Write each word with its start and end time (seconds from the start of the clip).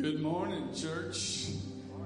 Good 0.00 0.22
morning, 0.22 0.72
church. 0.74 1.48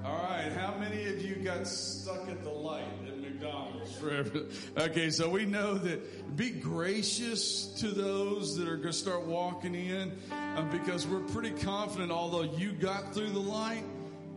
All 0.03 0.17
right, 0.17 0.51
how 0.51 0.75
many 0.77 1.05
of 1.05 1.21
you 1.21 1.35
got 1.35 1.65
stuck 1.65 2.27
at 2.27 2.43
the 2.43 2.49
light 2.49 2.83
at 3.07 3.17
McDonald's 3.21 3.95
forever? 3.95 4.47
Okay, 4.77 5.09
so 5.09 5.29
we 5.29 5.45
know 5.45 5.75
that 5.75 6.35
be 6.35 6.49
gracious 6.49 7.67
to 7.79 7.87
those 7.87 8.57
that 8.57 8.67
are 8.67 8.75
going 8.75 8.91
to 8.91 8.93
start 8.93 9.25
walking 9.25 9.75
in 9.75 10.11
uh, 10.29 10.63
because 10.73 11.07
we're 11.07 11.21
pretty 11.21 11.51
confident, 11.51 12.11
although 12.11 12.43
you 12.43 12.73
got 12.73 13.13
through 13.13 13.29
the 13.29 13.39
light, 13.39 13.85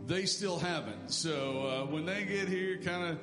they 0.06 0.24
still 0.24 0.60
haven't. 0.60 1.10
So 1.10 1.66
uh, 1.66 1.92
when 1.92 2.06
they 2.06 2.22
get 2.26 2.46
here, 2.46 2.78
kind 2.78 3.10
of 3.10 3.18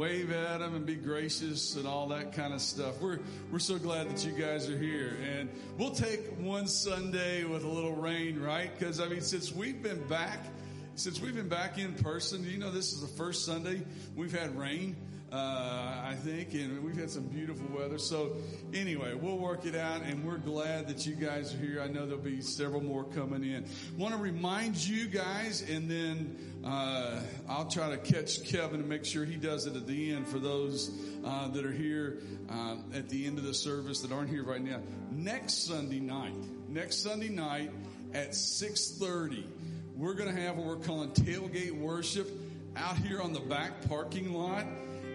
wave 0.00 0.32
at 0.32 0.60
them 0.60 0.74
and 0.74 0.86
be 0.86 0.94
gracious 0.94 1.76
and 1.76 1.86
all 1.86 2.08
that 2.08 2.32
kind 2.32 2.54
of 2.54 2.62
stuff. 2.62 2.98
We're, 3.02 3.18
we're 3.52 3.58
so 3.58 3.76
glad 3.76 4.08
that 4.08 4.24
you 4.24 4.32
guys 4.32 4.66
are 4.70 4.78
here. 4.78 5.14
And 5.38 5.50
we'll 5.76 5.90
take 5.90 6.20
one 6.38 6.68
Sunday 6.68 7.44
with 7.44 7.64
a 7.64 7.68
little 7.68 7.94
rain, 7.94 8.40
right? 8.40 8.70
Because, 8.78 8.98
I 8.98 9.08
mean, 9.08 9.20
since 9.20 9.52
we've 9.52 9.82
been 9.82 10.02
back, 10.08 10.38
since 10.94 11.20
we've 11.20 11.34
been 11.34 11.50
back 11.50 11.76
in 11.76 11.92
person, 11.92 12.46
you 12.48 12.56
know, 12.56 12.70
this 12.70 12.94
is 12.94 13.02
the 13.02 13.14
first 13.18 13.44
Sunday 13.44 13.82
we've 14.16 14.32
had 14.32 14.58
rain 14.58 14.96
uh, 15.32 15.36
I 16.04 16.16
think, 16.24 16.54
and 16.54 16.82
we've 16.82 16.96
had 16.96 17.10
some 17.10 17.24
beautiful 17.24 17.66
weather. 17.76 17.98
So, 17.98 18.36
anyway, 18.74 19.14
we'll 19.14 19.38
work 19.38 19.64
it 19.64 19.76
out, 19.76 20.02
and 20.02 20.24
we're 20.24 20.38
glad 20.38 20.88
that 20.88 21.06
you 21.06 21.14
guys 21.14 21.54
are 21.54 21.58
here. 21.58 21.80
I 21.80 21.86
know 21.86 22.06
there'll 22.06 22.22
be 22.22 22.40
several 22.40 22.82
more 22.82 23.04
coming 23.04 23.44
in. 23.44 23.64
Want 23.96 24.14
to 24.14 24.20
remind 24.20 24.76
you 24.76 25.06
guys, 25.06 25.62
and 25.68 25.88
then 25.90 26.62
uh, 26.64 27.20
I'll 27.48 27.68
try 27.68 27.90
to 27.90 27.98
catch 27.98 28.44
Kevin 28.44 28.80
and 28.80 28.88
make 28.88 29.04
sure 29.04 29.24
he 29.24 29.36
does 29.36 29.66
it 29.66 29.76
at 29.76 29.86
the 29.86 30.12
end 30.12 30.26
for 30.26 30.38
those 30.38 30.90
uh, 31.24 31.48
that 31.48 31.64
are 31.64 31.72
here 31.72 32.18
uh, 32.50 32.76
at 32.94 33.08
the 33.08 33.26
end 33.26 33.38
of 33.38 33.44
the 33.44 33.54
service 33.54 34.00
that 34.00 34.12
aren't 34.12 34.30
here 34.30 34.42
right 34.42 34.62
now. 34.62 34.80
Next 35.12 35.66
Sunday 35.66 36.00
night, 36.00 36.34
next 36.68 37.02
Sunday 37.02 37.28
night 37.28 37.70
at 38.14 38.34
six 38.34 38.90
thirty, 38.98 39.46
we're 39.96 40.14
going 40.14 40.34
to 40.34 40.40
have 40.40 40.56
what 40.56 40.66
we're 40.66 40.84
calling 40.84 41.10
tailgate 41.10 41.72
worship 41.72 42.28
out 42.76 42.96
here 42.96 43.20
on 43.20 43.32
the 43.32 43.40
back 43.40 43.88
parking 43.88 44.32
lot 44.32 44.64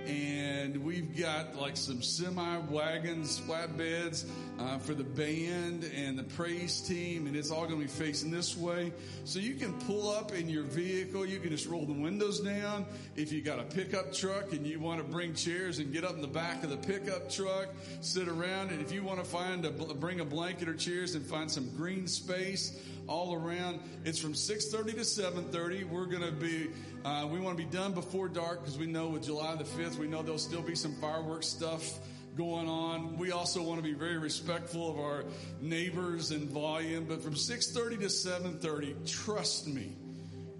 and 0.07 0.83
we've 0.83 1.17
got 1.17 1.55
like 1.55 1.77
some 1.77 2.01
semi 2.01 2.57
wagons, 2.69 3.39
flatbeds 3.39 4.25
uh, 4.59 4.77
for 4.77 4.93
the 4.93 5.03
band 5.03 5.89
and 5.95 6.17
the 6.17 6.23
praise 6.23 6.81
team, 6.81 7.27
and 7.27 7.35
it's 7.35 7.51
all 7.51 7.65
going 7.65 7.79
to 7.79 7.85
be 7.85 7.91
facing 7.91 8.31
this 8.31 8.55
way. 8.55 8.91
So 9.25 9.39
you 9.39 9.55
can 9.55 9.73
pull 9.81 10.09
up 10.09 10.33
in 10.33 10.49
your 10.49 10.63
vehicle. 10.63 11.25
You 11.25 11.39
can 11.39 11.49
just 11.49 11.67
roll 11.67 11.85
the 11.85 11.93
windows 11.93 12.39
down. 12.39 12.85
If 13.15 13.31
you 13.31 13.41
got 13.41 13.59
a 13.59 13.63
pickup 13.63 14.13
truck 14.13 14.53
and 14.53 14.65
you 14.65 14.79
want 14.79 14.99
to 14.99 15.11
bring 15.11 15.33
chairs 15.33 15.79
and 15.79 15.91
get 15.91 16.03
up 16.03 16.15
in 16.15 16.21
the 16.21 16.27
back 16.27 16.63
of 16.63 16.69
the 16.69 16.77
pickup 16.77 17.29
truck, 17.29 17.67
sit 18.01 18.27
around, 18.27 18.71
and 18.71 18.81
if 18.81 18.91
you 18.91 19.03
want 19.03 19.19
to 19.19 19.25
find 19.25 19.65
a 19.65 19.71
bring 19.71 20.19
a 20.19 20.25
blanket 20.25 20.69
or 20.69 20.75
chairs 20.75 21.15
and 21.15 21.25
find 21.25 21.49
some 21.49 21.69
green 21.75 22.07
space 22.07 22.79
all 23.07 23.35
around. 23.35 23.79
It's 24.03 24.19
from 24.19 24.33
6:30 24.33 24.93
to 24.93 25.01
7:30. 25.01 25.83
We're 25.89 26.05
going 26.05 26.23
to 26.23 26.31
be 26.31 26.69
uh, 27.03 27.27
we 27.31 27.39
want 27.39 27.57
to 27.57 27.63
be 27.63 27.69
done 27.69 27.93
before 27.93 28.27
dark 28.27 28.61
because 28.61 28.77
we 28.77 28.87
know 28.87 29.09
with 29.09 29.25
July 29.25 29.55
the 29.55 29.63
5th, 29.63 29.97
we 29.97 30.07
know 30.07 30.23
there'll 30.23 30.39
still 30.39 30.61
be 30.61 30.75
some 30.75 30.95
fireworks 30.95 31.47
stuff 31.47 31.99
going 32.35 32.67
on. 32.67 33.17
We 33.17 33.31
also 33.31 33.61
want 33.61 33.79
to 33.79 33.83
be 33.83 33.93
very 33.93 34.17
respectful 34.17 34.89
of 34.89 34.99
our 34.99 35.25
neighbors 35.61 36.31
and 36.31 36.49
volume, 36.49 37.05
but 37.05 37.21
from 37.21 37.35
6:30 37.35 37.99
to 38.01 38.09
7:30, 38.09 38.95
trust 39.05 39.67
me, 39.67 39.91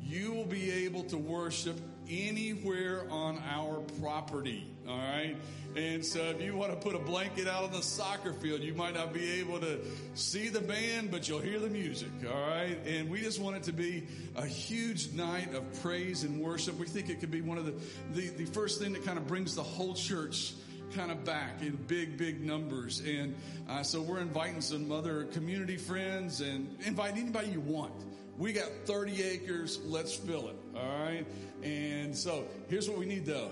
you 0.02 0.32
will 0.32 0.46
be 0.46 0.72
able 0.72 1.04
to 1.06 1.18
worship 1.18 1.80
anywhere 2.10 3.08
on 3.10 3.42
our 3.50 3.82
property. 4.00 4.68
All 4.88 4.98
right. 4.98 5.36
And 5.76 6.06
so 6.06 6.22
if 6.22 6.42
you 6.42 6.56
want 6.56 6.72
to 6.72 6.78
put 6.78 6.96
a 6.96 7.00
blanket 7.00 7.48
out 7.48 7.64
on 7.64 7.72
the 7.72 7.82
soccer 7.82 8.32
field, 8.34 8.62
you 8.62 8.74
might 8.74 8.94
not 8.94 9.14
be 9.14 9.40
able 9.40 9.60
to 9.60 9.80
see 10.14 10.48
the 10.48 10.62
band, 10.62 11.12
but 11.12 11.28
you'll 11.28 11.42
hear 11.42 11.60
the 11.60 11.70
music. 11.70 12.12
All 12.26 12.48
right. 12.48 12.78
And 12.86 13.10
we 13.10 13.20
just 13.20 13.42
want 13.42 13.58
it 13.58 13.64
to 13.64 13.74
be 13.74 14.08
a 14.36 14.46
huge 14.46 15.12
night 15.14 15.54
of 15.54 15.82
praise 15.82 16.24
and 16.24 16.40
worship. 16.40 16.78
We 16.78 16.86
think 16.86 17.10
it 17.10 17.20
could 17.20 17.32
be 17.32 17.42
one 17.42 17.58
of 17.58 17.66
the, 17.66 17.74
the, 18.14 18.30
the 18.30 18.46
first 18.46 18.80
thing 18.80 18.94
that 18.94 19.04
kind 19.04 19.18
of 19.18 19.28
brings 19.28 19.56
the 19.56 19.64
whole 19.64 19.96
church 19.96 20.54
kind 20.96 21.12
of 21.12 21.26
back 21.26 21.62
in 21.62 21.76
big, 21.88 22.18
big 22.18 22.44
numbers. 22.44 23.02
And 23.02 23.36
uh, 23.70 23.84
so 23.84 24.02
we're 24.02 24.22
inviting 24.22 24.62
some 24.62 24.92
other 24.92 25.26
community 25.26 25.78
friends 25.78 26.42
and 26.42 26.74
invite 26.86 27.18
anybody 27.18 27.50
you 27.50 27.60
want. 27.60 27.94
We 28.38 28.54
got 28.54 28.70
30 28.86 29.24
acres. 29.24 29.80
Let's 29.86 30.14
fill 30.14 30.50
it. 30.50 30.56
All 30.76 31.00
right. 31.04 31.26
And 31.64 32.16
so 32.16 32.46
here's 32.70 32.90
what 32.90 32.98
we 32.98 33.06
need 33.06 33.26
though 33.26 33.52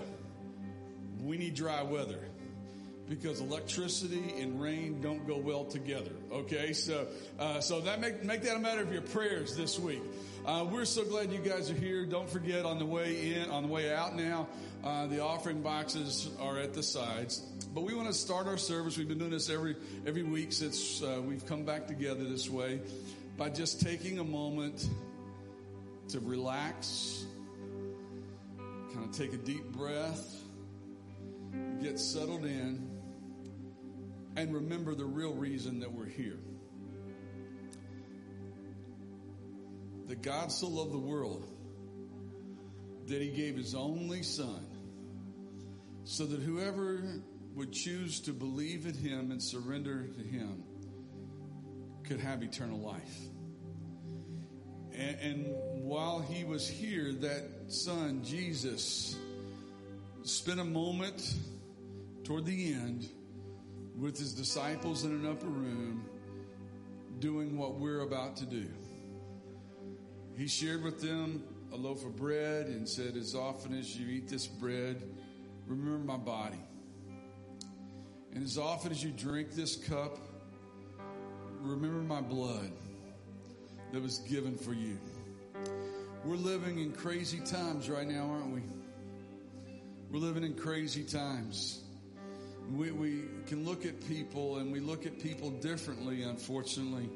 we 1.22 1.38
need 1.38 1.54
dry 1.54 1.82
weather 1.82 2.20
because 3.08 3.40
electricity 3.40 4.34
and 4.38 4.60
rain 4.60 5.00
don't 5.00 5.26
go 5.26 5.36
well 5.36 5.64
together. 5.64 6.10
Okay, 6.32 6.72
so 6.72 7.06
uh, 7.38 7.60
so 7.60 7.80
that 7.80 8.00
make 8.00 8.24
make 8.24 8.42
that 8.42 8.56
a 8.56 8.58
matter 8.58 8.82
of 8.82 8.92
your 8.92 9.02
prayers 9.02 9.56
this 9.56 9.78
week. 9.78 10.02
Uh, 10.44 10.66
we're 10.70 10.84
so 10.84 11.04
glad 11.04 11.32
you 11.32 11.38
guys 11.38 11.70
are 11.70 11.74
here. 11.74 12.04
Don't 12.04 12.28
forget 12.28 12.66
on 12.66 12.78
the 12.78 12.84
way 12.84 13.34
in, 13.34 13.50
on 13.50 13.62
the 13.62 13.68
way 13.68 13.92
out 13.92 14.14
now, 14.14 14.46
uh, 14.82 15.06
the 15.06 15.22
offering 15.22 15.62
boxes 15.62 16.28
are 16.38 16.58
at 16.58 16.74
the 16.74 16.82
sides. 16.82 17.38
But 17.74 17.84
we 17.84 17.94
want 17.94 18.08
to 18.08 18.14
start 18.14 18.46
our 18.46 18.58
service. 18.58 18.98
We've 18.98 19.08
been 19.08 19.18
doing 19.18 19.30
this 19.30 19.48
every 19.48 19.74
every 20.06 20.22
week 20.22 20.52
since 20.52 21.02
uh, 21.02 21.22
we've 21.24 21.46
come 21.46 21.64
back 21.64 21.86
together 21.86 22.24
this 22.24 22.50
way 22.50 22.80
by 23.38 23.48
just 23.48 23.80
taking 23.80 24.18
a 24.18 24.24
moment 24.24 24.86
to 26.08 26.20
relax, 26.20 27.24
kind 28.92 29.04
of 29.04 29.12
take 29.12 29.32
a 29.32 29.38
deep 29.38 29.64
breath 29.72 30.44
get 31.82 31.98
settled 31.98 32.44
in, 32.44 32.88
and 34.36 34.54
remember 34.54 34.94
the 34.94 35.04
real 35.04 35.34
reason 35.34 35.80
that 35.80 35.92
we're 35.92 36.06
here. 36.06 36.38
That 40.08 40.22
God 40.22 40.52
so 40.52 40.68
loved 40.68 40.92
the 40.92 40.98
world 40.98 41.46
that 43.06 43.20
he 43.20 43.30
gave 43.30 43.56
his 43.56 43.74
only 43.74 44.22
son 44.22 44.66
so 46.04 46.26
that 46.26 46.40
whoever 46.40 47.02
would 47.54 47.72
choose 47.72 48.20
to 48.20 48.32
believe 48.32 48.86
in 48.86 48.94
him 48.94 49.30
and 49.30 49.42
surrender 49.42 50.06
to 50.06 50.22
him 50.22 50.64
could 52.04 52.20
have 52.20 52.42
eternal 52.42 52.78
life. 52.78 53.18
And, 54.92 55.18
and, 55.20 55.46
while 55.84 56.20
he 56.20 56.44
was 56.44 56.68
here, 56.68 57.12
that 57.12 57.42
son, 57.68 58.22
Jesus, 58.24 59.16
spent 60.22 60.60
a 60.60 60.64
moment 60.64 61.34
toward 62.22 62.46
the 62.46 62.72
end 62.72 63.08
with 63.96 64.16
his 64.16 64.32
disciples 64.32 65.04
in 65.04 65.10
an 65.10 65.26
upper 65.26 65.46
room 65.46 66.04
doing 67.18 67.58
what 67.58 67.78
we're 67.78 68.00
about 68.00 68.36
to 68.36 68.46
do. 68.46 68.66
He 70.36 70.48
shared 70.48 70.82
with 70.82 71.00
them 71.00 71.44
a 71.72 71.76
loaf 71.76 72.04
of 72.04 72.16
bread 72.16 72.66
and 72.66 72.88
said, 72.88 73.16
As 73.16 73.34
often 73.34 73.76
as 73.78 73.96
you 73.96 74.08
eat 74.08 74.28
this 74.28 74.46
bread, 74.46 75.02
remember 75.66 76.04
my 76.04 76.16
body. 76.16 76.62
And 78.32 78.42
as 78.42 78.58
often 78.58 78.90
as 78.90 79.02
you 79.02 79.10
drink 79.10 79.52
this 79.52 79.76
cup, 79.76 80.18
remember 81.60 82.02
my 82.02 82.20
blood 82.20 82.72
that 83.92 84.02
was 84.02 84.18
given 84.18 84.56
for 84.56 84.72
you. 84.72 84.98
We're 86.24 86.36
living 86.36 86.80
in 86.80 86.92
crazy 86.92 87.38
times 87.40 87.88
right 87.88 88.08
now, 88.08 88.28
aren't 88.30 88.54
we? 88.54 88.62
We're 90.10 90.18
living 90.18 90.42
in 90.42 90.54
crazy 90.54 91.04
times. 91.04 91.82
We, 92.72 92.90
we 92.90 93.24
can 93.46 93.64
look 93.64 93.84
at 93.84 94.00
people 94.08 94.56
and 94.56 94.72
we 94.72 94.80
look 94.80 95.06
at 95.06 95.20
people 95.20 95.50
differently, 95.50 96.22
unfortunately. 96.22 97.08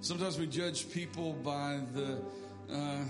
Sometimes 0.00 0.38
we 0.38 0.46
judge 0.46 0.90
people 0.92 1.32
by 1.32 1.80
the, 1.94 2.20
uh, 2.72 3.04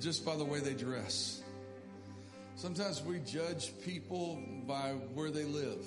just 0.00 0.24
by 0.24 0.36
the 0.36 0.44
way 0.44 0.60
they 0.60 0.74
dress. 0.74 1.42
Sometimes 2.56 3.02
we 3.02 3.18
judge 3.20 3.72
people 3.84 4.42
by 4.66 4.92
where 5.14 5.30
they 5.30 5.44
live. 5.44 5.84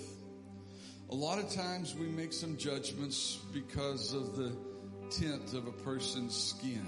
A 1.12 1.15
lot 1.15 1.39
of 1.39 1.50
times 1.51 1.96
we 1.96 2.06
make 2.08 2.32
some 2.32 2.58
judgments 2.58 3.39
because 3.51 4.13
of 4.13 4.36
the 4.36 4.56
tint 5.10 5.53
of 5.53 5.65
a 5.65 5.72
person's 5.72 6.36
skin. 6.36 6.86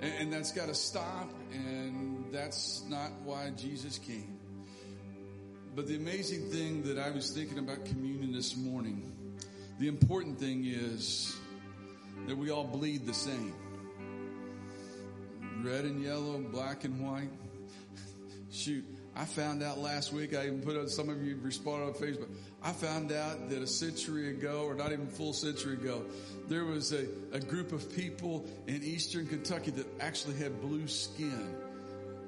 And, 0.00 0.12
and 0.20 0.32
that's 0.32 0.52
got 0.52 0.68
to 0.68 0.74
stop, 0.74 1.30
and 1.52 2.26
that's 2.30 2.84
not 2.88 3.10
why 3.24 3.50
Jesus 3.56 3.98
came. 3.98 4.38
But 5.74 5.86
the 5.88 5.96
amazing 5.96 6.50
thing 6.50 6.82
that 6.82 6.98
I 6.98 7.10
was 7.10 7.30
thinking 7.30 7.58
about 7.58 7.86
communion 7.86 8.32
this 8.32 8.56
morning, 8.56 9.10
the 9.78 9.88
important 9.88 10.38
thing 10.38 10.66
is 10.66 11.34
that 12.26 12.36
we 12.36 12.50
all 12.50 12.64
bleed 12.64 13.06
the 13.06 13.14
same. 13.14 13.54
Red 15.64 15.84
and 15.84 16.02
yellow, 16.02 16.38
black 16.38 16.82
and 16.84 17.00
white. 17.00 17.30
Shoot, 18.50 18.84
I 19.14 19.24
found 19.24 19.62
out 19.62 19.78
last 19.78 20.12
week, 20.12 20.34
I 20.34 20.46
even 20.46 20.60
put 20.60 20.76
out, 20.76 20.90
some 20.90 21.08
of 21.08 21.24
you 21.24 21.38
responded 21.40 21.86
on 21.86 21.92
Facebook. 21.94 22.28
I 22.62 22.72
found 22.72 23.12
out 23.12 23.48
that 23.50 23.62
a 23.62 23.66
century 23.66 24.30
ago, 24.30 24.64
or 24.64 24.74
not 24.74 24.90
even 24.90 25.06
full 25.06 25.32
century 25.32 25.74
ago, 25.74 26.02
there 26.48 26.64
was 26.64 26.92
a, 26.92 27.06
a 27.32 27.38
group 27.38 27.72
of 27.72 27.94
people 27.94 28.44
in 28.66 28.82
eastern 28.82 29.26
Kentucky 29.26 29.70
that 29.72 29.86
actually 30.00 30.36
had 30.36 30.60
blue 30.60 30.88
skin. 30.88 31.54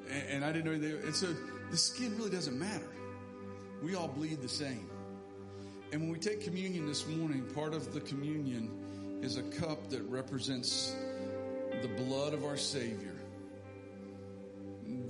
And, 0.09 0.29
and 0.29 0.45
I 0.45 0.53
didn't 0.53 0.67
know 0.67 0.79
they, 0.79 1.07
and 1.07 1.15
so 1.15 1.35
the 1.71 1.77
skin 1.77 2.17
really 2.17 2.31
doesn't 2.31 2.59
matter. 2.59 2.89
We 3.83 3.97
all 3.97 4.09
bleed 4.09 4.43
the 4.43 4.49
same. 4.49 4.89
And 5.91 6.03
when 6.03 6.11
we 6.11 6.19
take 6.19 6.43
communion 6.43 6.87
this 6.87 7.07
morning, 7.09 7.45
part 7.53 7.75
of 7.75 7.93
the 7.93 8.01
communion 8.01 9.19
is 9.23 9.39
a 9.39 9.43
cup 9.43 9.91
that 9.91 10.03
represents 10.03 10.95
the 11.83 11.89
blood 11.89 12.33
of 12.33 12.45
our 12.45 12.57
Savior 12.57 13.15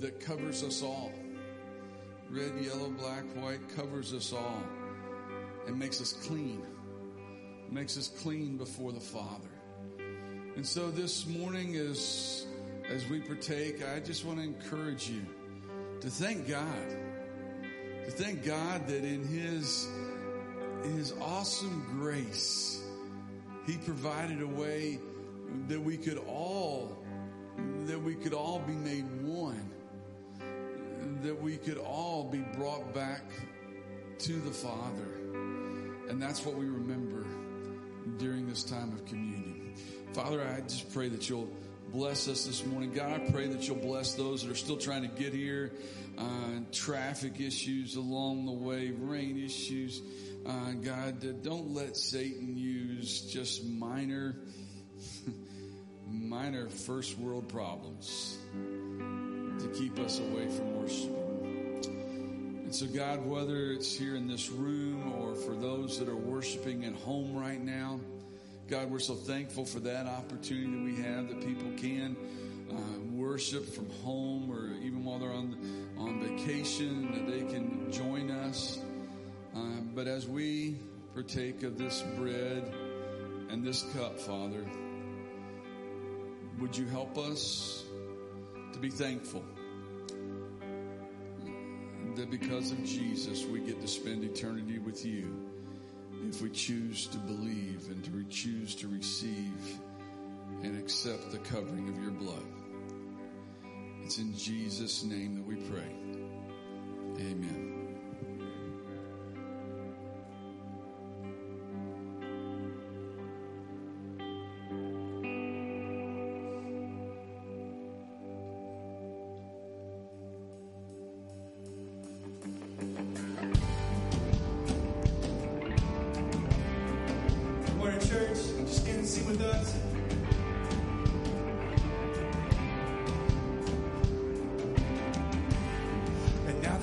that 0.01 0.19
covers 0.19 0.63
us 0.63 0.81
all. 0.81 1.11
Red, 2.29 2.53
yellow, 2.59 2.89
black, 2.89 3.23
white 3.35 3.69
covers 3.75 4.13
us 4.13 4.33
all 4.33 4.63
and 5.67 5.77
makes 5.77 6.01
us 6.01 6.13
clean. 6.13 6.61
Makes 7.71 7.97
us 7.97 8.07
clean 8.21 8.57
before 8.57 8.91
the 8.91 8.99
Father. 8.99 9.49
And 10.55 10.65
so 10.65 10.91
this 10.91 11.25
morning 11.27 11.75
as 11.75 12.45
as 12.89 13.07
we 13.09 13.19
partake, 13.19 13.83
I 13.83 13.99
just 13.99 14.25
want 14.25 14.37
to 14.39 14.43
encourage 14.43 15.09
you 15.09 15.25
to 16.01 16.09
thank 16.09 16.47
God. 16.47 16.97
To 18.05 18.11
thank 18.11 18.45
God 18.45 18.87
that 18.87 19.03
in 19.03 19.25
his 19.27 19.87
his 20.83 21.13
awesome 21.19 21.85
grace 21.99 22.83
he 23.65 23.77
provided 23.77 24.41
a 24.41 24.47
way 24.47 24.99
that 25.67 25.79
we 25.79 25.97
could 25.97 26.19
all 26.27 26.95
that 27.85 28.01
we 28.01 28.15
could 28.15 28.33
all 28.33 28.59
be 28.59 28.73
made 28.73 29.05
one 29.23 29.71
that 31.23 31.41
we 31.41 31.57
could 31.57 31.77
all 31.77 32.23
be 32.23 32.39
brought 32.39 32.93
back 32.93 33.23
to 34.19 34.33
the 34.33 34.51
Father. 34.51 35.15
And 36.09 36.21
that's 36.21 36.45
what 36.45 36.55
we 36.55 36.65
remember 36.65 37.25
during 38.17 38.47
this 38.47 38.63
time 38.63 38.93
of 38.93 39.05
communion. 39.05 39.73
Father, 40.13 40.41
I 40.41 40.61
just 40.61 40.93
pray 40.93 41.09
that 41.09 41.29
you'll 41.29 41.49
bless 41.91 42.27
us 42.27 42.45
this 42.45 42.65
morning. 42.65 42.93
God, 42.93 43.11
I 43.11 43.31
pray 43.31 43.47
that 43.47 43.67
you'll 43.67 43.77
bless 43.77 44.15
those 44.15 44.43
that 44.43 44.51
are 44.51 44.55
still 44.55 44.77
trying 44.77 45.01
to 45.01 45.07
get 45.07 45.33
here, 45.33 45.71
uh, 46.17 46.59
traffic 46.71 47.39
issues 47.39 47.95
along 47.95 48.45
the 48.45 48.51
way, 48.51 48.91
rain 48.91 49.37
issues. 49.43 50.01
Uh, 50.45 50.71
God, 50.73 51.25
uh, 51.25 51.31
don't 51.41 51.73
let 51.73 51.97
Satan 51.97 52.55
use 52.55 53.21
just 53.21 53.65
minor, 53.65 54.35
minor 56.07 56.69
first 56.69 57.17
world 57.17 57.49
problems 57.49 58.37
to 59.59 59.67
keep 59.69 59.99
us 59.99 60.19
away 60.19 60.47
from 60.49 60.81
worship. 60.81 61.15
And 62.65 62.73
so, 62.73 62.87
God, 62.87 63.25
whether 63.25 63.71
it's 63.71 63.95
here 63.95 64.15
in 64.15 64.27
this 64.27 64.49
room 64.49 65.13
or 65.13 65.35
for 65.35 65.55
those 65.55 65.99
that 65.99 66.09
are 66.09 66.15
worshiping 66.15 66.85
at 66.85 66.93
home 66.93 67.35
right 67.35 67.61
now, 67.61 67.99
God, 68.67 68.89
we're 68.89 68.99
so 68.99 69.13
thankful 69.13 69.65
for 69.65 69.79
that 69.81 70.07
opportunity 70.07 70.71
that 70.71 70.83
we 70.83 70.95
have 71.03 71.29
that 71.29 71.45
people 71.45 71.71
can 71.77 72.17
uh, 72.71 72.99
worship 73.11 73.73
from 73.73 73.89
home 74.01 74.49
or 74.51 74.73
even 74.83 75.05
while 75.05 75.19
they're 75.19 75.31
on 75.31 75.55
on 75.97 76.19
vacation 76.19 77.11
that 77.11 77.31
they 77.31 77.43
can 77.53 77.91
join 77.91 78.31
us. 78.31 78.79
Uh, 79.55 79.59
but 79.93 80.07
as 80.07 80.27
we 80.27 80.77
partake 81.13 81.63
of 81.63 81.77
this 81.77 82.01
bread 82.17 82.73
and 83.49 83.63
this 83.63 83.83
cup, 83.93 84.19
Father, 84.19 84.65
would 86.59 86.75
you 86.75 86.85
help 86.87 87.17
us 87.17 87.84
to 88.75 88.81
be 88.81 88.89
thankful 88.89 89.41
that 92.15 92.29
because 92.29 92.73
of 92.73 92.83
Jesus 92.83 93.45
we 93.45 93.61
get 93.61 93.79
to 93.79 93.87
spend 93.87 94.25
eternity 94.25 94.79
with 94.79 95.05
you 95.05 95.47
if 96.27 96.41
we 96.41 96.49
choose 96.49 97.07
to 97.07 97.17
believe 97.19 97.87
and 97.89 98.03
to 98.03 98.23
choose 98.29 98.75
to 98.75 98.89
receive 98.89 99.79
and 100.61 100.77
accept 100.77 101.31
the 101.31 101.37
covering 101.37 101.87
of 101.87 102.01
your 102.01 102.11
blood. 102.11 102.43
It's 104.03 104.17
in 104.17 104.35
Jesus' 104.35 105.05
name 105.05 105.35
that 105.35 105.45
we 105.45 105.55
pray. 105.55 105.95
Amen. 107.17 107.74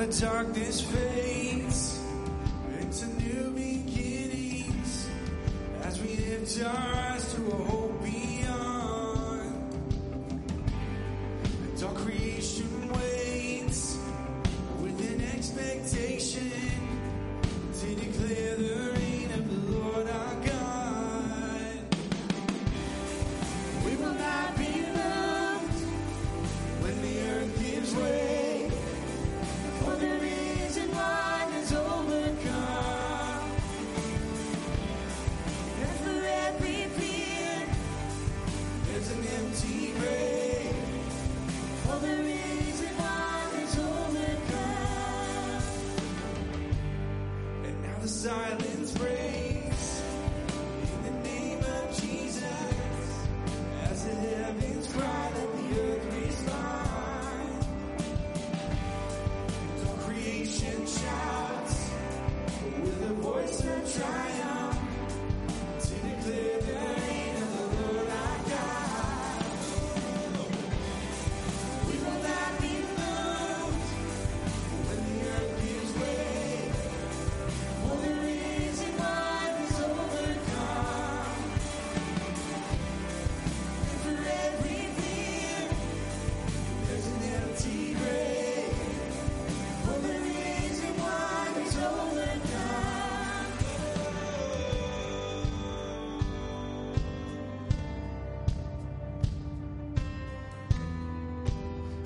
The 0.03 0.21
darkness 0.21 0.81
fades 0.81 1.42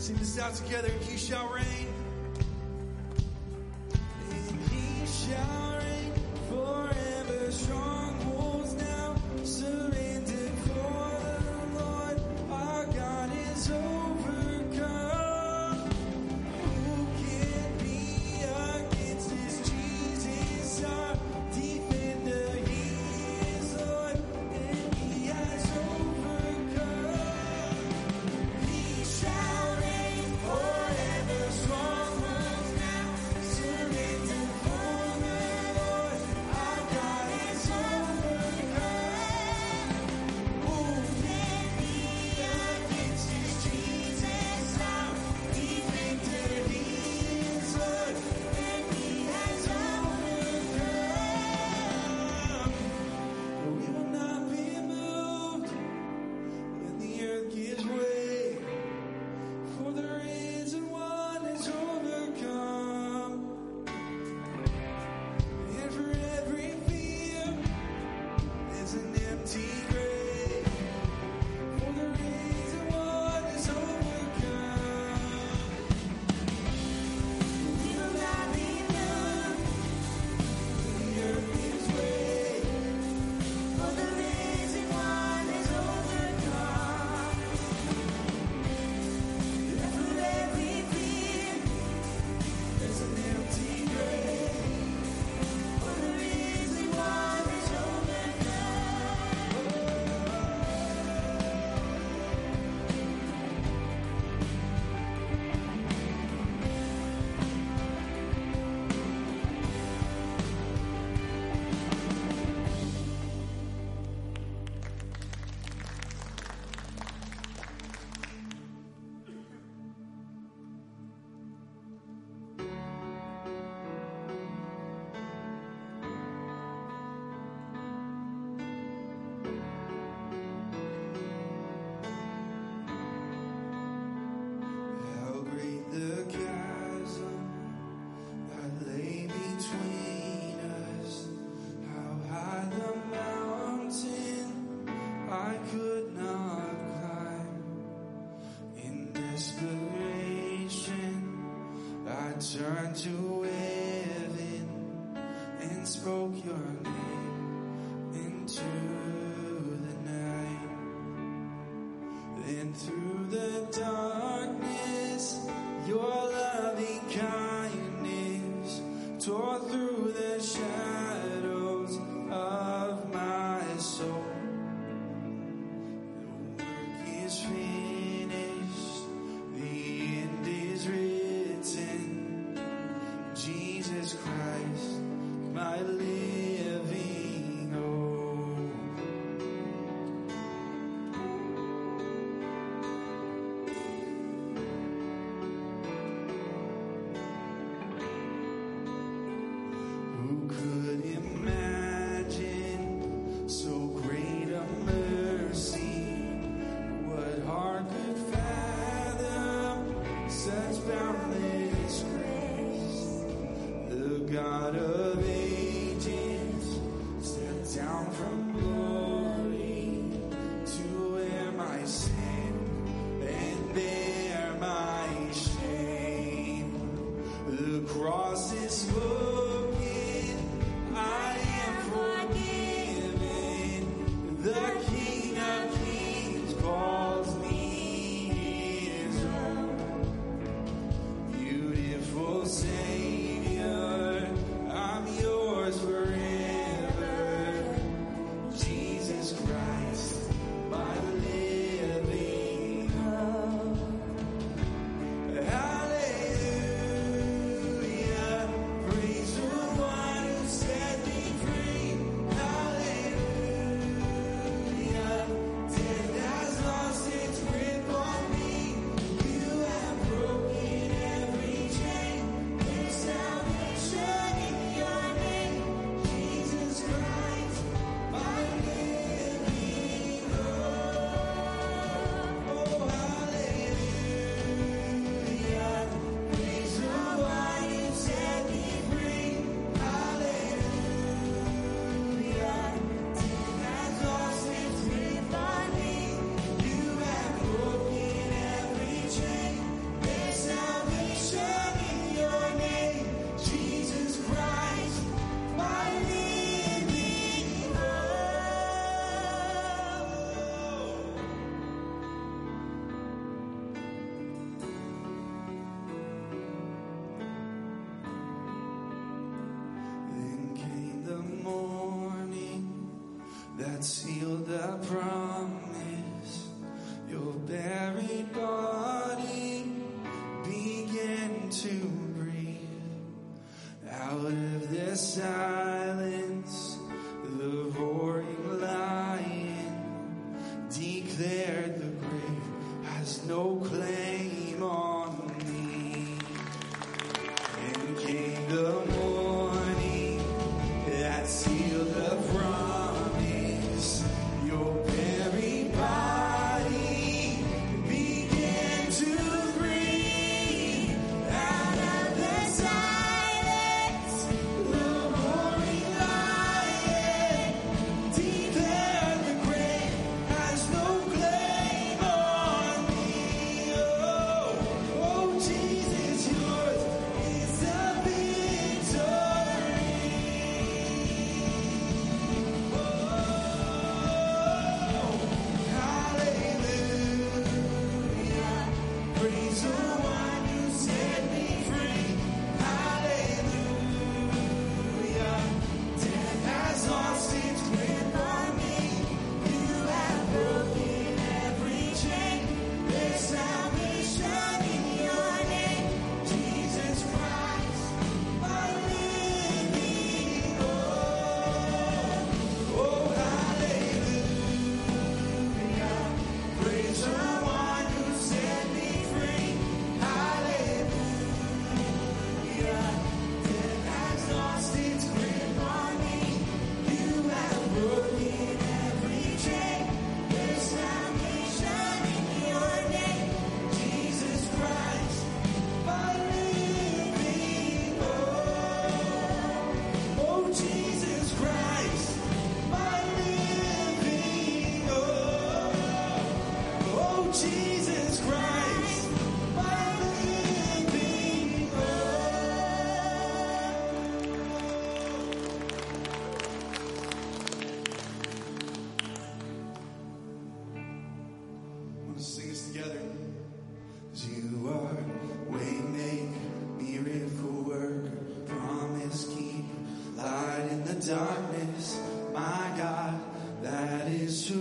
Sing 0.06 0.14
this 0.18 0.38
out 0.38 0.54
together. 0.54 0.88
He 1.00 1.16
shall 1.16 1.52
reign. 1.52 1.95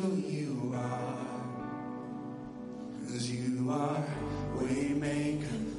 who 0.02 0.16
you 0.16 0.74
are. 0.76 1.42
Cause 3.08 3.30
you 3.30 3.70
are 3.72 4.04
Waymaker. 4.58 5.75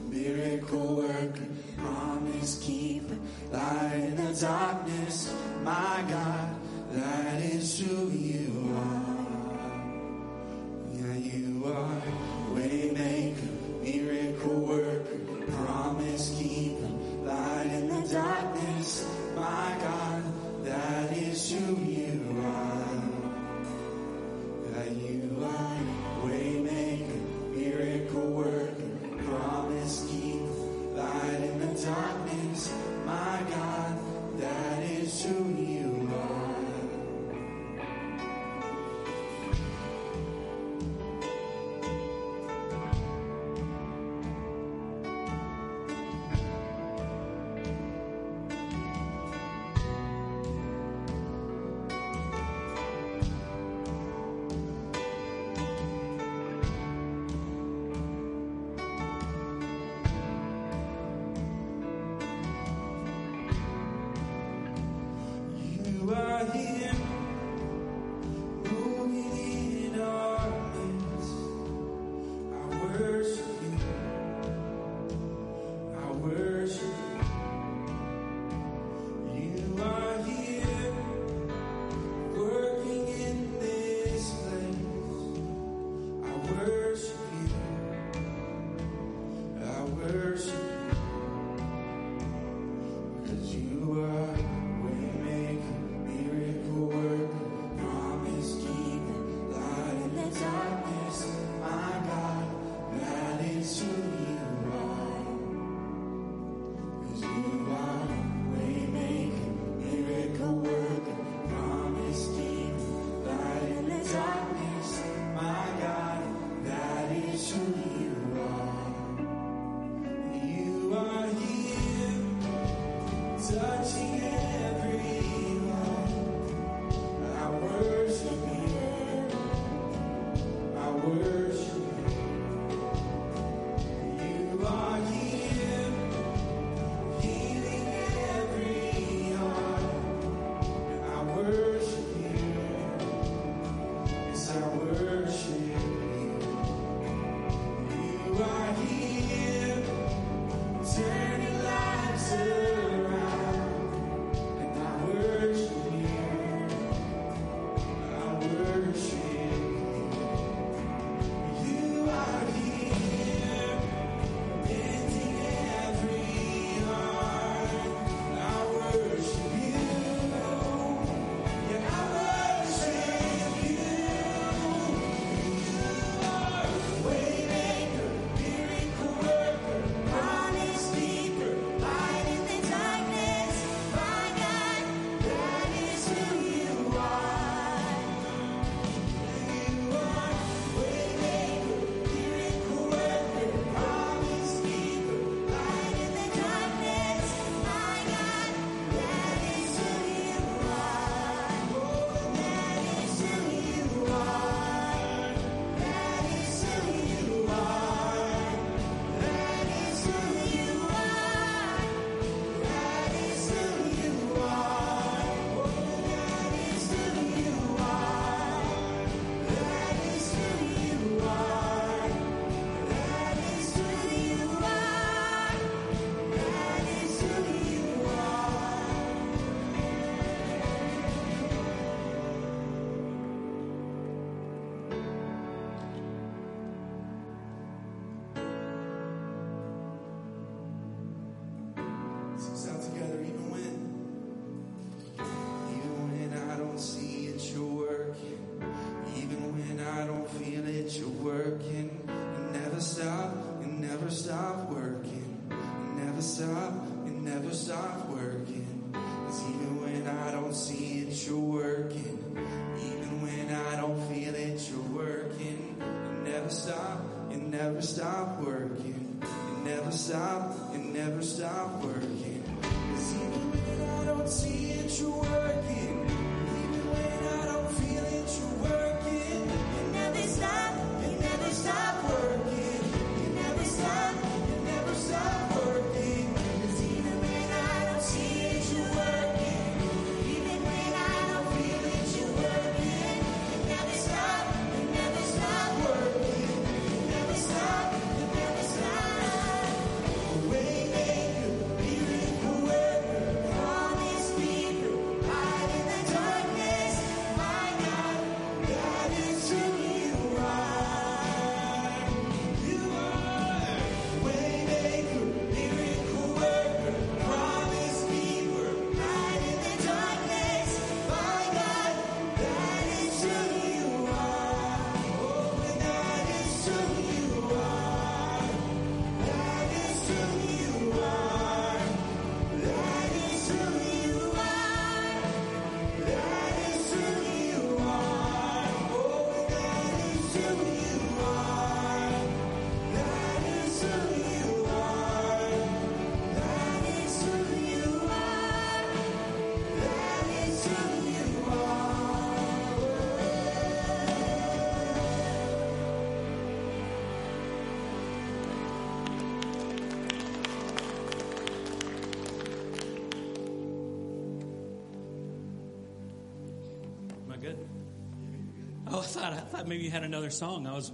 I 369.33 369.41
thought 369.41 369.67
maybe 369.67 369.85
you 369.85 369.91
had 369.91 370.05
another 370.05 370.31
song. 370.31 370.67
I 370.67 370.75
was 370.75 370.93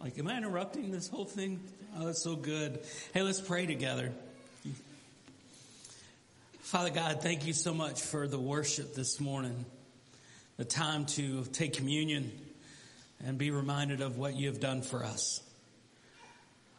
like, 0.00 0.18
am 0.18 0.28
I 0.28 0.36
interrupting 0.36 0.90
this 0.90 1.08
whole 1.08 1.24
thing? 1.24 1.60
Oh, 1.98 2.06
that's 2.06 2.22
so 2.22 2.36
good. 2.36 2.80
Hey, 3.12 3.22
let's 3.22 3.40
pray 3.40 3.66
together. 3.66 4.12
Father 6.60 6.90
God, 6.90 7.20
thank 7.20 7.46
you 7.46 7.52
so 7.52 7.74
much 7.74 8.00
for 8.00 8.28
the 8.28 8.38
worship 8.38 8.94
this 8.94 9.18
morning, 9.18 9.64
the 10.56 10.64
time 10.64 11.04
to 11.06 11.44
take 11.46 11.72
communion 11.72 12.30
and 13.26 13.36
be 13.36 13.50
reminded 13.50 14.00
of 14.00 14.18
what 14.18 14.36
you 14.36 14.46
have 14.46 14.60
done 14.60 14.82
for 14.82 15.04
us. 15.04 15.42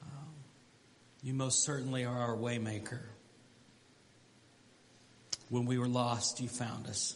Um, 0.01 0.29
you 1.23 1.33
most 1.33 1.63
certainly 1.63 2.05
are 2.05 2.17
our 2.17 2.37
waymaker. 2.37 3.01
When 5.49 5.65
we 5.65 5.77
were 5.77 5.89
lost, 5.89 6.39
you 6.39 6.47
found 6.47 6.87
us. 6.87 7.15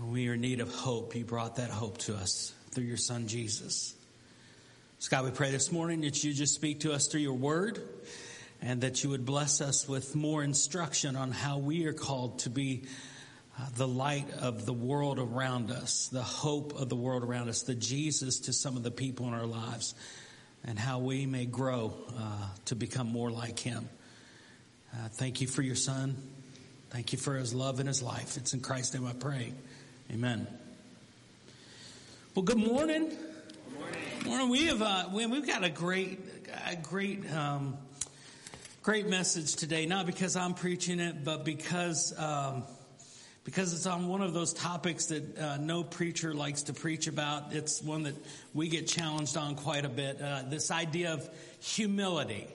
We 0.00 0.28
are 0.28 0.34
in 0.34 0.40
need 0.40 0.60
of 0.60 0.72
hope, 0.72 1.14
you 1.14 1.24
brought 1.24 1.56
that 1.56 1.70
hope 1.70 1.98
to 1.98 2.14
us 2.14 2.54
through 2.70 2.84
your 2.84 2.96
son 2.96 3.28
Jesus. 3.28 3.94
So 4.98 5.10
God, 5.10 5.24
we 5.24 5.30
pray 5.32 5.50
this 5.50 5.70
morning 5.70 6.00
that 6.02 6.24
you 6.24 6.32
just 6.32 6.54
speak 6.54 6.80
to 6.80 6.92
us 6.92 7.08
through 7.08 7.20
your 7.20 7.34
word 7.34 7.82
and 8.62 8.80
that 8.82 9.04
you 9.04 9.10
would 9.10 9.26
bless 9.26 9.60
us 9.60 9.86
with 9.86 10.16
more 10.16 10.42
instruction 10.42 11.14
on 11.14 11.30
how 11.30 11.58
we 11.58 11.86
are 11.86 11.92
called 11.92 12.38
to 12.40 12.50
be 12.50 12.84
uh, 13.58 13.66
the 13.76 13.86
light 13.86 14.30
of 14.40 14.64
the 14.64 14.72
world 14.72 15.18
around 15.18 15.70
us, 15.70 16.08
the 16.08 16.22
hope 16.22 16.72
of 16.80 16.88
the 16.88 16.96
world 16.96 17.22
around 17.22 17.50
us, 17.50 17.62
the 17.62 17.74
Jesus 17.74 18.40
to 18.40 18.52
some 18.52 18.76
of 18.76 18.82
the 18.82 18.90
people 18.90 19.26
in 19.28 19.34
our 19.34 19.46
lives, 19.46 19.94
and 20.64 20.78
how 20.78 21.00
we 21.00 21.26
may 21.26 21.44
grow 21.44 21.92
uh, 22.16 22.46
to 22.66 22.74
become 22.74 23.08
more 23.08 23.30
like 23.30 23.58
him. 23.58 23.88
Uh, 24.94 25.08
thank 25.08 25.42
you 25.42 25.46
for 25.46 25.60
your 25.60 25.76
son. 25.76 26.16
Thank 26.90 27.12
you 27.12 27.18
for 27.18 27.34
his 27.34 27.52
love 27.52 27.78
and 27.78 27.88
his 27.88 28.02
life. 28.02 28.36
It's 28.36 28.54
in 28.54 28.60
Christ's 28.60 28.94
name 28.94 29.06
I 29.06 29.12
pray. 29.12 29.52
Amen. 30.12 30.46
Well, 32.34 32.42
good 32.42 32.58
morning. 32.58 33.08
Good 33.08 33.78
morning. 33.78 34.00
morning. 34.26 34.48
We 34.50 34.66
have 34.66 34.82
uh, 34.82 35.08
we, 35.10 35.22
have 35.22 35.46
got 35.46 35.64
a 35.64 35.70
great, 35.70 36.20
a 36.68 36.76
great, 36.76 37.32
um, 37.32 37.78
great 38.82 39.08
message 39.08 39.56
today. 39.56 39.86
Not 39.86 40.04
because 40.04 40.36
I'm 40.36 40.52
preaching 40.52 41.00
it, 41.00 41.24
but 41.24 41.46
because. 41.46 42.12
Um, 42.18 42.64
because 43.44 43.72
it's 43.72 43.86
on 43.86 44.06
one 44.06 44.20
of 44.20 44.34
those 44.34 44.52
topics 44.52 45.06
that 45.06 45.36
uh, 45.36 45.56
no 45.56 45.82
preacher 45.82 46.32
likes 46.32 46.64
to 46.64 46.72
preach 46.74 47.08
about. 47.08 47.52
It's 47.52 47.82
one 47.82 48.04
that 48.04 48.14
we 48.54 48.68
get 48.68 48.86
challenged 48.86 49.36
on 49.36 49.56
quite 49.56 49.84
a 49.84 49.88
bit. 49.88 50.20
Uh, 50.22 50.42
this 50.46 50.70
idea 50.70 51.14
of 51.14 51.28
humility. 51.58 52.46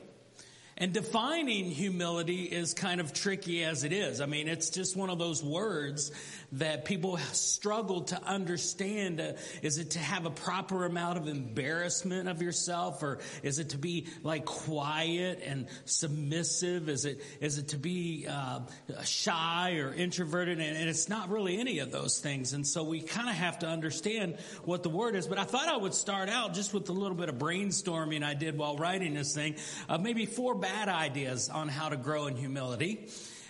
And 0.80 0.94
defining 0.94 1.66
humility 1.66 2.44
is 2.44 2.76
kind 2.76 3.02
of 3.02 3.12
tricky 3.12 3.64
as 3.64 3.84
it 3.84 3.92
is. 3.92 4.22
I 4.22 4.28
mean, 4.28 4.48
it's 4.48 4.70
just 4.70 4.96
one 4.96 5.10
of 5.10 5.18
those 5.18 5.44
words 5.44 6.12
that 6.52 6.86
people 6.86 7.18
struggle 7.34 8.02
to 8.02 8.24
understand. 8.24 9.20
Uh, 9.20 9.34
is 9.64 9.80
it 9.80 9.92
to 9.92 10.00
have 10.00 10.28
a 10.28 10.30
proper 10.30 10.86
amount 10.86 11.18
of 11.18 11.28
embarrassment 11.28 12.30
of 12.30 12.44
yourself 12.44 13.02
or 13.02 13.18
is 13.42 13.58
it 13.58 13.70
to 13.70 13.78
be 13.80 14.08
like 14.22 14.46
quiet 14.46 15.42
and 15.44 15.68
submissive? 15.86 16.90
Is 16.90 17.06
it, 17.06 17.22
is 17.42 17.58
it 17.58 17.70
to 17.70 17.78
be 17.78 18.28
uh, 18.30 18.60
shy 19.04 19.78
or 19.78 19.92
introverted? 19.92 20.60
And, 20.60 20.78
and 20.78 20.88
it's 20.88 21.10
not 21.10 21.30
really 21.30 21.58
any 21.58 21.80
of 21.80 21.92
those 21.92 22.20
things. 22.20 22.54
And 22.54 22.68
so 22.68 22.84
we 22.84 23.02
kind 23.02 23.30
of 23.30 23.36
have 23.36 23.60
to 23.60 23.68
understand 23.68 24.38
what 24.64 24.84
the 24.84 24.90
word 24.90 25.16
is. 25.16 25.26
But 25.26 25.40
I 25.40 25.44
thought 25.44 25.68
I 25.68 25.78
would 25.78 25.96
start 25.96 26.30
out 26.30 26.54
just 26.54 26.72
with 26.72 26.88
a 26.90 26.94
little 26.94 27.18
bit 27.18 27.30
of 27.30 27.36
brainstorming 27.36 28.24
I 28.24 28.36
did 28.36 28.60
while 28.60 28.78
writing 28.78 29.16
this 29.16 29.34
thing. 29.34 29.56
Uh, 29.90 29.98
maybe 29.98 30.28
four 30.28 30.54
bad 30.68 30.90
ideas 30.90 31.48
on 31.48 31.70
how 31.70 31.88
to 31.88 31.96
grow 31.96 32.28
in 32.28 32.36
humility. 32.36 33.08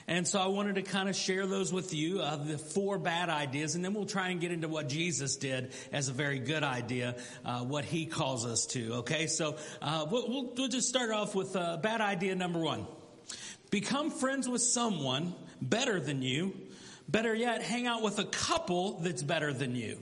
And 0.08 0.25
so 0.27 0.39
I 0.39 0.47
wanted 0.47 0.75
to 0.75 0.84
kind 0.84 1.10
of 1.10 1.15
share 1.15 1.47
those 1.47 1.73
with 1.73 1.93
you, 1.93 2.21
uh, 2.21 2.36
the 2.38 2.60
four 2.60 2.99
bad 2.99 3.30
ideas, 3.30 3.73
and 3.73 3.84
then 3.84 3.95
we'll 3.95 4.06
try 4.06 4.30
and 4.30 4.39
get 4.39 4.51
into 4.51 4.67
what 4.67 4.88
Jesus 4.88 5.36
did 5.36 5.73
as 5.91 6.10
a 6.10 6.13
very 6.13 6.38
good 6.38 6.63
idea, 6.63 7.15
uh, 7.43 7.62
what 7.62 7.86
he 7.86 8.06
calls 8.06 8.45
us 8.45 8.67
to. 8.67 8.93
Okay, 8.97 9.25
so 9.25 9.58
uh, 9.82 10.06
we'll, 10.10 10.53
we'll, 10.56 10.67
just 10.67 10.88
start 10.88 11.10
off 11.10 11.34
with 11.34 11.56
uh, 11.56 11.77
bad 11.77 11.99
idea 12.01 12.36
number 12.36 12.60
one. 12.60 12.86
Become 13.71 14.12
friends 14.12 14.47
with 14.47 14.62
someone 14.62 15.34
better 15.60 15.99
than 15.99 16.21
you. 16.21 16.53
Better 17.10 17.34
yet, 17.34 17.63
hang 17.63 17.88
out 17.88 18.03
with 18.03 18.19
a 18.19 18.25
couple 18.25 18.99
that's 18.99 19.23
better 19.23 19.51
than 19.51 19.75
you. 19.75 19.97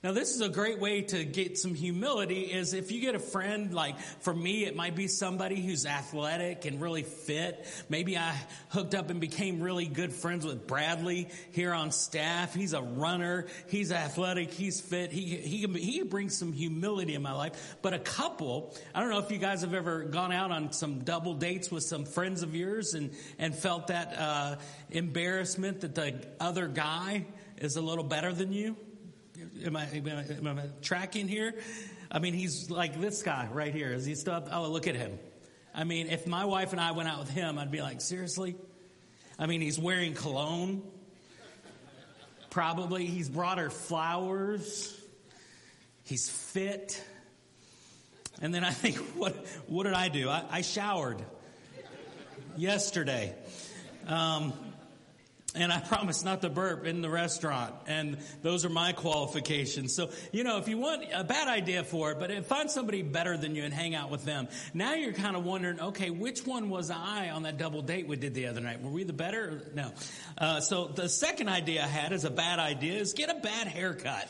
Now, 0.00 0.12
this 0.12 0.32
is 0.32 0.40
a 0.40 0.48
great 0.48 0.78
way 0.78 1.02
to 1.02 1.24
get 1.24 1.58
some 1.58 1.74
humility 1.74 2.42
is 2.42 2.72
if 2.72 2.92
you 2.92 3.00
get 3.00 3.16
a 3.16 3.18
friend, 3.18 3.74
like 3.74 3.98
for 3.98 4.32
me, 4.32 4.64
it 4.64 4.76
might 4.76 4.94
be 4.94 5.08
somebody 5.08 5.60
who's 5.60 5.86
athletic 5.86 6.66
and 6.66 6.80
really 6.80 7.02
fit. 7.02 7.66
Maybe 7.88 8.16
I 8.16 8.32
hooked 8.68 8.94
up 8.94 9.10
and 9.10 9.20
became 9.20 9.60
really 9.60 9.86
good 9.86 10.12
friends 10.12 10.46
with 10.46 10.68
Bradley 10.68 11.30
here 11.50 11.74
on 11.74 11.90
staff. 11.90 12.54
He's 12.54 12.74
a 12.74 12.80
runner. 12.80 13.46
He's 13.66 13.90
athletic. 13.90 14.52
He's 14.52 14.80
fit. 14.80 15.10
He, 15.10 15.36
he, 15.36 15.66
he 15.66 16.02
brings 16.04 16.38
some 16.38 16.52
humility 16.52 17.16
in 17.16 17.22
my 17.22 17.32
life. 17.32 17.76
But 17.82 17.92
a 17.92 17.98
couple, 17.98 18.76
I 18.94 19.00
don't 19.00 19.10
know 19.10 19.18
if 19.18 19.32
you 19.32 19.38
guys 19.38 19.62
have 19.62 19.74
ever 19.74 20.04
gone 20.04 20.30
out 20.30 20.52
on 20.52 20.70
some 20.70 21.00
double 21.00 21.34
dates 21.34 21.72
with 21.72 21.82
some 21.82 22.04
friends 22.04 22.44
of 22.44 22.54
yours 22.54 22.94
and, 22.94 23.10
and 23.36 23.52
felt 23.52 23.88
that, 23.88 24.14
uh, 24.16 24.56
embarrassment 24.90 25.80
that 25.80 25.96
the 25.96 26.24
other 26.38 26.68
guy 26.68 27.26
is 27.56 27.74
a 27.74 27.80
little 27.80 28.04
better 28.04 28.32
than 28.32 28.52
you. 28.52 28.76
Am 29.64 29.76
I, 29.76 29.84
am 29.84 30.06
I, 30.06 30.48
am 30.48 30.58
I 30.58 30.62
tracking 30.82 31.28
here? 31.28 31.54
I 32.10 32.18
mean, 32.18 32.34
he's 32.34 32.70
like 32.70 33.00
this 33.00 33.22
guy 33.22 33.48
right 33.52 33.72
here. 33.72 33.92
Is 33.92 34.04
he 34.04 34.14
still 34.14 34.34
up? 34.34 34.48
Oh, 34.50 34.68
look 34.68 34.88
at 34.88 34.96
him. 34.96 35.18
I 35.74 35.84
mean, 35.84 36.08
if 36.08 36.26
my 36.26 36.44
wife 36.44 36.72
and 36.72 36.80
I 36.80 36.92
went 36.92 37.08
out 37.08 37.20
with 37.20 37.30
him, 37.30 37.58
I'd 37.58 37.70
be 37.70 37.80
like, 37.80 38.00
seriously? 38.00 38.56
I 39.38 39.46
mean, 39.46 39.60
he's 39.60 39.78
wearing 39.78 40.14
cologne. 40.14 40.82
Probably. 42.50 43.06
He's 43.06 43.28
brought 43.28 43.58
her 43.58 43.70
flowers. 43.70 44.98
He's 46.04 46.28
fit. 46.28 47.00
And 48.40 48.52
then 48.52 48.64
I 48.64 48.70
think, 48.70 48.96
what, 49.16 49.36
what 49.66 49.84
did 49.84 49.94
I 49.94 50.08
do? 50.08 50.28
I, 50.28 50.44
I 50.50 50.60
showered 50.62 51.24
yesterday. 52.56 53.34
Um, 54.08 54.52
and 55.58 55.72
I 55.72 55.80
promise 55.88 56.24
not 56.24 56.42
to 56.42 56.48
burp 56.48 56.86
in 56.86 57.02
the 57.02 57.10
restaurant. 57.10 57.74
And 57.86 58.18
those 58.42 58.64
are 58.64 58.68
my 58.68 58.92
qualifications. 58.92 59.94
So, 59.94 60.10
you 60.32 60.44
know, 60.44 60.58
if 60.58 60.68
you 60.68 60.78
want 60.78 61.04
a 61.12 61.24
bad 61.24 61.48
idea 61.48 61.84
for 61.84 62.12
it, 62.12 62.18
but 62.18 62.46
find 62.46 62.70
somebody 62.70 63.02
better 63.02 63.36
than 63.36 63.54
you 63.54 63.64
and 63.64 63.74
hang 63.74 63.94
out 63.94 64.10
with 64.10 64.24
them. 64.24 64.48
Now 64.72 64.94
you're 64.94 65.12
kind 65.12 65.36
of 65.36 65.44
wondering, 65.44 65.80
okay, 65.80 66.10
which 66.10 66.46
one 66.46 66.70
was 66.70 66.90
I 66.90 67.30
on 67.30 67.42
that 67.42 67.58
double 67.58 67.82
date 67.82 68.06
we 68.06 68.16
did 68.16 68.34
the 68.34 68.46
other 68.46 68.60
night? 68.60 68.82
Were 68.82 68.90
we 68.90 69.04
the 69.04 69.12
better? 69.12 69.62
No. 69.74 69.92
Uh, 70.36 70.60
so 70.60 70.86
the 70.86 71.08
second 71.08 71.48
idea 71.48 71.82
I 71.82 71.88
had 71.88 72.12
is 72.12 72.24
a 72.24 72.30
bad 72.30 72.58
idea 72.58 72.98
is 72.98 73.12
get 73.12 73.30
a 73.30 73.40
bad 73.40 73.66
haircut. 73.66 74.28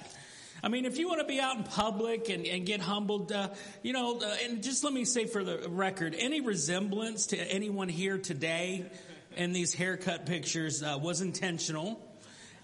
I 0.63 0.69
mean, 0.69 0.87
if 0.87 0.99
you 0.99 1.07
want 1.07 1.21
to 1.21 1.27
be 1.27 1.39
out 1.39 1.57
in 1.57 1.63
public 1.63 2.31
and, 2.31 2.45
and 2.45 2.67
get 2.67 2.81
humbled, 2.81 3.31
uh, 3.31 3.51
you 3.83 3.93
know, 3.93 4.19
uh, 4.19 4.37
and 4.45 4.63
just 4.63 4.83
let 4.83 4.93
me 4.93 5.05
say 5.05 5.27
for 5.27 5.45
the 5.45 5.69
record, 5.69 6.17
any 6.19 6.41
resemblance 6.41 7.27
to 7.27 7.37
anyone 7.37 7.89
here 7.89 8.19
today 8.19 8.91
in 9.37 9.53
these 9.53 9.73
haircut 9.75 10.27
pictures 10.27 10.83
uh, 10.83 10.99
was 11.01 11.21
intentional. 11.21 12.05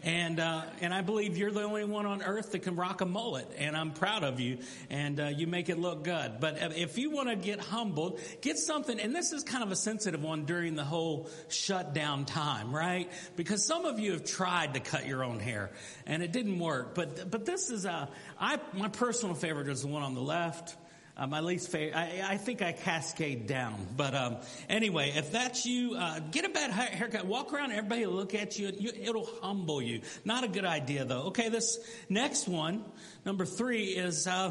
And, 0.04 0.38
uh, 0.38 0.64
and 0.82 0.92
I 0.92 1.00
believe 1.00 1.38
you're 1.38 1.50
the 1.50 1.62
only 1.62 1.84
one 1.84 2.04
on 2.04 2.22
earth 2.22 2.52
that 2.52 2.58
can 2.58 2.76
rock 2.76 3.00
a 3.00 3.06
mullet. 3.06 3.50
And 3.56 3.74
I'm 3.74 3.92
proud 3.92 4.22
of 4.22 4.38
you. 4.38 4.58
And 4.90 5.18
uh, 5.18 5.28
you 5.28 5.46
make 5.46 5.70
it 5.70 5.78
look 5.78 6.04
good. 6.04 6.40
But 6.40 6.58
if 6.76 6.98
you 6.98 7.10
want 7.10 7.30
to 7.30 7.36
get 7.36 7.58
humbled, 7.58 8.20
get 8.42 8.58
something. 8.58 9.00
And 9.00 9.16
this 9.16 9.32
is 9.32 9.42
kind 9.42 9.64
of 9.64 9.72
a 9.72 9.76
sensitive 9.76 10.22
one 10.22 10.44
during 10.44 10.74
the 10.74 10.84
whole 10.84 11.30
shutdown 11.48 12.26
time, 12.26 12.74
right? 12.74 13.10
Because 13.34 13.64
some 13.64 13.86
of 13.86 13.98
you 13.98 14.12
have 14.12 14.24
tried 14.24 14.74
to 14.74 14.80
cut 14.80 15.06
your 15.06 15.24
own 15.24 15.40
hair 15.40 15.70
and 16.06 16.22
it 16.22 16.32
didn't 16.32 16.58
work. 16.58 16.94
But, 16.94 17.30
but 17.30 17.46
this 17.46 17.70
is 17.70 17.86
a, 17.86 18.10
I, 18.38 18.60
my 18.74 18.88
personal 18.88 19.34
favorite 19.34 19.68
is 19.68 19.82
the 19.82 19.88
one 19.88 20.02
on 20.02 20.14
the 20.14 20.20
left. 20.20 20.76
Uh, 21.16 21.28
my 21.28 21.38
least 21.38 21.70
favorite, 21.70 21.96
I, 21.96 22.32
I, 22.32 22.36
think 22.38 22.60
I 22.60 22.72
cascade 22.72 23.46
down. 23.46 23.86
But 23.96 24.16
um, 24.16 24.36
anyway, 24.68 25.12
if 25.14 25.30
that's 25.30 25.64
you, 25.64 25.94
uh, 25.94 26.18
get 26.18 26.44
a 26.44 26.48
bad 26.48 26.72
haircut. 26.72 27.24
Walk 27.24 27.52
around, 27.52 27.70
everybody 27.70 28.04
look 28.06 28.34
at 28.34 28.58
you, 28.58 28.72
you. 28.76 28.90
It'll 29.00 29.28
humble 29.40 29.80
you. 29.80 30.00
Not 30.24 30.42
a 30.42 30.48
good 30.48 30.64
idea, 30.64 31.04
though. 31.04 31.26
Okay, 31.26 31.48
this 31.50 31.78
next 32.08 32.48
one, 32.48 32.84
number 33.24 33.46
three, 33.46 33.90
is 33.90 34.26
uh, 34.26 34.50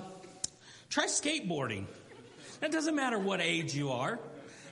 try 0.90 1.08
skateboarding. 1.08 1.86
It 2.62 2.72
doesn't 2.72 2.96
matter 2.96 3.20
what 3.20 3.42
age 3.42 3.76
you 3.76 3.92
are. 3.92 4.18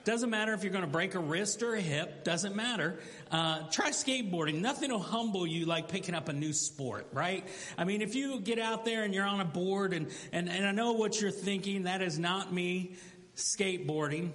Doesn't 0.04 0.32
matter 0.32 0.54
if 0.54 0.64
you're 0.64 0.72
going 0.72 0.84
to 0.84 0.90
break 0.90 1.14
a 1.14 1.20
wrist 1.20 1.62
or 1.62 1.76
a 1.76 1.82
hip. 1.82 2.24
Doesn't 2.24 2.56
matter. 2.56 3.00
Uh, 3.32 3.60
try 3.70 3.92
skateboarding. 3.92 4.62
Nothing 4.62 4.92
will 4.92 5.00
humble 5.00 5.46
you 5.46 5.66
like 5.66 5.90
picking 5.90 6.16
up 6.16 6.28
a 6.28 6.34
new 6.34 6.54
sport, 6.54 7.08
right? 7.14 7.48
I 7.78 7.84
mean, 7.84 8.02
if 8.02 8.16
you 8.16 8.40
get 8.40 8.58
out 8.58 8.84
there 8.84 9.04
and 9.04 9.14
you're 9.14 9.26
on 9.26 9.40
a 9.42 9.46
board 9.46 9.94
and, 9.94 10.08
and, 10.32 10.50
and 10.50 10.66
I 10.66 10.72
know 10.72 10.94
what 10.94 11.22
you're 11.22 11.30
thinking, 11.30 11.84
that 11.84 12.02
is 12.02 12.18
not 12.18 12.52
me 12.52 12.96
skateboarding. 13.36 14.32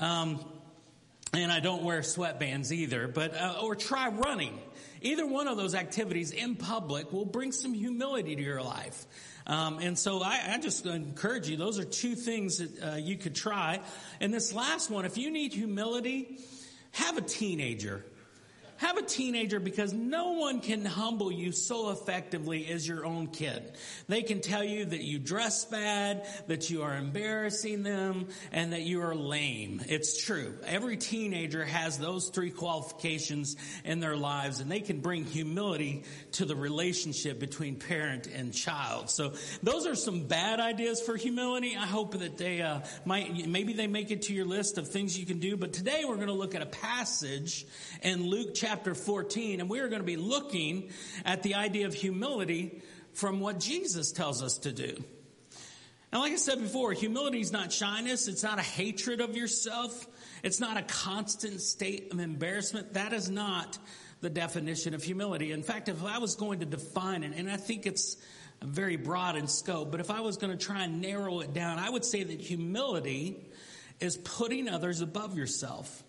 Um, 0.00 0.44
and 1.32 1.52
I 1.52 1.60
don't 1.60 1.82
wear 1.82 2.00
sweatbands 2.00 2.72
either, 2.72 3.06
but, 3.06 3.34
uh, 3.34 3.60
or 3.62 3.76
try 3.76 4.08
running. 4.08 4.58
Either 5.02 5.26
one 5.26 5.46
of 5.46 5.56
those 5.56 5.74
activities 5.74 6.32
in 6.32 6.56
public 6.56 7.12
will 7.12 7.26
bring 7.26 7.52
some 7.52 7.74
humility 7.74 8.34
to 8.34 8.42
your 8.42 8.62
life. 8.62 9.06
Um, 9.46 9.78
and 9.78 9.96
so 9.96 10.22
I, 10.22 10.40
I, 10.54 10.58
just 10.58 10.86
encourage 10.86 11.48
you, 11.48 11.56
those 11.56 11.78
are 11.78 11.84
two 11.84 12.16
things 12.16 12.58
that 12.58 12.82
uh, 12.82 12.96
you 12.96 13.16
could 13.16 13.36
try. 13.36 13.78
And 14.20 14.34
this 14.34 14.52
last 14.52 14.90
one, 14.90 15.04
if 15.04 15.16
you 15.16 15.30
need 15.30 15.52
humility, 15.52 16.40
have 16.90 17.16
a 17.16 17.20
teenager. 17.20 18.04
Have 18.78 18.98
a 18.98 19.02
teenager 19.02 19.58
because 19.58 19.92
no 19.92 20.32
one 20.32 20.60
can 20.60 20.84
humble 20.84 21.32
you 21.32 21.52
so 21.52 21.90
effectively 21.90 22.66
as 22.70 22.86
your 22.86 23.06
own 23.06 23.28
kid. 23.28 23.72
They 24.06 24.22
can 24.22 24.40
tell 24.40 24.62
you 24.62 24.84
that 24.84 25.02
you 25.02 25.18
dress 25.18 25.64
bad, 25.64 26.26
that 26.46 26.68
you 26.68 26.82
are 26.82 26.96
embarrassing 26.96 27.82
them, 27.82 28.28
and 28.52 28.72
that 28.72 28.82
you 28.82 29.02
are 29.02 29.14
lame. 29.14 29.80
It's 29.88 30.22
true. 30.22 30.54
Every 30.66 30.96
teenager 30.96 31.64
has 31.64 31.98
those 31.98 32.28
three 32.28 32.50
qualifications 32.50 33.56
in 33.84 34.00
their 34.00 34.16
lives 34.16 34.60
and 34.60 34.70
they 34.70 34.80
can 34.80 35.00
bring 35.00 35.24
humility 35.24 36.04
to 36.32 36.44
the 36.44 36.56
relationship 36.56 37.40
between 37.40 37.76
parent 37.76 38.26
and 38.26 38.52
child. 38.52 39.08
So 39.08 39.32
those 39.62 39.86
are 39.86 39.94
some 39.94 40.26
bad 40.26 40.60
ideas 40.60 41.00
for 41.00 41.16
humility. 41.16 41.76
I 41.76 41.86
hope 41.86 42.18
that 42.18 42.36
they 42.36 42.60
uh, 42.60 42.80
might, 43.04 43.48
maybe 43.48 43.72
they 43.72 43.86
make 43.86 44.10
it 44.10 44.22
to 44.22 44.34
your 44.34 44.44
list 44.44 44.76
of 44.76 44.88
things 44.88 45.18
you 45.18 45.24
can 45.24 45.38
do. 45.38 45.56
But 45.56 45.72
today 45.72 46.04
we're 46.06 46.16
going 46.16 46.28
to 46.28 46.34
look 46.34 46.54
at 46.54 46.62
a 46.62 46.66
passage 46.66 47.66
in 48.02 48.26
Luke 48.26 48.50
chapter 48.54 48.65
14, 48.94 49.60
and 49.60 49.70
we're 49.70 49.88
going 49.88 50.00
to 50.00 50.06
be 50.06 50.16
looking 50.16 50.90
at 51.24 51.42
the 51.42 51.54
idea 51.54 51.86
of 51.86 51.94
humility 51.94 52.82
from 53.12 53.40
what 53.40 53.60
Jesus 53.60 54.12
tells 54.12 54.42
us 54.42 54.58
to 54.58 54.72
do. 54.72 55.02
Now, 56.12 56.20
like 56.20 56.32
I 56.32 56.36
said 56.36 56.60
before, 56.60 56.92
humility 56.92 57.40
is 57.40 57.52
not 57.52 57.72
shyness. 57.72 58.28
It's 58.28 58.42
not 58.42 58.58
a 58.58 58.62
hatred 58.62 59.20
of 59.20 59.36
yourself. 59.36 60.06
It's 60.42 60.60
not 60.60 60.76
a 60.76 60.82
constant 60.82 61.60
state 61.60 62.12
of 62.12 62.20
embarrassment. 62.20 62.94
That 62.94 63.12
is 63.12 63.28
not 63.28 63.78
the 64.20 64.30
definition 64.30 64.94
of 64.94 65.02
humility. 65.02 65.52
In 65.52 65.62
fact, 65.62 65.88
if 65.88 66.04
I 66.04 66.18
was 66.18 66.36
going 66.36 66.60
to 66.60 66.66
define 66.66 67.22
it, 67.22 67.32
and 67.36 67.50
I 67.50 67.56
think 67.56 67.86
it's 67.86 68.16
very 68.62 68.96
broad 68.96 69.36
in 69.36 69.48
scope, 69.48 69.90
but 69.90 70.00
if 70.00 70.10
I 70.10 70.20
was 70.20 70.36
going 70.36 70.56
to 70.56 70.64
try 70.64 70.84
and 70.84 71.00
narrow 71.00 71.40
it 71.40 71.52
down, 71.52 71.78
I 71.78 71.90
would 71.90 72.04
say 72.04 72.22
that 72.22 72.40
humility 72.40 73.50
is 74.00 74.16
putting 74.16 74.68
others 74.68 75.00
above 75.00 75.36
yourself. 75.36 76.02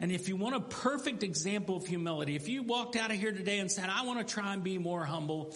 And 0.00 0.10
if 0.10 0.28
you 0.28 0.36
want 0.36 0.56
a 0.56 0.60
perfect 0.60 1.22
example 1.22 1.76
of 1.76 1.86
humility, 1.86 2.34
if 2.34 2.48
you 2.48 2.62
walked 2.62 2.96
out 2.96 3.10
of 3.10 3.18
here 3.18 3.32
today 3.32 3.58
and 3.58 3.70
said, 3.70 3.90
I 3.90 4.04
want 4.06 4.26
to 4.26 4.34
try 4.34 4.54
and 4.54 4.64
be 4.64 4.78
more 4.78 5.04
humble, 5.04 5.54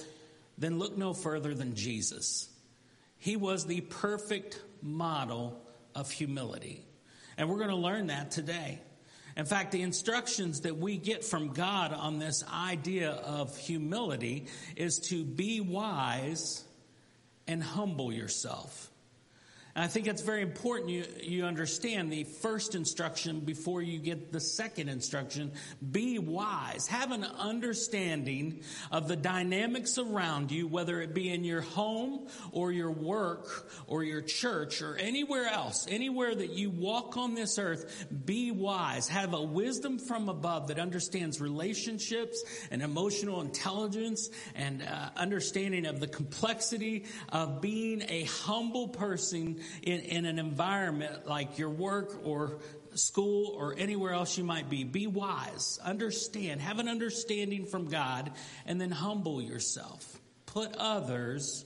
then 0.59 0.79
look 0.79 0.99
no 0.99 1.15
further 1.15 1.55
than 1.55 1.75
Jesus. 1.75 2.49
He 3.17 3.37
was 3.37 3.65
the 3.65 3.81
perfect 3.81 4.61
model 4.83 5.59
of 5.95 6.11
humility. 6.11 6.85
And 7.39 7.49
we're 7.49 7.57
going 7.57 7.71
to 7.71 7.77
learn 7.77 8.09
that 8.09 8.31
today. 8.31 8.81
In 9.37 9.47
fact, 9.47 9.73
the 9.73 9.83
instructions 9.83 10.61
that 10.61 10.77
we 10.77 10.99
get 10.99 11.25
from 11.25 11.55
God 11.55 11.93
on 11.93 12.19
this 12.19 12.45
idea 12.53 13.11
of 13.11 13.57
humility 13.57 14.47
is 14.77 14.99
to 15.09 15.25
be 15.25 15.61
wise 15.61 16.65
and 17.49 17.63
humble 17.63 18.13
yourself. 18.13 18.91
And 19.75 19.85
I 19.85 19.89
think 19.89 20.07
it's 20.07 20.23
very 20.23 20.43
important 20.43 20.91
you, 20.91 21.05
you 21.21 21.45
understand 21.47 22.13
the 22.13 22.23
first 22.23 22.77
instruction 22.77 23.41
before 23.41 23.83
you 23.83 23.99
get 23.99 24.31
the 24.31 24.39
second 24.39 24.89
instruction. 24.89 25.51
Be 25.91 26.21
wise. 26.21 26.87
Have 26.87 27.11
an 27.11 27.25
understanding 27.25 28.63
of 28.93 29.09
the 29.09 29.17
dynamics 29.17 29.99
around 29.99 30.53
you, 30.53 30.69
whether 30.69 31.01
it 31.01 31.13
be 31.13 31.29
in 31.29 31.43
your 31.43 31.61
home 31.61 32.29
or 32.53 32.71
your 32.71 32.93
work 32.93 33.69
or 33.89 34.05
your 34.05 34.21
church 34.21 34.81
or 34.81 34.97
anywhere 34.97 35.47
else, 35.47 35.87
anywhere 35.89 36.33
that 36.35 36.51
you 36.51 36.71
walk 36.71 37.17
on 37.17 37.35
this 37.35 37.59
earth. 37.59 38.07
Be 38.25 38.53
wise. 38.53 39.09
Have 39.09 39.35
a 39.35 39.43
wisdom 39.43 39.99
from 39.99 40.29
above 40.29 40.69
that 40.69 40.79
understands 40.79 41.41
relationships 41.41 42.45
and 42.71 42.81
emotional 42.81 43.41
intelligence 43.41 44.31
and 44.55 44.83
uh, 44.83 45.11
understanding 45.17 45.87
of 45.87 45.99
the 45.99 46.07
complexity 46.07 47.07
of 47.31 47.61
being 47.61 48.05
a 48.09 48.23
humble 48.25 48.87
person 48.87 49.61
in, 49.83 50.01
in 50.01 50.25
an 50.27 50.39
environment 50.39 51.27
like 51.27 51.59
your 51.59 51.71
work 51.71 52.21
or 52.25 52.59
school 52.95 53.55
or 53.57 53.75
anywhere 53.77 54.13
else 54.13 54.39
you 54.39 54.45
might 54.45 54.69
be. 54.69 54.85
Be 54.85 55.07
wise, 55.07 55.79
understand, 55.85 56.61
have 56.61 56.79
an 56.79 56.89
understanding 56.89 57.67
from 57.67 57.89
God, 57.89 58.33
and 58.67 58.81
then 58.81 58.91
humble 58.91 59.43
yourself. 59.43 60.21
Put 60.47 60.75
others 60.77 61.65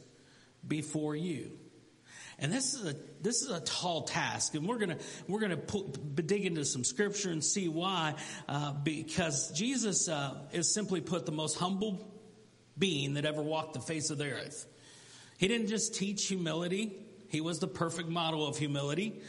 before 0.66 1.14
you. 1.14 1.52
And 2.40 2.52
this 2.52 2.74
is 2.74 2.86
a 2.86 2.94
this 3.20 3.42
is 3.42 3.50
a 3.50 3.60
tall 3.60 4.02
task, 4.02 4.54
and 4.54 4.68
we're 4.68 4.78
gonna 4.78 4.98
we're 5.26 5.40
gonna 5.40 5.56
put, 5.56 6.24
dig 6.26 6.46
into 6.46 6.64
some 6.64 6.84
scripture 6.84 7.30
and 7.30 7.44
see 7.44 7.68
why. 7.68 8.14
Uh, 8.48 8.72
because 8.72 9.50
Jesus 9.50 10.08
uh, 10.08 10.34
is 10.52 10.72
simply 10.72 11.00
put 11.00 11.26
the 11.26 11.32
most 11.32 11.58
humble 11.58 12.14
being 12.78 13.14
that 13.14 13.24
ever 13.24 13.42
walked 13.42 13.74
the 13.74 13.80
face 13.80 14.10
of 14.10 14.18
the 14.18 14.30
earth. 14.30 14.66
He 15.38 15.48
didn't 15.48 15.66
just 15.66 15.96
teach 15.96 16.26
humility; 16.26 16.92
he 17.28 17.40
was 17.40 17.58
the 17.58 17.68
perfect 17.68 18.08
model 18.08 18.46
of 18.46 18.58
humility. 18.58 19.20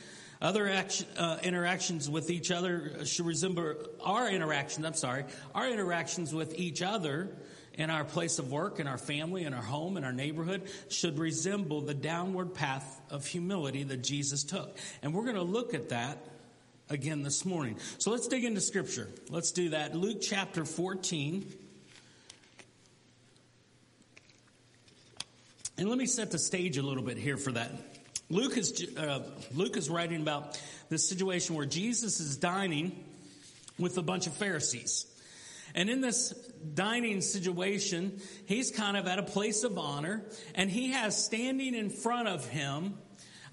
Other 0.41 0.69
action, 0.69 1.05
uh, 1.17 1.37
interactions 1.43 2.09
with 2.09 2.29
each 2.29 2.49
other 2.49 3.05
should 3.05 3.25
resemble 3.25 3.75
our 4.01 4.29
interactions. 4.29 4.85
I'm 4.85 4.93
sorry, 4.93 5.25
our 5.53 5.69
interactions 5.69 6.33
with 6.33 6.57
each 6.57 6.81
other 6.81 7.29
in 7.73 7.89
our 7.89 8.03
place 8.03 8.39
of 8.39 8.51
work, 8.51 8.79
in 8.79 8.87
our 8.87 8.97
family, 8.97 9.43
in 9.43 9.53
our 9.53 9.61
home, 9.61 9.97
in 9.97 10.03
our 10.03 10.13
neighborhood 10.13 10.69
should 10.89 11.19
resemble 11.19 11.81
the 11.81 11.93
downward 11.93 12.53
path 12.53 13.01
of 13.09 13.25
humility 13.25 13.83
that 13.83 14.03
Jesus 14.03 14.43
took. 14.43 14.77
And 15.01 15.13
we're 15.13 15.23
going 15.23 15.35
to 15.35 15.41
look 15.41 15.73
at 15.73 15.89
that 15.89 16.25
again 16.89 17.23
this 17.23 17.45
morning. 17.45 17.77
So 17.97 18.11
let's 18.11 18.27
dig 18.27 18.43
into 18.43 18.61
scripture. 18.61 19.07
Let's 19.29 19.51
do 19.51 19.69
that. 19.69 19.95
Luke 19.95 20.19
chapter 20.21 20.65
14. 20.65 21.53
And 25.79 25.87
let 25.87 25.97
me 25.97 26.07
set 26.07 26.29
the 26.29 26.37
stage 26.37 26.77
a 26.77 26.83
little 26.83 27.03
bit 27.03 27.17
here 27.17 27.37
for 27.37 27.53
that. 27.53 27.71
Luke 28.29 28.57
is, 28.57 28.85
uh, 28.97 29.21
Luke 29.53 29.77
is 29.77 29.89
writing 29.89 30.21
about 30.21 30.61
this 30.89 31.07
situation 31.07 31.55
where 31.55 31.65
Jesus 31.65 32.19
is 32.19 32.35
dining 32.35 33.01
with 33.77 33.97
a 33.97 34.01
bunch 34.01 34.27
of 34.27 34.33
Pharisees. 34.33 35.05
And 35.73 35.89
in 35.89 36.01
this 36.01 36.31
dining 36.73 37.21
situation, 37.21 38.19
he's 38.45 38.71
kind 38.71 38.97
of 38.97 39.07
at 39.07 39.19
a 39.19 39.23
place 39.23 39.63
of 39.63 39.77
honor, 39.77 40.25
and 40.53 40.69
he 40.69 40.91
has 40.91 41.15
standing 41.23 41.73
in 41.73 41.89
front 41.89 42.27
of 42.27 42.45
him 42.49 42.97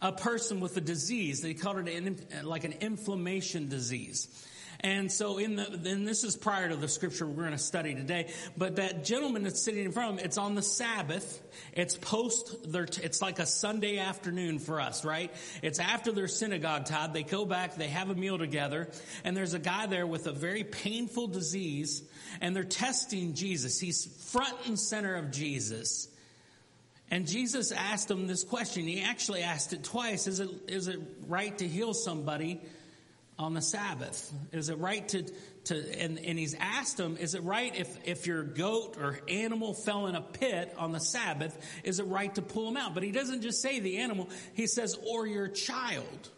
a 0.02 0.10
person 0.10 0.58
with 0.58 0.76
a 0.76 0.80
disease. 0.80 1.42
They 1.42 1.54
called 1.54 1.86
it 1.86 1.94
an, 1.94 2.26
like 2.42 2.64
an 2.64 2.72
inflammation 2.80 3.68
disease. 3.68 4.44
And 4.80 5.10
so 5.10 5.38
in 5.38 5.56
the, 5.56 5.66
then 5.70 6.04
this 6.04 6.24
is 6.24 6.36
prior 6.36 6.68
to 6.68 6.76
the 6.76 6.88
scripture 6.88 7.26
we're 7.26 7.42
going 7.42 7.52
to 7.52 7.58
study 7.58 7.94
today, 7.94 8.32
but 8.56 8.76
that 8.76 9.04
gentleman 9.04 9.42
that's 9.42 9.62
sitting 9.62 9.84
in 9.84 9.92
front 9.92 10.14
of 10.14 10.18
him, 10.18 10.24
it's 10.24 10.38
on 10.38 10.54
the 10.54 10.62
Sabbath. 10.62 11.42
It's 11.72 11.96
post 11.96 12.70
their, 12.70 12.84
it's 12.84 13.22
like 13.22 13.38
a 13.38 13.46
Sunday 13.46 13.98
afternoon 13.98 14.58
for 14.58 14.80
us, 14.80 15.04
right? 15.04 15.32
It's 15.62 15.78
after 15.78 16.12
their 16.12 16.28
synagogue 16.28 16.84
time. 16.84 17.12
They 17.12 17.22
go 17.22 17.44
back, 17.44 17.76
they 17.76 17.88
have 17.88 18.10
a 18.10 18.14
meal 18.14 18.38
together, 18.38 18.90
and 19.24 19.36
there's 19.36 19.54
a 19.54 19.58
guy 19.58 19.86
there 19.86 20.06
with 20.06 20.26
a 20.26 20.32
very 20.32 20.64
painful 20.64 21.28
disease, 21.28 22.02
and 22.40 22.54
they're 22.54 22.64
testing 22.64 23.34
Jesus. 23.34 23.80
He's 23.80 24.06
front 24.30 24.54
and 24.66 24.78
center 24.78 25.14
of 25.14 25.30
Jesus. 25.30 26.08
And 27.10 27.26
Jesus 27.26 27.70
asked 27.70 28.10
him 28.10 28.26
this 28.26 28.42
question. 28.42 28.84
He 28.84 29.00
actually 29.02 29.42
asked 29.42 29.72
it 29.72 29.84
twice. 29.84 30.26
Is 30.26 30.40
it, 30.40 30.50
is 30.68 30.88
it 30.88 30.98
right 31.28 31.56
to 31.58 31.68
heal 31.68 31.94
somebody 31.94 32.60
on 33.38 33.54
the 33.54 33.62
Sabbath? 33.62 34.32
Is 34.52 34.68
it 34.68 34.78
right 34.78 35.06
to, 35.08 35.24
to 35.64 36.00
and, 36.00 36.18
and 36.18 36.38
he's 36.38 36.54
asked 36.58 36.98
him, 36.98 37.16
is 37.18 37.34
it 37.34 37.42
right 37.42 37.74
if, 37.76 37.96
if 38.04 38.26
your 38.26 38.42
goat 38.42 38.96
or 38.98 39.20
animal 39.28 39.74
fell 39.74 40.06
in 40.06 40.14
a 40.14 40.22
pit 40.22 40.74
on 40.78 40.92
the 40.92 41.00
Sabbath, 41.00 41.56
is 41.84 41.98
it 41.98 42.06
right 42.06 42.34
to 42.34 42.42
pull 42.42 42.68
him 42.68 42.76
out? 42.76 42.94
But 42.94 43.02
he 43.02 43.12
doesn't 43.12 43.42
just 43.42 43.60
say 43.60 43.80
the 43.80 43.98
animal, 43.98 44.28
he 44.54 44.66
says, 44.66 44.98
or 45.06 45.26
your 45.26 45.48
child. 45.48 46.30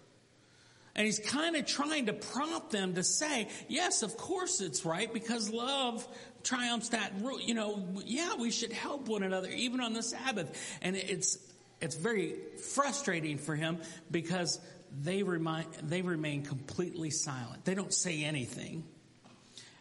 And 0.96 1.06
he's 1.06 1.20
kind 1.20 1.54
of 1.54 1.64
trying 1.64 2.06
to 2.06 2.12
prompt 2.12 2.72
them 2.72 2.94
to 2.94 3.04
say, 3.04 3.46
yes, 3.68 4.02
of 4.02 4.16
course 4.16 4.60
it's 4.60 4.84
right 4.84 5.12
because 5.12 5.48
love 5.48 6.06
triumphs 6.42 6.88
that 6.88 7.12
rule. 7.20 7.40
You 7.40 7.54
know, 7.54 7.86
yeah, 8.04 8.34
we 8.34 8.50
should 8.50 8.72
help 8.72 9.06
one 9.06 9.22
another 9.22 9.48
even 9.48 9.80
on 9.80 9.92
the 9.92 10.02
Sabbath. 10.02 10.78
And 10.82 10.96
it's, 10.96 11.38
it's 11.80 11.94
very 11.94 12.34
frustrating 12.72 13.38
for 13.38 13.54
him 13.54 13.78
because 14.10 14.58
they 15.02 15.22
remind, 15.22 15.66
they 15.82 16.02
remain 16.02 16.42
completely 16.42 17.10
silent. 17.10 17.64
They 17.64 17.74
don't 17.74 17.92
say 17.92 18.24
anything. 18.24 18.84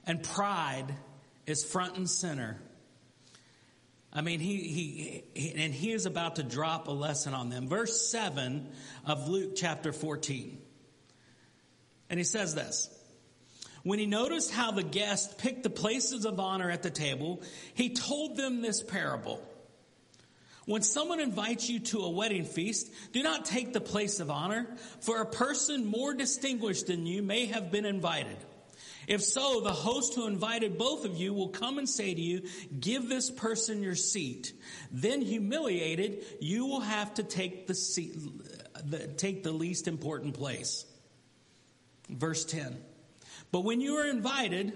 And 0.05 0.24
pride 0.24 0.95
is 1.45 1.63
front 1.63 1.97
and 1.97 2.09
center. 2.09 2.57
I 4.13 4.22
mean, 4.22 4.39
he, 4.39 4.57
he, 4.57 5.24
he, 5.34 5.51
and 5.51 5.74
he 5.74 5.91
is 5.91 6.05
about 6.05 6.38
to 6.38 6.43
drop 6.43 6.88
a 6.88 6.91
lesson 6.91 7.34
on 7.34 7.49
them. 7.49 7.68
Verse 7.68 8.09
7 8.09 8.68
of 9.05 9.28
Luke 9.28 9.53
chapter 9.55 9.91
14. 9.91 10.57
And 12.09 12.20
he 12.20 12.24
says 12.24 12.55
this. 12.55 12.89
When 13.84 13.99
he 13.99 14.05
noticed 14.05 14.51
how 14.51 14.72
the 14.72 14.84
guests 14.84 15.34
picked 15.38 15.63
the 15.63 15.70
places 15.70 16.26
of 16.26 16.39
honor 16.39 16.70
at 16.70 16.84
the 16.84 16.89
table, 16.89 17.41
he 17.74 17.89
told 17.89 18.36
them 18.36 18.61
this 18.61 18.82
parable. 18.84 19.41
When 20.68 20.82
someone 20.82 21.22
invites 21.22 21.70
you 21.70 21.80
to 21.80 21.99
a 21.99 22.09
wedding 22.09 22.43
feast, 22.43 22.91
do 23.13 23.24
not 23.24 23.45
take 23.45 23.72
the 23.72 23.80
place 23.80 24.20
of 24.20 24.30
honor, 24.30 24.68
for 24.99 25.22
a 25.22 25.26
person 25.26 25.86
more 25.86 26.13
distinguished 26.13 26.88
than 26.88 27.05
you 27.05 27.24
may 27.24 27.45
have 27.45 27.72
been 27.72 27.86
invited. 27.86 28.36
If 29.07 29.24
so, 29.24 29.61
the 29.61 29.72
host 29.72 30.15
who 30.15 30.28
invited 30.28 30.78
both 30.78 31.05
of 31.05 31.15
you 31.15 31.34
will 31.34 31.47
come 31.47 31.78
and 31.78 31.88
say 31.88 32.13
to 32.13 32.20
you, 32.20 32.41
give 32.78 33.07
this 33.07 33.32
person 33.32 33.82
your 33.82 33.95
seat. 33.95 34.51
Then 34.91 35.22
humiliated, 35.22 36.26
you 36.41 36.65
will 36.65 36.82
have 36.82 37.13
to 37.13 37.24
take 37.24 37.68
the 37.68 37.74
seat, 37.74 38.18
the, 38.84 39.07
take 39.07 39.43
the 39.43 39.53
least 39.53 39.88
important 39.88 40.34
place. 40.34 40.86
Verse 42.09 42.43
10. 42.43 42.78
But 43.53 43.61
when 43.61 43.80
you 43.80 43.95
are 43.99 44.07
invited, 44.07 44.74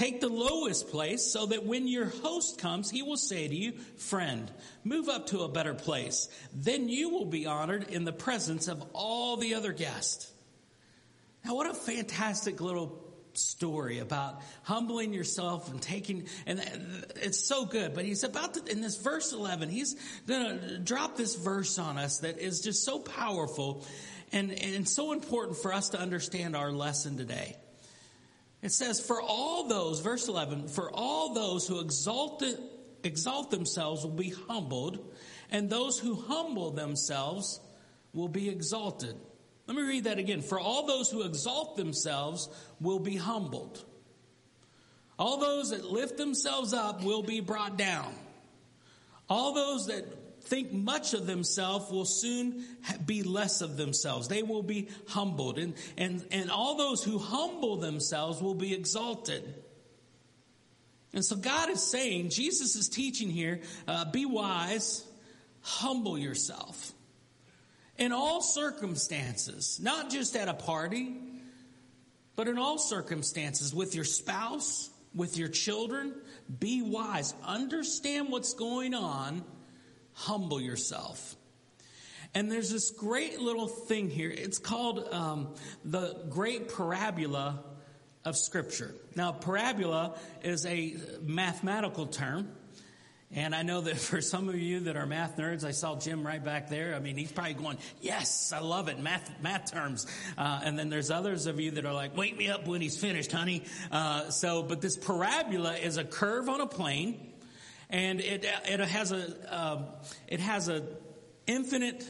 Take 0.00 0.22
the 0.22 0.30
lowest 0.30 0.88
place 0.88 1.22
so 1.30 1.44
that 1.44 1.66
when 1.66 1.86
your 1.86 2.06
host 2.06 2.58
comes, 2.58 2.90
he 2.90 3.02
will 3.02 3.18
say 3.18 3.46
to 3.46 3.54
you, 3.54 3.72
Friend, 3.98 4.50
move 4.82 5.10
up 5.10 5.26
to 5.26 5.40
a 5.40 5.48
better 5.48 5.74
place. 5.74 6.26
Then 6.54 6.88
you 6.88 7.10
will 7.10 7.26
be 7.26 7.44
honored 7.44 7.90
in 7.90 8.06
the 8.06 8.12
presence 8.12 8.68
of 8.68 8.82
all 8.94 9.36
the 9.36 9.56
other 9.56 9.74
guests. 9.74 10.32
Now, 11.44 11.54
what 11.54 11.68
a 11.68 11.74
fantastic 11.74 12.62
little 12.62 12.98
story 13.34 13.98
about 13.98 14.40
humbling 14.62 15.12
yourself 15.12 15.70
and 15.70 15.82
taking, 15.82 16.28
and 16.46 16.62
it's 17.16 17.46
so 17.46 17.66
good. 17.66 17.92
But 17.92 18.06
he's 18.06 18.24
about 18.24 18.54
to, 18.54 18.72
in 18.72 18.80
this 18.80 18.96
verse 18.96 19.34
11, 19.34 19.68
he's 19.68 19.96
going 20.26 20.60
to 20.60 20.78
drop 20.78 21.18
this 21.18 21.34
verse 21.34 21.78
on 21.78 21.98
us 21.98 22.20
that 22.20 22.38
is 22.38 22.62
just 22.62 22.84
so 22.84 23.00
powerful 23.00 23.84
and, 24.32 24.50
and 24.50 24.88
so 24.88 25.12
important 25.12 25.58
for 25.58 25.74
us 25.74 25.90
to 25.90 26.00
understand 26.00 26.56
our 26.56 26.72
lesson 26.72 27.18
today. 27.18 27.58
It 28.62 28.72
says, 28.72 29.00
For 29.00 29.20
all 29.20 29.68
those, 29.68 30.00
verse 30.00 30.28
11, 30.28 30.68
for 30.68 30.90
all 30.92 31.34
those 31.34 31.66
who 31.66 31.80
exalt, 31.80 32.42
exalt 33.02 33.50
themselves 33.50 34.04
will 34.04 34.12
be 34.12 34.34
humbled, 34.48 35.12
and 35.50 35.70
those 35.70 35.98
who 35.98 36.14
humble 36.14 36.70
themselves 36.70 37.60
will 38.12 38.28
be 38.28 38.48
exalted. 38.48 39.16
Let 39.66 39.76
me 39.76 39.82
read 39.82 40.04
that 40.04 40.18
again. 40.18 40.42
For 40.42 40.58
all 40.58 40.86
those 40.86 41.10
who 41.10 41.22
exalt 41.22 41.76
themselves 41.76 42.48
will 42.80 42.98
be 42.98 43.16
humbled. 43.16 43.84
All 45.18 45.38
those 45.38 45.70
that 45.70 45.84
lift 45.84 46.16
themselves 46.16 46.72
up 46.72 47.04
will 47.04 47.22
be 47.22 47.40
brought 47.40 47.76
down. 47.76 48.12
All 49.28 49.54
those 49.54 49.86
that 49.86 50.04
think 50.42 50.72
much 50.72 51.14
of 51.14 51.26
themselves 51.26 51.90
will 51.90 52.04
soon 52.04 52.64
be 53.04 53.22
less 53.22 53.60
of 53.60 53.76
themselves. 53.76 54.28
They 54.28 54.42
will 54.42 54.62
be 54.62 54.88
humbled. 55.08 55.58
And, 55.58 55.74
and, 55.96 56.24
and 56.30 56.50
all 56.50 56.76
those 56.76 57.02
who 57.02 57.18
humble 57.18 57.76
themselves 57.76 58.42
will 58.42 58.54
be 58.54 58.74
exalted. 58.74 59.42
And 61.12 61.24
so 61.24 61.36
God 61.36 61.70
is 61.70 61.82
saying, 61.82 62.30
Jesus 62.30 62.76
is 62.76 62.88
teaching 62.88 63.30
here, 63.30 63.60
uh, 63.88 64.10
be 64.10 64.26
wise, 64.26 65.04
humble 65.60 66.18
yourself. 66.18 66.92
In 67.98 68.12
all 68.12 68.40
circumstances, 68.40 69.78
not 69.82 70.10
just 70.10 70.36
at 70.36 70.48
a 70.48 70.54
party, 70.54 71.14
but 72.36 72.48
in 72.48 72.58
all 72.58 72.78
circumstances, 72.78 73.74
with 73.74 73.94
your 73.94 74.04
spouse, 74.04 74.88
with 75.14 75.36
your 75.36 75.48
children, 75.48 76.14
be 76.58 76.80
wise. 76.80 77.34
Understand 77.44 78.30
what's 78.30 78.54
going 78.54 78.94
on 78.94 79.44
humble 80.20 80.60
yourself. 80.60 81.34
And 82.34 82.50
there's 82.50 82.70
this 82.70 82.90
great 82.90 83.40
little 83.40 83.66
thing 83.66 84.10
here. 84.10 84.30
It's 84.30 84.58
called 84.58 85.08
um, 85.12 85.54
the 85.84 86.16
great 86.28 86.68
parabola 86.68 87.64
of 88.24 88.36
Scripture. 88.36 88.94
Now, 89.16 89.32
parabola 89.32 90.14
is 90.42 90.66
a 90.66 90.96
mathematical 91.22 92.06
term. 92.06 92.52
And 93.32 93.54
I 93.54 93.62
know 93.62 93.80
that 93.80 93.96
for 94.10 94.20
some 94.20 94.48
of 94.48 94.56
you 94.56 94.80
that 94.80 94.96
are 94.96 95.06
math 95.06 95.38
nerds, 95.38 95.64
I 95.64 95.70
saw 95.70 95.98
Jim 95.98 96.24
right 96.24 96.44
back 96.44 96.68
there. 96.68 96.94
I 96.94 96.98
mean, 96.98 97.16
he's 97.16 97.32
probably 97.32 97.54
going, 97.54 97.78
yes, 98.02 98.52
I 98.52 98.60
love 98.60 98.88
it, 98.88 98.98
math, 99.00 99.30
math 99.42 99.72
terms. 99.72 100.06
Uh, 100.36 100.60
and 100.62 100.78
then 100.78 100.90
there's 100.90 101.10
others 101.10 101.46
of 101.46 101.58
you 101.58 101.70
that 101.72 101.86
are 101.86 101.94
like, 101.94 102.14
wake 102.14 102.36
me 102.36 102.50
up 102.50 102.68
when 102.68 102.82
he's 102.82 102.98
finished, 102.98 103.32
honey. 103.32 103.62
Uh, 103.90 104.28
so, 104.30 104.62
but 104.62 104.82
this 104.82 104.96
parabola 104.98 105.76
is 105.76 105.96
a 105.96 106.04
curve 106.04 106.48
on 106.48 106.60
a 106.60 106.66
plane 106.66 107.30
and 107.90 108.20
it 108.20 108.46
it 108.66 108.80
has 108.80 109.12
a 109.12 109.52
uh, 109.52 109.82
it 110.26 110.40
has 110.40 110.68
a 110.68 110.82
infinite 111.46 112.06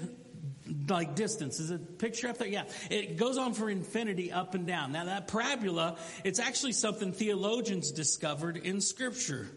like 0.89 1.15
distance. 1.15 1.61
Is 1.61 1.71
it 1.71 1.99
picture 1.99 2.29
up 2.29 2.39
there? 2.39 2.49
Yeah. 2.49 2.65
It 2.91 3.17
goes 3.17 3.39
on 3.39 3.55
for 3.55 3.69
infinity 3.69 4.31
up 4.31 4.55
and 4.55 4.67
down. 4.67 4.93
Now 4.93 5.05
that 5.07 5.29
parabola, 5.29 5.99
it's 6.25 6.39
actually 6.39 6.73
something 6.73 7.13
theologians 7.13 7.91
discovered 7.91 8.57
in 8.57 8.81
scripture. 8.81 9.49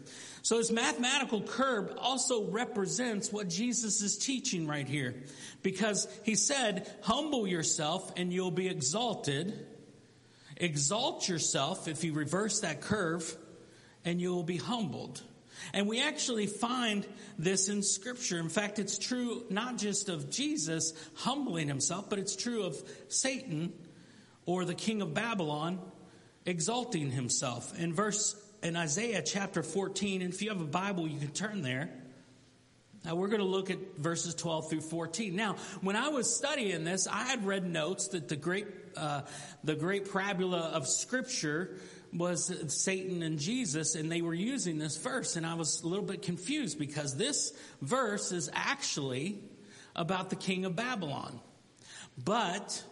So 0.42 0.58
this 0.58 0.70
mathematical 0.70 1.40
curve 1.40 1.96
also 1.98 2.50
represents 2.50 3.32
what 3.32 3.48
Jesus 3.48 4.02
is 4.02 4.18
teaching 4.18 4.66
right 4.66 4.86
here. 4.86 5.14
Because 5.62 6.06
he 6.22 6.34
said, 6.34 6.90
humble 7.02 7.46
yourself 7.46 8.12
and 8.16 8.32
you'll 8.32 8.50
be 8.50 8.68
exalted. 8.68 9.66
Exalt 10.56 11.28
yourself 11.28 11.88
if 11.88 12.04
you 12.04 12.12
reverse 12.12 12.60
that 12.60 12.80
curve 12.80 13.36
and 14.04 14.20
you'll 14.20 14.42
be 14.42 14.58
humbled. 14.58 15.22
And 15.72 15.88
we 15.88 16.02
actually 16.02 16.46
find 16.46 17.06
this 17.38 17.68
in 17.68 17.82
scripture. 17.82 18.38
In 18.38 18.48
fact, 18.48 18.78
it's 18.78 18.98
true 18.98 19.44
not 19.50 19.78
just 19.78 20.08
of 20.08 20.30
Jesus 20.30 20.92
humbling 21.14 21.68
himself, 21.68 22.10
but 22.10 22.18
it's 22.18 22.36
true 22.36 22.64
of 22.64 22.76
Satan 23.08 23.72
or 24.46 24.64
the 24.64 24.74
king 24.74 25.02
of 25.02 25.14
Babylon 25.14 25.80
exalting 26.46 27.10
himself. 27.10 27.78
In 27.78 27.94
verse 27.94 28.36
in 28.62 28.76
Isaiah 28.76 29.22
chapter 29.22 29.62
14, 29.62 30.22
and 30.22 30.32
if 30.32 30.42
you 30.42 30.50
have 30.50 30.60
a 30.60 30.66
Bible, 30.66 31.06
you 31.08 31.18
can 31.18 31.30
turn 31.30 31.62
there. 31.62 31.90
Now 33.04 33.14
we're 33.16 33.28
going 33.28 33.40
to 33.40 33.46
look 33.46 33.70
at 33.70 33.78
verses 33.98 34.34
12 34.34 34.70
through 34.70 34.80
14. 34.80 35.36
Now, 35.36 35.56
when 35.82 35.94
I 35.94 36.08
was 36.08 36.34
studying 36.34 36.84
this, 36.84 37.06
I 37.06 37.24
had 37.24 37.44
read 37.44 37.66
notes 37.66 38.08
that 38.08 38.28
the 38.28 38.36
great, 38.36 38.66
uh, 38.96 39.22
the 39.62 39.74
great 39.74 40.10
parabola 40.10 40.70
of 40.72 40.88
scripture 40.88 41.76
was 42.14 42.52
Satan 42.68 43.22
and 43.22 43.38
Jesus, 43.38 43.94
and 43.94 44.10
they 44.10 44.22
were 44.22 44.34
using 44.34 44.78
this 44.78 44.96
verse, 44.96 45.36
and 45.36 45.44
I 45.44 45.54
was 45.54 45.82
a 45.82 45.86
little 45.88 46.04
bit 46.04 46.22
confused 46.22 46.78
because 46.78 47.16
this 47.16 47.52
verse 47.82 48.32
is 48.32 48.48
actually 48.52 49.40
about 49.96 50.30
the 50.30 50.36
king 50.36 50.64
of 50.64 50.76
Babylon. 50.76 51.40
But 52.22 52.82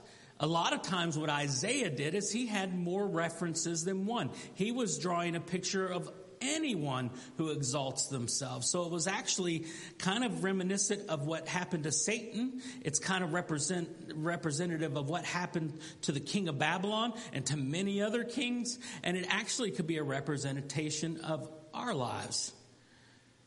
a 0.40 0.46
lot 0.46 0.72
of 0.72 0.82
times 0.82 1.16
what 1.16 1.30
Isaiah 1.30 1.90
did 1.90 2.14
is 2.14 2.32
he 2.32 2.46
had 2.46 2.76
more 2.76 3.06
references 3.06 3.84
than 3.84 4.06
one. 4.06 4.30
He 4.54 4.72
was 4.72 4.98
drawing 4.98 5.36
a 5.36 5.40
picture 5.40 5.86
of 5.86 6.10
anyone 6.42 7.10
who 7.36 7.50
exalts 7.50 8.08
themselves. 8.08 8.70
So 8.70 8.84
it 8.84 8.90
was 8.90 9.06
actually 9.06 9.66
kind 9.98 10.24
of 10.24 10.44
reminiscent 10.44 11.08
of 11.08 11.26
what 11.26 11.48
happened 11.48 11.84
to 11.84 11.92
Satan. 11.92 12.60
It's 12.82 12.98
kind 12.98 13.24
of 13.24 13.32
represent, 13.32 13.88
representative 14.14 14.96
of 14.96 15.08
what 15.08 15.24
happened 15.24 15.78
to 16.02 16.12
the 16.12 16.20
king 16.20 16.48
of 16.48 16.58
Babylon 16.58 17.14
and 17.32 17.46
to 17.46 17.56
many 17.56 18.02
other 18.02 18.24
kings. 18.24 18.78
And 19.02 19.16
it 19.16 19.26
actually 19.28 19.70
could 19.70 19.86
be 19.86 19.98
a 19.98 20.04
representation 20.04 21.20
of 21.20 21.50
our 21.72 21.94
lives. 21.94 22.52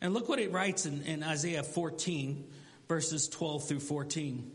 And 0.01 0.13
look 0.13 0.29
what 0.29 0.39
it 0.39 0.51
writes 0.51 0.85
in, 0.85 1.03
in 1.03 1.23
Isaiah 1.23 1.63
14, 1.63 2.45
verses 2.87 3.27
12 3.27 3.67
through 3.67 3.79
14. 3.79 4.51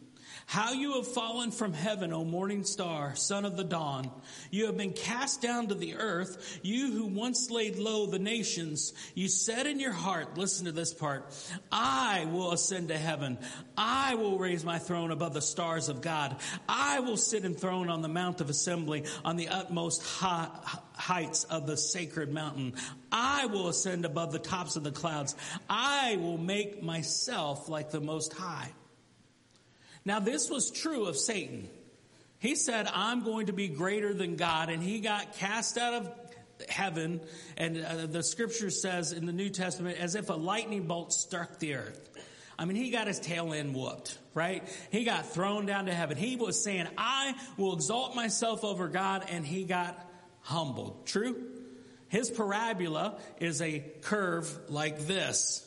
How 0.50 0.72
you 0.72 0.94
have 0.94 1.06
fallen 1.06 1.52
from 1.52 1.72
heaven, 1.72 2.12
O 2.12 2.24
morning 2.24 2.64
star, 2.64 3.14
son 3.14 3.44
of 3.44 3.56
the 3.56 3.62
dawn. 3.62 4.10
You 4.50 4.66
have 4.66 4.76
been 4.76 4.94
cast 4.94 5.40
down 5.40 5.68
to 5.68 5.76
the 5.76 5.94
earth, 5.94 6.58
you 6.64 6.90
who 6.90 7.06
once 7.06 7.52
laid 7.52 7.78
low 7.78 8.06
the 8.06 8.18
nations. 8.18 8.92
You 9.14 9.28
said 9.28 9.68
in 9.68 9.78
your 9.78 9.92
heart, 9.92 10.36
listen 10.36 10.66
to 10.66 10.72
this 10.72 10.92
part, 10.92 11.32
I 11.70 12.26
will 12.32 12.50
ascend 12.50 12.88
to 12.88 12.98
heaven. 12.98 13.38
I 13.78 14.16
will 14.16 14.38
raise 14.38 14.64
my 14.64 14.80
throne 14.80 15.12
above 15.12 15.34
the 15.34 15.40
stars 15.40 15.88
of 15.88 16.00
God. 16.00 16.34
I 16.68 16.98
will 16.98 17.16
sit 17.16 17.44
enthroned 17.44 17.88
on 17.88 18.02
the 18.02 18.08
mount 18.08 18.40
of 18.40 18.50
assembly 18.50 19.04
on 19.24 19.36
the 19.36 19.50
utmost 19.50 20.02
high, 20.02 20.48
heights 20.94 21.44
of 21.44 21.68
the 21.68 21.76
sacred 21.76 22.32
mountain. 22.32 22.74
I 23.12 23.46
will 23.46 23.68
ascend 23.68 24.04
above 24.04 24.32
the 24.32 24.40
tops 24.40 24.74
of 24.74 24.82
the 24.82 24.90
clouds. 24.90 25.36
I 25.68 26.16
will 26.16 26.38
make 26.38 26.82
myself 26.82 27.68
like 27.68 27.92
the 27.92 28.00
most 28.00 28.32
high. 28.32 28.72
Now, 30.04 30.20
this 30.20 30.48
was 30.48 30.70
true 30.70 31.06
of 31.06 31.16
Satan. 31.16 31.68
He 32.38 32.54
said, 32.54 32.88
I'm 32.92 33.22
going 33.22 33.46
to 33.46 33.52
be 33.52 33.68
greater 33.68 34.14
than 34.14 34.36
God, 34.36 34.70
and 34.70 34.82
he 34.82 35.00
got 35.00 35.34
cast 35.34 35.76
out 35.76 35.94
of 35.94 36.10
heaven. 36.68 37.20
And 37.56 37.84
uh, 37.84 38.06
the 38.06 38.22
scripture 38.22 38.70
says 38.70 39.12
in 39.12 39.26
the 39.26 39.32
New 39.32 39.50
Testament, 39.50 39.98
as 39.98 40.14
if 40.14 40.30
a 40.30 40.34
lightning 40.34 40.86
bolt 40.86 41.12
struck 41.12 41.58
the 41.58 41.74
earth. 41.74 42.08
I 42.58 42.64
mean, 42.66 42.76
he 42.76 42.90
got 42.90 43.06
his 43.06 43.18
tail 43.18 43.54
end 43.54 43.74
whooped, 43.74 44.18
right? 44.34 44.66
He 44.90 45.04
got 45.04 45.26
thrown 45.32 45.64
down 45.66 45.86
to 45.86 45.94
heaven. 45.94 46.18
He 46.18 46.36
was 46.36 46.62
saying, 46.62 46.88
I 46.96 47.34
will 47.56 47.74
exalt 47.74 48.14
myself 48.14 48.64
over 48.64 48.88
God, 48.88 49.26
and 49.30 49.46
he 49.46 49.64
got 49.64 49.98
humbled. 50.42 51.06
True? 51.06 51.42
His 52.08 52.30
parabola 52.30 53.18
is 53.38 53.62
a 53.62 53.84
curve 54.02 54.50
like 54.68 55.06
this. 55.06 55.66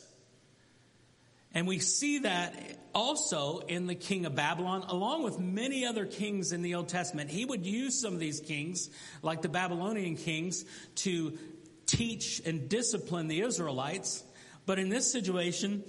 And 1.54 1.66
we 1.68 1.78
see 1.78 2.18
that 2.18 2.54
also 2.94 3.60
in 3.60 3.86
the 3.86 3.94
king 3.94 4.26
of 4.26 4.34
Babylon, 4.34 4.84
along 4.88 5.22
with 5.22 5.38
many 5.38 5.86
other 5.86 6.04
kings 6.04 6.52
in 6.52 6.62
the 6.62 6.74
Old 6.74 6.88
Testament. 6.88 7.30
He 7.30 7.44
would 7.44 7.64
use 7.64 8.00
some 8.00 8.12
of 8.12 8.20
these 8.20 8.40
kings, 8.40 8.90
like 9.22 9.42
the 9.42 9.48
Babylonian 9.48 10.16
kings, 10.16 10.64
to 10.96 11.38
teach 11.86 12.40
and 12.44 12.68
discipline 12.68 13.28
the 13.28 13.40
Israelites. 13.40 14.24
But 14.66 14.78
in 14.78 14.88
this 14.88 15.10
situation, 15.10 15.84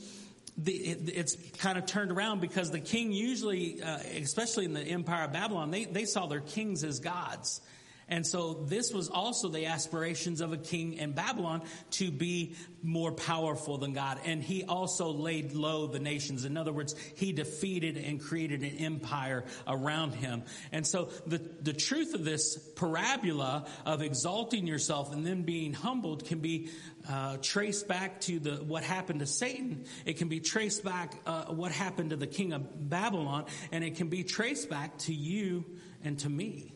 the, 0.57 0.74
it, 0.74 1.09
it's 1.09 1.36
kind 1.57 1.78
of 1.78 1.86
turned 1.86 2.11
around 2.11 2.41
because 2.41 2.72
the 2.72 2.80
king 2.80 3.11
usually, 3.11 3.82
uh, 3.82 3.97
especially 4.22 4.66
in 4.66 4.74
the 4.74 4.82
empire 4.82 5.26
of 5.26 5.34
Babylon, 5.34 5.72
they, 5.72 5.86
they 5.86 6.05
saw 6.05 6.28
their 6.28 6.41
kings 6.41 6.84
as 6.84 6.99
gods. 6.99 7.61
And 8.08 8.26
so 8.26 8.53
this 8.53 8.93
was 8.93 9.10
also 9.10 9.49
the 9.49 9.66
aspirations 9.66 10.39
of 10.39 10.53
a 10.53 10.58
king 10.58 10.93
in 10.93 11.14
Babylon 11.14 11.64
to 11.91 12.12
be 12.12 12.56
more 12.84 13.12
powerful 13.12 13.80
than 13.80 13.93
God. 13.93 14.20
And 14.26 14.43
he 14.43 14.64
also 14.64 15.10
laid 15.10 15.53
low 15.53 15.88
the 15.88 15.99
nations. 15.99 16.45
In 16.45 16.56
other 16.56 16.72
words, 16.72 16.95
he 17.16 17.32
defeated 17.32 17.97
and 17.97 18.22
created 18.22 18.62
an 18.62 18.78
empire 18.78 19.45
around 19.68 20.14
him. 20.14 20.43
And 20.72 20.86
so 20.86 21.10
the, 21.26 21.39
the 21.62 21.74
truth 21.74 22.14
of 22.14 22.24
this 22.24 22.58
parabola 22.76 23.66
of 23.88 24.03
exalting 24.03 24.68
yourself 24.68 25.12
and 25.12 25.26
then 25.26 25.41
being 25.41 25.74
humbled 25.74 26.26
can 26.26 26.39
be 26.39 26.70
uh, 27.10 27.38
traced 27.41 27.88
back 27.88 28.22
to 28.22 28.39
the 28.39 28.56
what 28.58 28.84
happened 28.84 29.22
to 29.22 29.28
Satan. 29.28 29.86
It 30.06 30.18
can 30.18 30.28
be 30.28 30.39
traced 30.39 30.84
back 30.84 31.16
uh, 31.26 31.45
what 31.45 31.72
happened 31.72 32.12
to 32.12 32.16
the 32.16 32.28
king 32.28 32.53
of 32.53 32.89
Babylon, 32.89 33.45
and 33.72 33.84
it 33.84 33.95
can 33.95 34.10
be 34.10 34.24
traced 34.24 34.70
back 34.70 34.97
to 34.99 35.14
you 35.14 35.66
and 36.03 36.20
to 36.20 36.30
me. 36.30 36.74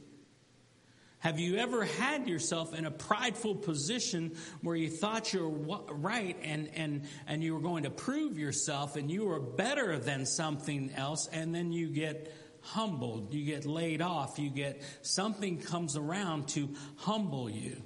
Have 1.19 1.37
you 1.37 1.57
ever 1.57 1.83
had 1.83 2.29
yourself 2.29 2.73
in 2.73 2.85
a 2.85 2.91
prideful 2.91 3.55
position 3.55 4.37
where 4.61 4.75
you 4.75 4.89
thought 4.89 5.33
you 5.33 5.49
were 5.49 5.93
right 5.93 6.37
and, 6.43 6.69
and, 6.75 7.03
and 7.27 7.43
you 7.43 7.53
were 7.53 7.59
going 7.59 7.83
to 7.83 7.89
prove 7.89 8.39
yourself 8.39 8.95
and 8.95 9.11
you 9.11 9.25
were 9.25 9.41
better 9.41 9.99
than 9.99 10.25
something 10.25 10.93
else 10.95 11.27
and 11.27 11.53
then 11.53 11.73
you 11.73 11.89
get 11.89 12.33
humbled, 12.61 13.33
you 13.33 13.45
get 13.45 13.65
laid 13.65 14.01
off, 14.01 14.39
you 14.39 14.49
get 14.49 14.81
something 15.01 15.59
comes 15.59 15.97
around 15.97 16.47
to 16.49 16.69
humble 16.95 17.49
you? 17.49 17.81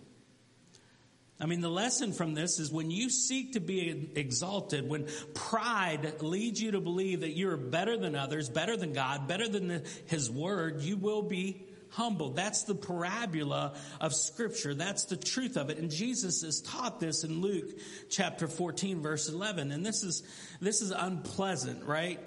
I 1.40 1.48
mean, 1.48 1.62
the 1.62 1.70
lesson 1.70 2.14
from 2.14 2.36
this 2.36 2.60
is 2.60 2.72
when 2.72 2.92
you 2.92 3.10
seek 3.10 3.54
to 3.54 3.60
be 3.60 4.12
exalted, 4.16 4.88
when 4.88 5.08
pride 5.34 6.22
leads 6.22 6.62
you 6.62 6.72
to 6.72 6.80
believe 6.80 7.22
that 7.22 7.36
you're 7.36 7.58
better 7.58 7.98
than 7.98 8.16
others, 8.16 8.48
better 8.48 8.78
than 8.78 8.94
God, 8.94 9.28
better 9.28 9.50
than 9.50 9.68
the, 9.68 9.84
His 10.06 10.30
Word, 10.30 10.82
you 10.82 10.98
will 10.98 11.24
be 11.24 11.66
humbled. 11.94 12.36
That's 12.36 12.64
the 12.64 12.76
parabola 12.76 13.74
of 14.02 14.14
scripture. 14.14 14.74
That's 14.74 15.06
the 15.06 15.18
truth 15.18 15.58
of 15.58 15.70
it. 15.70 15.78
And 15.78 15.90
Jesus 15.90 16.42
has 16.42 16.62
taught 16.62 17.00
this 17.00 17.24
in 17.24 17.42
Luke 17.42 17.70
chapter 18.10 18.48
14 18.48 19.02
verse 19.02 19.30
11. 19.30 19.72
And 19.72 19.86
this 19.86 20.04
is, 20.04 20.24
this 20.60 20.82
is 20.82 20.92
unpleasant, 20.92 21.86
right? 21.86 22.20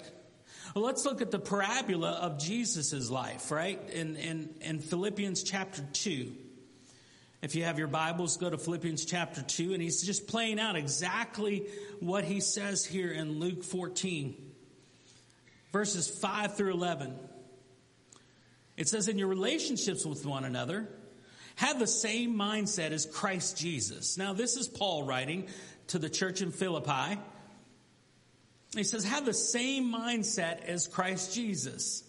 Well, 0.73 0.85
let's 0.85 1.05
look 1.05 1.21
at 1.21 1.31
the 1.31 1.39
parabola 1.39 2.11
of 2.11 2.39
Jesus' 2.39 3.09
life, 3.09 3.51
right? 3.51 3.79
In, 3.89 4.15
in, 4.15 4.49
in 4.61 4.79
Philippians 4.79 5.43
chapter 5.43 5.83
2. 5.93 6.33
If 7.41 7.55
you 7.55 7.63
have 7.65 7.77
your 7.77 7.87
Bibles, 7.87 8.37
go 8.37 8.49
to 8.49 8.57
Philippians 8.57 9.05
chapter 9.05 9.41
2, 9.41 9.73
and 9.73 9.81
he's 9.81 10.03
just 10.03 10.27
playing 10.27 10.59
out 10.59 10.75
exactly 10.75 11.67
what 11.99 12.23
he 12.23 12.39
says 12.39 12.83
here 12.83 13.11
in 13.11 13.39
Luke 13.39 13.63
14, 13.63 14.35
verses 15.71 16.09
5 16.09 16.57
through 16.57 16.73
11. 16.73 17.13
It 18.77 18.87
says, 18.87 19.07
in 19.07 19.17
your 19.17 19.27
relationships 19.27 20.05
with 20.05 20.25
one 20.25 20.45
another, 20.45 20.87
have 21.55 21.79
the 21.79 21.87
same 21.87 22.35
mindset 22.35 22.91
as 22.91 23.07
Christ 23.07 23.57
Jesus. 23.57 24.17
Now, 24.17 24.33
this 24.33 24.55
is 24.55 24.67
Paul 24.67 25.03
writing 25.03 25.47
to 25.87 25.99
the 25.99 26.09
church 26.09 26.41
in 26.41 26.51
Philippi. 26.51 27.19
He 28.75 28.83
says, 28.83 29.03
have 29.05 29.25
the 29.25 29.33
same 29.33 29.91
mindset 29.91 30.63
as 30.65 30.87
Christ 30.87 31.33
Jesus. 31.33 32.03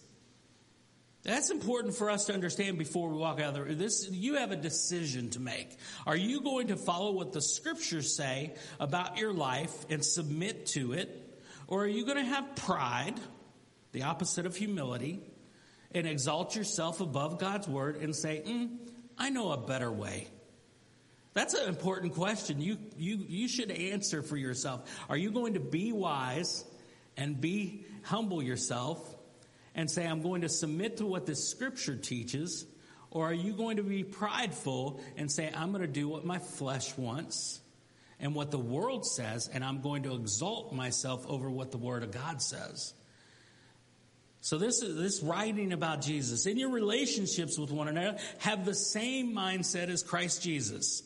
That's 1.23 1.49
important 1.49 1.95
for 1.95 2.09
us 2.09 2.25
to 2.25 2.33
understand 2.33 2.77
before 2.77 3.09
we 3.09 3.17
walk 3.17 3.39
out 3.39 3.49
of 3.49 3.65
there. 3.65 3.75
This, 3.75 4.07
you 4.11 4.35
have 4.35 4.51
a 4.51 4.55
decision 4.55 5.31
to 5.31 5.39
make. 5.39 5.75
Are 6.05 6.15
you 6.15 6.41
going 6.41 6.67
to 6.67 6.77
follow 6.77 7.11
what 7.11 7.33
the 7.33 7.41
scriptures 7.41 8.15
say 8.15 8.53
about 8.79 9.17
your 9.17 9.33
life 9.33 9.85
and 9.89 10.05
submit 10.05 10.67
to 10.67 10.93
it? 10.93 11.41
Or 11.67 11.83
are 11.83 11.87
you 11.87 12.05
going 12.05 12.17
to 12.17 12.23
have 12.23 12.55
pride, 12.55 13.19
the 13.91 14.03
opposite 14.03 14.45
of 14.45 14.55
humility, 14.55 15.19
and 15.93 16.07
exalt 16.07 16.55
yourself 16.55 17.01
above 17.01 17.39
God's 17.39 17.67
word 17.67 17.97
and 17.97 18.15
say, 18.15 18.43
mm, 18.45 18.77
I 19.17 19.29
know 19.29 19.51
a 19.51 19.57
better 19.57 19.91
way. 19.91 20.27
That's 21.33 21.53
an 21.53 21.67
important 21.67 22.15
question. 22.15 22.61
You, 22.61 22.77
you, 22.97 23.23
you 23.27 23.47
should 23.47 23.71
answer 23.71 24.21
for 24.21 24.35
yourself. 24.37 24.89
Are 25.09 25.17
you 25.17 25.31
going 25.31 25.53
to 25.53 25.59
be 25.59 25.91
wise 25.91 26.65
and 27.17 27.39
be 27.39 27.85
humble 28.03 28.41
yourself 28.41 29.15
and 29.75 29.89
say, 29.89 30.05
I'm 30.05 30.21
going 30.21 30.41
to 30.41 30.49
submit 30.49 30.97
to 30.97 31.05
what 31.05 31.25
the 31.25 31.35
scripture 31.35 31.95
teaches? 31.95 32.65
Or 33.11 33.29
are 33.29 33.33
you 33.33 33.53
going 33.53 33.77
to 33.77 33.83
be 33.83 34.03
prideful 34.03 35.01
and 35.17 35.31
say, 35.31 35.51
I'm 35.53 35.71
going 35.71 35.81
to 35.81 35.87
do 35.87 36.07
what 36.07 36.25
my 36.25 36.39
flesh 36.39 36.97
wants 36.97 37.61
and 38.19 38.35
what 38.35 38.51
the 38.51 38.59
world 38.59 39.05
says, 39.05 39.49
and 39.51 39.63
I'm 39.63 39.81
going 39.81 40.03
to 40.03 40.15
exalt 40.15 40.73
myself 40.73 41.25
over 41.27 41.49
what 41.49 41.71
the 41.71 41.77
word 41.77 42.03
of 42.03 42.11
God 42.11 42.41
says? 42.41 42.93
So 44.41 44.57
this 44.57 44.81
is 44.81 44.95
this 44.95 45.21
writing 45.21 45.73
about 45.73 46.01
Jesus. 46.01 46.45
In 46.45 46.57
your 46.57 46.69
relationships 46.69 47.57
with 47.57 47.71
one 47.71 47.87
another, 47.87 48.17
have 48.39 48.65
the 48.65 48.73
same 48.73 49.35
mindset 49.35 49.89
as 49.89 50.01
Christ 50.01 50.41
Jesus. 50.41 51.03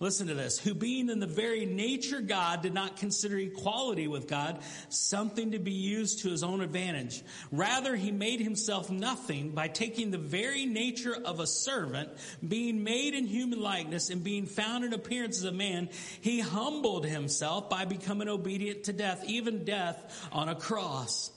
Listen 0.00 0.26
to 0.26 0.34
this. 0.34 0.58
Who 0.58 0.74
being 0.74 1.08
in 1.08 1.20
the 1.20 1.26
very 1.26 1.64
nature 1.64 2.20
God 2.20 2.62
did 2.62 2.74
not 2.74 2.96
consider 2.96 3.38
equality 3.38 4.08
with 4.08 4.28
God 4.28 4.58
something 4.88 5.52
to 5.52 5.58
be 5.58 5.72
used 5.72 6.20
to 6.20 6.30
his 6.30 6.42
own 6.42 6.60
advantage. 6.60 7.22
Rather, 7.52 7.94
he 7.94 8.10
made 8.10 8.40
himself 8.40 8.90
nothing 8.90 9.52
by 9.52 9.68
taking 9.68 10.10
the 10.10 10.18
very 10.18 10.66
nature 10.66 11.16
of 11.24 11.40
a 11.40 11.46
servant, 11.46 12.10
being 12.46 12.82
made 12.82 13.14
in 13.14 13.26
human 13.26 13.60
likeness 13.60 14.10
and 14.10 14.24
being 14.24 14.46
found 14.46 14.84
in 14.84 14.92
appearance 14.92 15.38
as 15.38 15.44
a 15.44 15.52
man. 15.52 15.88
He 16.20 16.40
humbled 16.40 17.06
himself 17.06 17.70
by 17.70 17.84
becoming 17.84 18.28
obedient 18.28 18.84
to 18.84 18.92
death, 18.92 19.24
even 19.26 19.64
death 19.64 20.28
on 20.32 20.48
a 20.48 20.54
cross. 20.54 21.30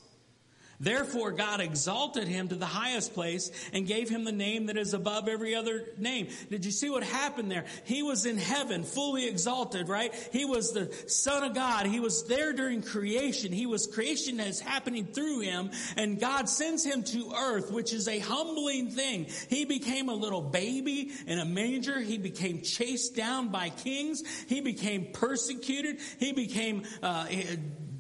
Therefore, 0.80 1.32
God 1.32 1.59
exalted 1.59 2.28
him 2.28 2.49
to 2.49 2.55
the 2.55 2.65
highest 2.65 3.13
place 3.13 3.51
and 3.73 3.88
gave 3.88 4.09
him 4.09 4.25
the 4.25 4.32
name 4.32 4.67
that 4.67 4.78
is 4.78 4.93
above 4.93 5.28
every 5.28 5.55
other 5.55 5.86
name. 5.97 6.28
Did 6.49 6.65
you 6.65 6.71
see 6.71 6.89
what 6.89 7.03
happened 7.03 7.49
there? 7.49 7.65
He 7.84 8.03
was 8.03 8.25
in 8.25 8.38
heaven, 8.38 8.84
fully 8.84 9.28
exalted, 9.28 9.89
right? 9.89 10.13
He 10.32 10.45
was 10.45 10.71
the 10.71 10.93
Son 11.07 11.43
of 11.43 11.55
God. 11.55 11.88
He 11.88 11.99
was 11.99 12.25
there 12.25 12.53
during 12.53 12.84
creation. 12.84 13.51
He 13.51 13.65
was 13.65 13.88
creation 13.88 14.38
that 14.38 14.47
is 14.47 14.59
happening 14.59 15.07
through 15.07 15.41
him, 15.41 15.71
and 15.95 16.19
God 16.19 16.47
sends 16.47 16.84
him 16.84 17.03
to 17.03 17.34
earth, 17.36 17.71
which 17.71 17.91
is 17.91 18.07
a 18.07 18.19
humbling 18.19 18.91
thing. 18.91 19.28
He 19.49 19.65
became 19.65 20.09
a 20.09 20.13
little 20.13 20.41
baby 20.41 21.11
in 21.25 21.39
a 21.39 21.45
manger. 21.45 21.99
He 21.99 22.19
became 22.19 22.61
chased 22.61 23.15
down 23.15 23.49
by 23.49 23.69
kings. 23.69 24.23
He 24.47 24.61
became 24.61 25.07
persecuted. 25.11 25.99
He 26.19 26.34
became 26.34 26.84
uh, 27.01 27.25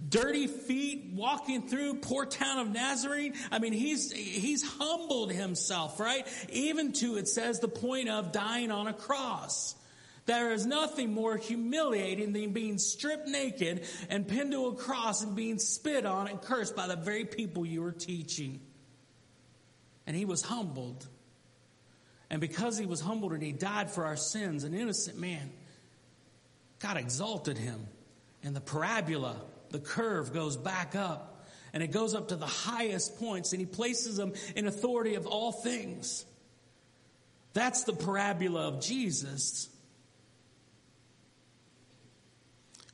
dirty 0.09 0.47
feet 0.47 1.11
walking 1.13 1.67
through 1.67 1.95
poor 1.95 2.25
town 2.25 2.59
of 2.59 2.71
Nazarene. 2.71 3.33
I 3.51 3.59
mean, 3.59 3.73
he's, 3.73 4.11
he's 4.11 4.63
humbled 4.63 5.31
himself, 5.31 5.99
right? 5.99 6.25
Even 6.49 6.93
to, 6.93 7.17
it 7.17 7.27
says, 7.27 7.59
the 7.59 7.67
point 7.67 8.09
of 8.09 8.31
dying 8.31 8.71
on 8.71 8.87
a 8.87 8.93
cross. 8.93 9.75
There 10.25 10.51
is 10.51 10.65
nothing 10.65 11.13
more 11.13 11.37
humiliating 11.37 12.33
than 12.33 12.51
being 12.51 12.77
stripped 12.79 13.27
naked 13.27 13.85
and 14.09 14.27
pinned 14.27 14.51
to 14.51 14.67
a 14.67 14.75
cross 14.75 15.23
and 15.23 15.35
being 15.35 15.57
spit 15.57 16.05
on 16.05 16.27
and 16.27 16.41
cursed 16.41 16.75
by 16.75 16.87
the 16.87 16.97
very 16.97 17.23
people 17.23 17.65
you 17.65 17.81
were 17.81 17.93
teaching. 17.93 18.59
And 20.05 20.15
he 20.15 20.25
was 20.25 20.41
humbled. 20.41 21.07
And 22.29 22.41
because 22.41 22.77
he 22.77 22.85
was 22.85 22.99
humbled 22.99 23.31
and 23.31 23.41
he 23.41 23.53
died 23.53 23.89
for 23.89 24.05
our 24.05 24.17
sins, 24.17 24.65
an 24.65 24.73
innocent 24.73 25.17
man, 25.17 25.49
God 26.79 26.97
exalted 26.97 27.57
him. 27.57 27.87
And 28.43 28.53
the 28.53 28.61
parabola 28.61 29.37
the 29.69 29.79
curve 29.79 30.33
goes 30.33 30.57
back 30.57 30.95
up 30.95 31.45
and 31.73 31.83
it 31.83 31.91
goes 31.91 32.15
up 32.15 32.29
to 32.29 32.35
the 32.35 32.45
highest 32.45 33.19
points 33.19 33.51
and 33.51 33.59
he 33.59 33.65
places 33.65 34.17
them 34.17 34.33
in 34.55 34.67
authority 34.67 35.15
of 35.15 35.27
all 35.27 35.51
things. 35.51 36.25
That's 37.53 37.83
the 37.83 37.93
parabola 37.93 38.67
of 38.67 38.81
Jesus. 38.81 39.69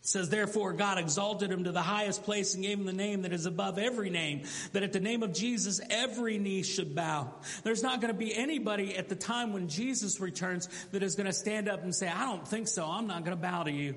It 0.04 0.08
says, 0.08 0.30
therefore, 0.30 0.74
God 0.74 0.98
exalted 0.98 1.50
him 1.50 1.64
to 1.64 1.72
the 1.72 1.82
highest 1.82 2.24
place 2.24 2.56
and 2.56 2.64
gave 2.64 2.78
him 2.78 2.86
the 2.86 2.92
name 2.92 3.22
that 3.22 3.32
is 3.32 3.46
above 3.46 3.80
every 3.80 4.10
name, 4.10 4.44
that 4.74 4.84
at 4.84 4.92
the 4.92 5.00
name 5.00 5.24
of 5.24 5.34
Jesus, 5.34 5.80
every 5.90 6.38
knee 6.38 6.64
should 6.64 6.94
bow. 6.94 7.34
There's 7.64 7.84
not 7.84 8.02
going 8.02 8.14
to 8.14 8.18
be 8.18 8.36
anybody 8.36 8.98
at 8.98 9.08
the 9.08 9.16
time 9.16 9.54
when 9.54 9.70
Jesus 9.70 10.20
returns 10.20 10.68
that 10.92 11.04
is 11.04 11.16
going 11.16 11.28
to 11.28 11.34
stand 11.34 11.70
up 11.70 11.84
and 11.84 11.96
say, 11.96 12.10
I 12.10 12.26
don't 12.26 12.46
think 12.46 12.68
so. 12.68 12.86
I'm 12.86 13.08
not 13.08 13.24
going 13.24 13.38
to 13.38 13.42
bow 13.42 13.64
to 13.64 13.72
you. 13.72 13.96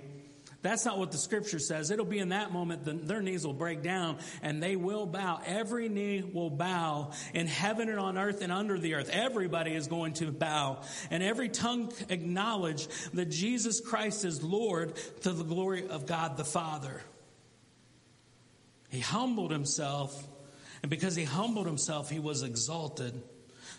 That's 0.67 0.85
not 0.85 0.99
what 0.99 1.13
the 1.13 1.19
scripture 1.19 1.61
says. 1.61 1.93
It'll 1.93 2.05
be 2.05 2.19
in 2.19 2.31
that 2.31 2.53
moment 2.53 2.87
that 2.87 3.07
their 3.07 3.23
knees 3.23 3.47
will 3.47 3.55
break 3.55 3.83
down 3.83 4.19
and 4.43 4.61
they 4.61 4.75
will 4.75 5.07
bow. 5.07 5.41
Every 5.47 5.89
knee 5.89 6.23
will 6.23 6.51
bow 6.51 7.13
in 7.33 7.47
heaven 7.47 7.89
and 7.89 8.01
on 8.01 8.19
earth 8.19 8.43
and 8.43 8.51
under 8.51 8.77
the 8.77 8.95
earth. 8.95 9.09
Everybody 9.09 9.77
is 9.77 9.87
going 9.87 10.15
to 10.15 10.33
bow 10.33 10.83
and 11.09 11.23
every 11.23 11.49
tongue 11.51 11.93
acknowledge 12.09 12.89
that 13.15 13.27
Jesus 13.27 13.81
Christ 13.81 14.25
is 14.25 14.43
Lord 14.43 14.97
to 15.21 15.33
the 15.33 15.45
glory 15.45 15.87
of 15.87 16.05
God 16.05 16.37
the 16.37 16.45
Father. 16.45 17.01
He 18.89 18.99
humbled 18.99 19.53
himself 19.53 20.27
and 20.83 20.91
because 20.91 21.15
he 21.15 21.23
humbled 21.23 21.67
himself, 21.67 22.11
he 22.11 22.19
was 22.19 22.43
exalted. 22.43 23.15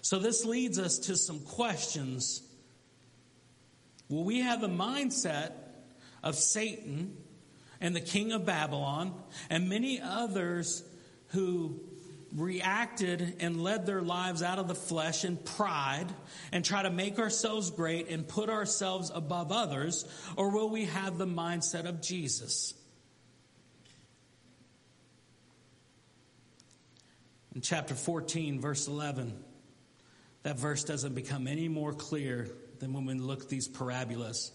So 0.02 0.20
this 0.20 0.46
leads 0.46 0.80
us 0.80 1.00
to 1.00 1.18
some 1.18 1.42
questions. 1.42 2.42
Will 4.08 4.24
we 4.24 4.40
have 4.40 4.62
the 4.62 4.70
mindset 4.70 5.52
of 6.24 6.36
Satan 6.36 7.16
and 7.80 7.96
the 7.96 8.02
king 8.02 8.32
of 8.32 8.46
Babylon 8.46 9.14
and 9.50 9.70
many 9.70 10.02
others 10.02 10.84
who 11.28 11.80
reacted 12.36 13.38
and 13.40 13.62
led 13.62 13.86
their 13.86 14.02
lives 14.02 14.44
out 14.44 14.60
of 14.60 14.68
the 14.68 14.76
flesh 14.76 15.24
in 15.24 15.38
pride 15.38 16.08
and 16.52 16.64
try 16.64 16.84
to 16.84 16.90
make 16.90 17.20
ourselves 17.20 17.72
great 17.72 18.10
and 18.10 18.28
put 18.28 18.50
ourselves 18.50 19.12
above 19.14 19.52
others? 19.52 20.06
Or 20.36 20.52
will 20.52 20.70
we 20.70 20.86
have 20.86 21.18
the 21.18 21.28
mindset 21.28 21.86
of 21.86 22.02
Jesus? 22.02 22.74
In 27.56 27.62
chapter 27.62 27.96
14, 27.96 28.62
verse 28.62 28.88
11, 28.88 29.34
that 30.44 30.60
verse 30.60 30.84
doesn't 30.84 31.16
become 31.16 31.48
any 31.48 31.68
more 31.68 31.92
clear 31.92 32.50
than 32.80 32.94
when 32.94 33.06
we 33.06 33.16
look 33.16 33.42
at 33.42 33.50
these 33.50 33.68
parabolas. 33.68 34.52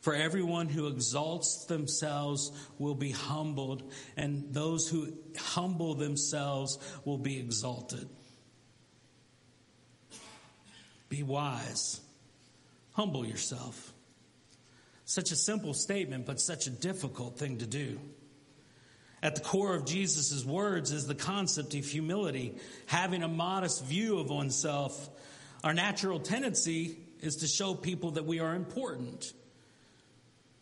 For 0.00 0.14
everyone 0.14 0.68
who 0.68 0.86
exalts 0.86 1.64
themselves 1.66 2.52
will 2.78 2.94
be 2.94 3.10
humbled, 3.10 3.90
and 4.16 4.54
those 4.54 4.88
who 4.88 5.12
humble 5.36 5.94
themselves 5.94 6.78
will 7.04 7.18
be 7.18 7.38
exalted. 7.38 8.08
Be 11.08 11.22
wise. 11.22 12.00
Humble 12.92 13.26
yourself. 13.26 13.92
Such 15.04 15.32
a 15.32 15.36
simple 15.36 15.74
statement, 15.74 16.26
but 16.26 16.40
such 16.40 16.66
a 16.66 16.70
difficult 16.70 17.38
thing 17.38 17.58
to 17.58 17.66
do. 17.66 17.98
At 19.22 19.34
the 19.34 19.40
core 19.40 19.74
of 19.74 19.84
Jesus' 19.84 20.44
words 20.44 20.92
is 20.92 21.06
the 21.06 21.14
concept 21.14 21.74
of 21.74 21.84
humility, 21.84 22.56
having 22.86 23.22
a 23.22 23.28
modest 23.28 23.84
view 23.84 24.18
of 24.18 24.30
oneself. 24.30 25.10
Our 25.64 25.74
natural 25.74 26.20
tendency 26.20 26.98
is 27.20 27.36
to 27.36 27.48
show 27.48 27.74
people 27.74 28.12
that 28.12 28.26
we 28.26 28.38
are 28.38 28.54
important. 28.54 29.32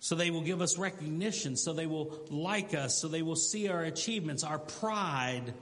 So 0.06 0.14
they 0.14 0.30
will 0.30 0.42
give 0.42 0.60
us 0.60 0.78
recognition, 0.78 1.56
so 1.56 1.72
they 1.72 1.86
will 1.86 2.16
like 2.30 2.74
us, 2.74 2.96
so 2.96 3.08
they 3.08 3.22
will 3.22 3.34
see 3.34 3.66
our 3.66 3.82
achievements, 3.82 4.44
our 4.44 4.60
pride, 4.60 5.52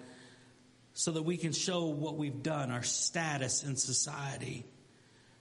so 0.93 1.13
that 1.13 1.23
we 1.23 1.39
can 1.39 1.53
show 1.53 1.87
what 1.87 2.19
we've 2.19 2.43
done, 2.43 2.71
our 2.71 2.83
status 2.83 3.65
in 3.65 3.77
society. 3.77 4.67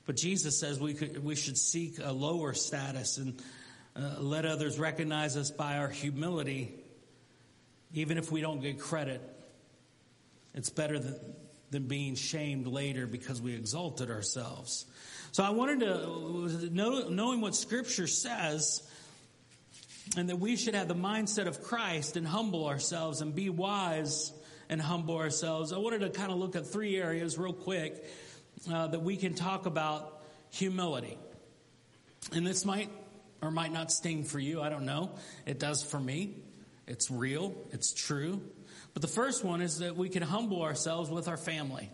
But 0.05 0.15
Jesus 0.15 0.57
says 0.57 0.79
we, 0.79 0.93
could, 0.93 1.21
we 1.21 1.35
should 1.35 1.57
seek 1.57 1.99
a 2.01 2.13
lower 2.13 2.53
status 2.53 3.17
and 3.17 3.41
uh, 3.93 4.21
let 4.21 4.45
others 4.45 4.79
recognize 4.79 5.35
us 5.35 5.51
by 5.51 5.79
our 5.79 5.89
humility, 5.89 6.73
even 7.93 8.17
if 8.17 8.31
we 8.31 8.39
don't 8.39 8.61
get 8.61 8.79
credit. 8.79 9.21
It's 10.53 10.69
better 10.69 10.97
than, 10.97 11.19
than 11.71 11.87
being 11.87 12.15
shamed 12.15 12.67
later 12.67 13.05
because 13.05 13.41
we 13.41 13.53
exalted 13.53 14.09
ourselves. 14.09 14.85
So 15.33 15.43
I 15.43 15.49
wanted 15.49 15.81
to, 15.81 16.69
know, 16.71 17.09
knowing 17.09 17.41
what 17.41 17.53
Scripture 17.53 18.07
says, 18.07 18.81
and 20.17 20.29
that 20.29 20.37
we 20.37 20.55
should 20.55 20.75
have 20.75 20.87
the 20.87 20.95
mindset 20.95 21.47
of 21.47 21.63
Christ 21.63 22.17
and 22.17 22.27
humble 22.27 22.67
ourselves 22.67 23.21
and 23.21 23.33
be 23.33 23.49
wise 23.49 24.31
and 24.69 24.81
humble 24.81 25.17
ourselves. 25.17 25.73
I 25.73 25.77
wanted 25.77 26.01
to 26.01 26.09
kind 26.09 26.31
of 26.31 26.37
look 26.37 26.55
at 26.55 26.67
three 26.67 26.97
areas 26.97 27.37
real 27.37 27.53
quick 27.53 28.03
uh, 28.71 28.87
that 28.87 29.01
we 29.01 29.17
can 29.17 29.33
talk 29.33 29.65
about 29.65 30.21
humility. 30.49 31.17
And 32.31 32.45
this 32.45 32.65
might 32.65 32.89
or 33.41 33.51
might 33.51 33.71
not 33.71 33.91
sting 33.91 34.23
for 34.23 34.39
you. 34.39 34.61
I 34.61 34.69
don't 34.69 34.85
know. 34.85 35.11
It 35.45 35.59
does 35.59 35.83
for 35.83 35.99
me. 35.99 36.35
It's 36.87 37.11
real. 37.11 37.55
It's 37.71 37.93
true. 37.93 38.41
But 38.93 39.01
the 39.01 39.07
first 39.07 39.43
one 39.43 39.61
is 39.61 39.79
that 39.79 39.95
we 39.95 40.09
can 40.09 40.21
humble 40.21 40.61
ourselves 40.61 41.09
with 41.09 41.27
our 41.27 41.37
family. 41.37 41.89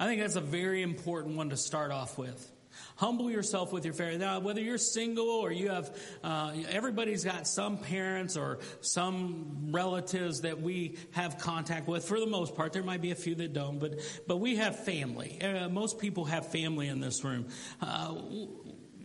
I 0.00 0.06
think 0.06 0.20
that's 0.20 0.36
a 0.36 0.40
very 0.40 0.82
important 0.82 1.36
one 1.36 1.50
to 1.50 1.56
start 1.56 1.90
off 1.90 2.18
with. 2.18 2.50
Humble 2.98 3.30
yourself 3.30 3.72
with 3.72 3.84
your 3.84 3.94
family. 3.94 4.18
Now, 4.18 4.40
whether 4.40 4.60
you're 4.60 4.76
single 4.76 5.28
or 5.28 5.52
you 5.52 5.68
have, 5.68 5.96
uh, 6.24 6.52
everybody's 6.68 7.22
got 7.22 7.46
some 7.46 7.78
parents 7.78 8.36
or 8.36 8.58
some 8.80 9.68
relatives 9.70 10.40
that 10.40 10.60
we 10.60 10.96
have 11.12 11.38
contact 11.38 11.86
with. 11.86 12.04
For 12.04 12.18
the 12.18 12.26
most 12.26 12.56
part, 12.56 12.72
there 12.72 12.82
might 12.82 13.00
be 13.00 13.12
a 13.12 13.14
few 13.14 13.36
that 13.36 13.52
don't, 13.52 13.78
but 13.78 14.00
but 14.26 14.38
we 14.38 14.56
have 14.56 14.84
family. 14.84 15.40
Uh, 15.40 15.68
most 15.68 16.00
people 16.00 16.24
have 16.24 16.50
family 16.50 16.88
in 16.88 16.98
this 16.98 17.22
room. 17.22 17.46
Uh, 17.80 18.14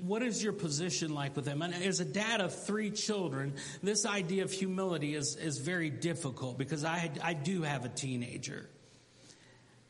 what 0.02 0.24
is 0.24 0.44
your 0.44 0.54
position 0.54 1.14
like 1.14 1.36
with 1.36 1.46
them? 1.46 1.62
And 1.62 1.72
as 1.72 2.00
a 2.00 2.06
dad 2.06 2.42
of 2.42 2.66
three 2.66 2.90
children, 2.90 3.54
this 3.84 4.08
idea 4.08 4.44
of 4.44 4.52
humility 4.52 5.14
is, 5.14 5.36
is 5.36 5.60
very 5.60 5.92
difficult 5.92 6.58
because 6.58 6.84
I, 6.84 7.12
I 7.24 7.34
do 7.34 7.62
have 7.62 7.86
a 7.86 7.90
teenager. 7.90 8.68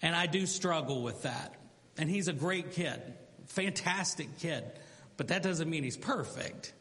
And 0.01 0.13
I 0.13 0.27
do 0.27 0.45
struggle 0.45 1.01
with 1.01 1.21
that. 1.23 1.55
And 1.97 2.09
he's 2.09 2.27
a 2.27 2.33
great 2.33 2.73
kid 2.73 3.01
fantastic 3.47 4.39
kid, 4.39 4.63
but 5.17 5.29
that 5.29 5.43
doesn't 5.43 5.69
mean 5.69 5.83
he's 5.83 5.97
perfect. 5.97 6.73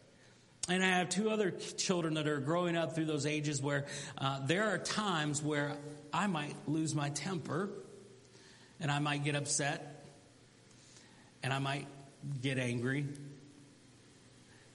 And 0.69 0.83
I 0.83 0.99
have 0.99 1.09
two 1.09 1.29
other 1.31 1.51
children 1.51 2.15
that 2.15 2.29
are 2.29 2.39
growing 2.39 2.77
up 2.77 2.95
through 2.95 3.07
those 3.07 3.27
ages 3.27 3.61
where 3.61 3.87
uh, 4.17 4.47
there 4.47 4.65
are 4.65 4.79
times 4.79 5.43
where 5.43 5.77
I 6.13 6.29
might 6.29 6.55
lose 6.69 6.95
my 6.95 7.11
temper 7.11 7.71
and 8.81 8.91
I 8.91 9.01
might 9.01 9.25
get 9.25 9.35
upset 9.35 10.05
and 11.43 11.53
I 11.53 11.59
might 11.59 11.89
get 12.41 12.59
angry. 12.59 13.07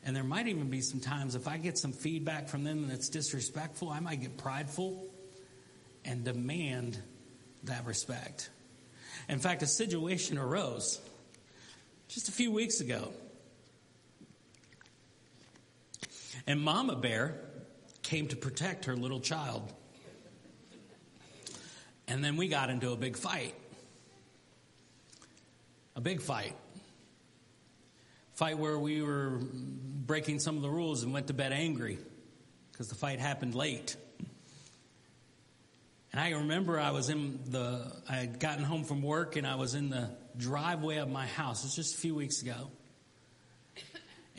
And 0.03 0.15
there 0.15 0.23
might 0.23 0.47
even 0.47 0.69
be 0.69 0.81
some 0.81 0.99
times 0.99 1.35
if 1.35 1.47
I 1.47 1.57
get 1.57 1.77
some 1.77 1.93
feedback 1.93 2.49
from 2.49 2.63
them 2.63 2.87
that's 2.87 3.09
disrespectful, 3.09 3.89
I 3.89 3.99
might 4.01 4.21
get 4.21 4.37
prideful 4.37 5.05
and 6.03 6.23
demand 6.23 6.97
that 7.63 7.85
respect. 7.85 8.49
In 9.29 9.39
fact, 9.39 9.63
a 9.63 9.67
situation 9.67 10.37
arose 10.37 11.01
just 12.07 12.29
a 12.29 12.31
few 12.31 12.51
weeks 12.51 12.79
ago. 12.79 13.11
And 16.45 16.61
Mama 16.61 16.95
Bear 16.95 17.35
came 18.03 18.27
to 18.29 18.35
protect 18.35 18.85
her 18.85 18.95
little 18.95 19.19
child. 19.19 19.73
And 22.07 22.23
then 22.23 22.37
we 22.37 22.47
got 22.47 22.69
into 22.69 22.91
a 22.91 22.95
big 22.95 23.17
fight. 23.17 23.53
A 25.95 26.01
big 26.01 26.21
fight. 26.21 26.55
Fight 28.35 28.57
where 28.57 28.79
we 28.79 29.01
were 29.01 29.39
breaking 29.41 30.39
some 30.39 30.55
of 30.55 30.61
the 30.61 30.69
rules 30.69 31.03
and 31.03 31.11
went 31.11 31.27
to 31.27 31.33
bed 31.33 31.51
angry 31.51 31.97
because 32.71 32.87
the 32.87 32.95
fight 32.95 33.19
happened 33.19 33.55
late. 33.55 33.97
And 36.13 36.21
I 36.21 36.29
remember 36.29 36.79
I 36.79 36.91
was 36.91 37.09
in 37.09 37.39
the, 37.49 37.91
I 38.07 38.15
had 38.15 38.39
gotten 38.39 38.63
home 38.63 38.85
from 38.85 39.01
work 39.01 39.35
and 39.35 39.45
I 39.45 39.55
was 39.55 39.73
in 39.73 39.89
the 39.89 40.11
driveway 40.37 40.97
of 40.97 41.09
my 41.09 41.25
house. 41.25 41.63
It 41.63 41.67
was 41.67 41.75
just 41.75 41.95
a 41.95 41.97
few 41.97 42.15
weeks 42.15 42.41
ago. 42.41 42.69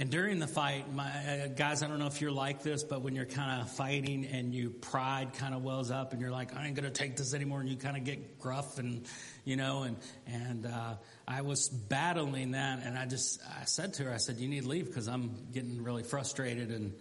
And 0.01 0.11
during 0.11 0.39
the 0.39 0.47
fight, 0.47 0.95
my 0.95 1.09
uh, 1.09 1.49
guys, 1.49 1.83
I 1.83 1.89
don't 1.89 1.99
know 1.99 2.07
if 2.07 2.21
you're 2.21 2.31
like 2.31 2.63
this, 2.63 2.85
but 2.85 3.03
when 3.03 3.17
you're 3.17 3.25
kind 3.25 3.61
of 3.61 3.69
fighting 3.69 4.27
and 4.27 4.55
you 4.55 4.71
pride 4.71 5.35
kind 5.35 5.55
of 5.55 5.65
wells 5.65 5.91
up, 5.91 6.13
and 6.13 6.21
you're 6.21 6.31
like, 6.31 6.57
I 6.57 6.65
ain't 6.65 6.77
gonna 6.77 6.91
take 6.91 7.17
this 7.17 7.35
anymore, 7.35 7.59
and 7.61 7.69
you 7.69 7.77
kind 7.77 7.97
of 7.97 8.05
get 8.05 8.39
gruff, 8.39 8.79
and 8.79 9.05
you 9.45 9.57
know, 9.57 9.83
and 9.83 9.97
and 10.29 10.67
uh, 10.67 10.95
I 11.27 11.43
was 11.43 11.69
battling 11.69 12.53
that, 12.53 12.81
and 12.85 12.97
I 12.97 13.07
just 13.07 13.41
I 13.61 13.65
said 13.65 13.95
to 13.95 14.05
her, 14.05 14.15
I 14.15 14.19
said, 14.19 14.37
you 14.37 14.47
need 14.47 14.63
to 14.63 14.69
leave 14.69 14.87
because 14.87 15.09
I'm 15.09 15.35
getting 15.53 15.83
really 15.83 16.05
frustrated, 16.05 16.71
and 16.71 16.95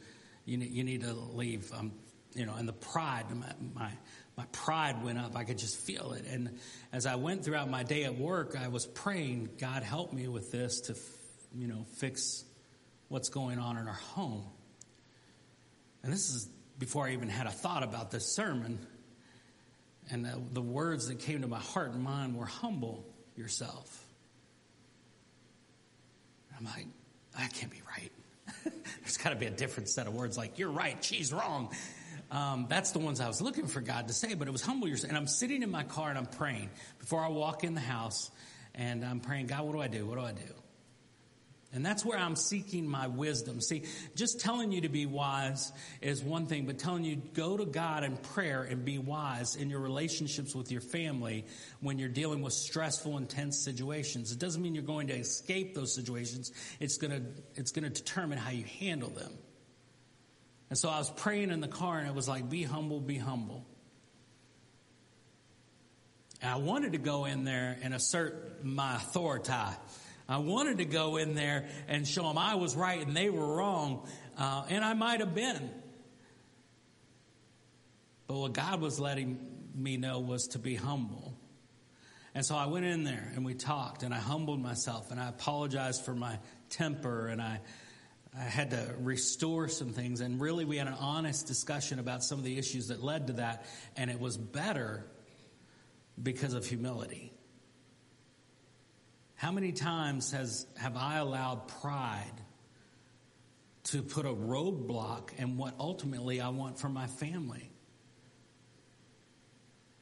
you 0.46 0.58
you 0.58 0.84
need 0.84 1.02
to 1.02 1.14
leave. 1.14 1.72
I'm, 1.78 1.92
you 2.34 2.48
know, 2.48 2.56
and 2.56 2.68
the 2.68 2.74
pride, 2.74 3.26
my, 3.30 3.54
my 3.76 3.92
my 4.38 4.46
pride 4.52 5.04
went 5.04 5.18
up. 5.18 5.36
I 5.36 5.44
could 5.44 5.58
just 5.58 5.78
feel 5.78 6.14
it. 6.14 6.26
And 6.30 6.60
as 6.94 7.08
I 7.08 7.16
went 7.16 7.44
throughout 7.44 7.70
my 7.70 7.84
day 7.84 8.04
at 8.04 8.18
work, 8.18 8.56
I 8.58 8.68
was 8.68 8.86
praying, 8.86 9.50
God, 9.58 9.82
help 9.82 10.14
me 10.14 10.28
with 10.28 10.52
this 10.52 10.82
to, 10.82 10.96
you 11.56 11.68
know, 11.68 11.86
fix 11.98 12.46
what's 13.08 13.30
going 13.30 13.58
on 13.58 13.78
in 13.78 13.88
our 13.88 13.94
home. 13.94 14.44
And 16.04 16.14
this 16.14 16.30
is 16.30 16.48
before 16.78 17.08
I 17.08 17.14
even 17.14 17.30
had 17.30 17.48
a 17.48 17.52
thought 17.52 17.82
about 17.82 18.12
this 18.12 18.32
sermon. 18.32 18.78
And 20.12 20.24
the, 20.24 20.40
the 20.54 20.62
words 20.62 21.08
that 21.08 21.20
came 21.20 21.42
to 21.42 21.48
my 21.48 21.60
heart 21.60 21.92
and 21.92 22.04
mind 22.04 22.38
were 22.38 22.46
humble 22.46 23.06
yourself. 23.36 24.06
I'm 26.58 26.66
like, 26.66 26.88
that 27.38 27.54
can't 27.54 27.72
be 27.72 27.82
right. 27.98 28.12
There's 29.02 29.18
got 29.18 29.32
to 29.32 29.36
be 29.36 29.48
a 29.48 29.52
different 29.52 29.90
set 29.90 30.08
of 30.08 30.14
words 30.14 30.38
like, 30.38 30.60
you're 30.60 30.72
right, 30.72 31.04
she's 31.04 31.34
wrong. 31.34 31.72
Um, 32.30 32.68
that's 32.70 32.92
the 32.92 33.00
ones 33.00 33.22
I 33.22 33.28
was 33.28 33.42
looking 33.42 33.68
for 33.68 33.80
God 33.80 34.10
to 34.10 34.14
say, 34.14 34.34
but 34.34 34.48
it 34.48 34.52
was 34.52 34.62
humble 34.62 34.88
yourself. 34.88 35.10
And 35.10 35.18
I'm 35.18 35.28
sitting 35.28 35.64
in 35.64 35.72
my 35.72 35.84
car 35.84 36.10
and 36.10 36.18
I'm 36.18 36.26
praying 36.26 36.70
before 37.00 37.24
I 37.24 37.30
walk 37.30 37.64
in 37.64 37.74
the 37.74 37.82
house, 37.82 38.32
and 38.76 39.04
I'm 39.06 39.22
praying, 39.22 39.48
God, 39.48 39.66
what 39.66 39.74
do 39.74 39.82
I 39.82 39.88
do? 39.88 40.06
What 40.06 40.20
do 40.20 40.26
I 40.26 40.34
do? 40.34 40.54
And 41.74 41.86
that's 41.86 42.06
where 42.06 42.18
I'm 42.18 42.38
seeking 42.38 42.88
my 42.88 43.08
wisdom. 43.08 43.60
See, 43.60 43.84
just 44.16 44.40
telling 44.40 44.72
you 44.72 44.82
to 44.82 44.90
be 44.90 45.06
wise 45.06 45.72
is 46.02 46.24
one 46.24 46.46
thing, 46.46 46.66
but 46.66 46.80
telling 46.80 47.04
you 47.04 47.18
go 47.34 47.58
to 47.58 47.66
God 47.66 48.06
in 48.06 48.16
prayer 48.18 48.64
and 48.64 48.86
be 48.86 48.98
wise 48.98 49.56
in 49.56 49.70
your 49.70 49.82
relationships 49.82 50.56
with 50.56 50.72
your 50.72 50.82
family 50.82 51.46
when 51.82 52.00
you're 52.00 52.08
dealing 52.08 52.42
with 52.42 52.54
stressful, 52.54 53.18
intense 53.18 53.64
situations. 53.64 54.32
It 54.32 54.40
doesn't 54.40 54.62
mean 54.62 54.76
you're 54.76 54.84
going 54.84 55.08
to 55.08 55.16
escape 55.16 55.76
those 55.76 55.94
situations. 55.94 56.54
It's 56.80 56.98
going 56.98 57.12
to, 57.12 57.22
it's 57.56 57.72
going 57.72 57.84
to 57.84 57.90
determine 57.90 58.38
how 58.38 58.52
you 58.52 58.64
handle 58.80 59.10
them. 59.10 59.34
And 60.70 60.78
so 60.78 60.90
I 60.90 60.98
was 60.98 61.10
praying 61.10 61.52
in 61.52 61.62
the 61.62 61.68
car 61.68 61.98
and 61.98 62.08
it 62.08 62.14
was 62.14 62.28
like, 62.28 62.50
be 62.50 62.64
humble, 62.64 63.00
be 63.00 63.18
humble. 63.18 63.66
And 66.42 66.52
I 66.52 66.58
wanted 66.58 66.92
to 66.92 66.98
go 66.98 67.26
in 67.26 67.44
there 67.44 67.78
and 67.82 67.94
assert 67.94 68.64
my 68.64 68.96
authority. 68.96 69.52
I 70.30 70.38
wanted 70.38 70.80
to 70.80 70.86
go 70.86 71.18
in 71.18 71.36
there 71.36 71.68
and 71.88 72.08
show 72.08 72.24
them 72.24 72.38
I 72.38 72.56
was 72.56 72.76
right 72.76 73.06
and 73.06 73.16
they 73.16 73.30
were 73.30 73.56
wrong. 73.56 74.08
Uh, 74.38 74.66
and 74.70 74.84
I 74.84 74.94
might 74.94 75.22
have 75.22 75.34
been. 75.34 75.70
But 78.28 78.36
what 78.36 78.54
God 78.54 78.82
was 78.82 79.00
letting, 79.00 79.58
me 79.78 79.96
know 79.98 80.20
was 80.20 80.48
to 80.48 80.60
be 80.60 80.76
humble. 80.76 81.34
And 82.34 82.46
so 82.46 82.56
I 82.56 82.66
went 82.66 82.86
in 82.86 83.04
there 83.04 83.32
and 83.36 83.46
we 83.46 83.54
talked 83.54 84.04
and 84.04 84.14
I 84.14 84.20
humbled 84.20 84.62
myself 84.62 85.12
and 85.12 85.20
I 85.20 85.30
apologized 85.30 86.04
for 86.04 86.14
my 86.14 86.40
temper 86.70 87.28
and 87.28 87.42
I, 87.42 87.62
I 88.38 88.44
had 88.44 88.72
to 88.72 88.96
restore 89.00 89.68
some 89.68 89.94
things. 89.94 90.22
And 90.22 90.40
really, 90.40 90.64
we 90.64 90.78
had 90.78 90.88
an 90.88 90.94
honest 91.00 91.48
discussion 91.48 91.98
about 91.98 92.24
some 92.24 92.38
of 92.38 92.46
the 92.46 92.58
issues 92.58 92.90
that 92.90 93.04
led 93.04 93.28
to 93.28 93.34
that. 93.34 93.66
And 93.96 94.12
it 94.12 94.20
was 94.20 94.38
better 94.38 95.06
because 96.22 96.54
of 96.54 96.66
humility. 96.66 97.34
How 99.36 99.52
many 99.52 99.72
times 99.72 100.32
has, 100.32 100.68
have 100.78 100.96
I 100.98 101.18
allowed 101.18 101.68
pride 101.82 102.42
to 103.86 104.02
put 104.04 104.26
a 104.26 104.34
roadblock 104.34 105.38
in 105.38 105.58
what 105.58 105.76
ultimately 105.80 106.42
I 106.42 106.50
want 106.50 106.80
for 106.80 106.90
my 106.90 107.08
family? 107.08 107.72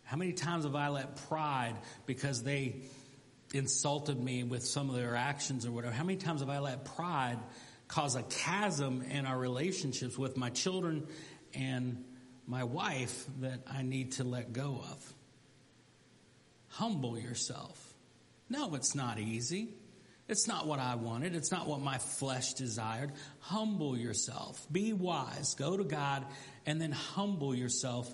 How 0.03 0.17
many 0.17 0.33
times 0.33 0.65
have 0.65 0.75
I 0.75 0.89
let 0.89 1.27
pride, 1.27 1.75
because 2.05 2.43
they 2.43 2.75
insulted 3.53 4.21
me 4.21 4.43
with 4.43 4.65
some 4.65 4.89
of 4.89 4.95
their 4.95 5.15
actions 5.15 5.65
or 5.65 5.71
whatever, 5.71 5.93
how 5.93 6.03
many 6.03 6.17
times 6.17 6.41
have 6.41 6.49
I 6.49 6.59
let 6.59 6.85
pride 6.85 7.39
cause 7.95 8.15
a 8.15 8.23
chasm 8.23 9.01
in 9.09 9.25
our 9.25 9.39
relationships 9.39 10.17
with 10.17 10.35
my 10.35 10.49
children 10.49 11.07
and 11.53 12.03
my 12.45 12.65
wife 12.65 13.25
that 13.39 13.61
I 13.71 13.83
need 13.83 14.11
to 14.13 14.25
let 14.25 14.51
go 14.51 14.81
of? 14.91 15.13
Humble 16.67 17.17
yourself. 17.17 17.93
No, 18.49 18.75
it's 18.75 18.95
not 18.95 19.17
easy. 19.17 19.69
It's 20.27 20.45
not 20.45 20.67
what 20.67 20.79
I 20.79 20.95
wanted. 20.95 21.35
It's 21.35 21.53
not 21.53 21.67
what 21.67 21.79
my 21.79 21.97
flesh 21.97 22.53
desired. 22.53 23.13
Humble 23.39 23.97
yourself. 23.97 24.67
Be 24.69 24.91
wise. 24.91 25.53
Go 25.53 25.77
to 25.77 25.85
God 25.85 26.25
and 26.65 26.81
then 26.81 26.91
humble 26.91 27.55
yourself 27.55 28.13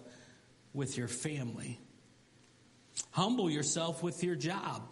with 0.73 0.95
your 0.95 1.07
family. 1.07 1.79
Humble 3.09 3.49
yourself 3.49 4.03
with 4.03 4.23
your 4.23 4.35
job. 4.35 4.83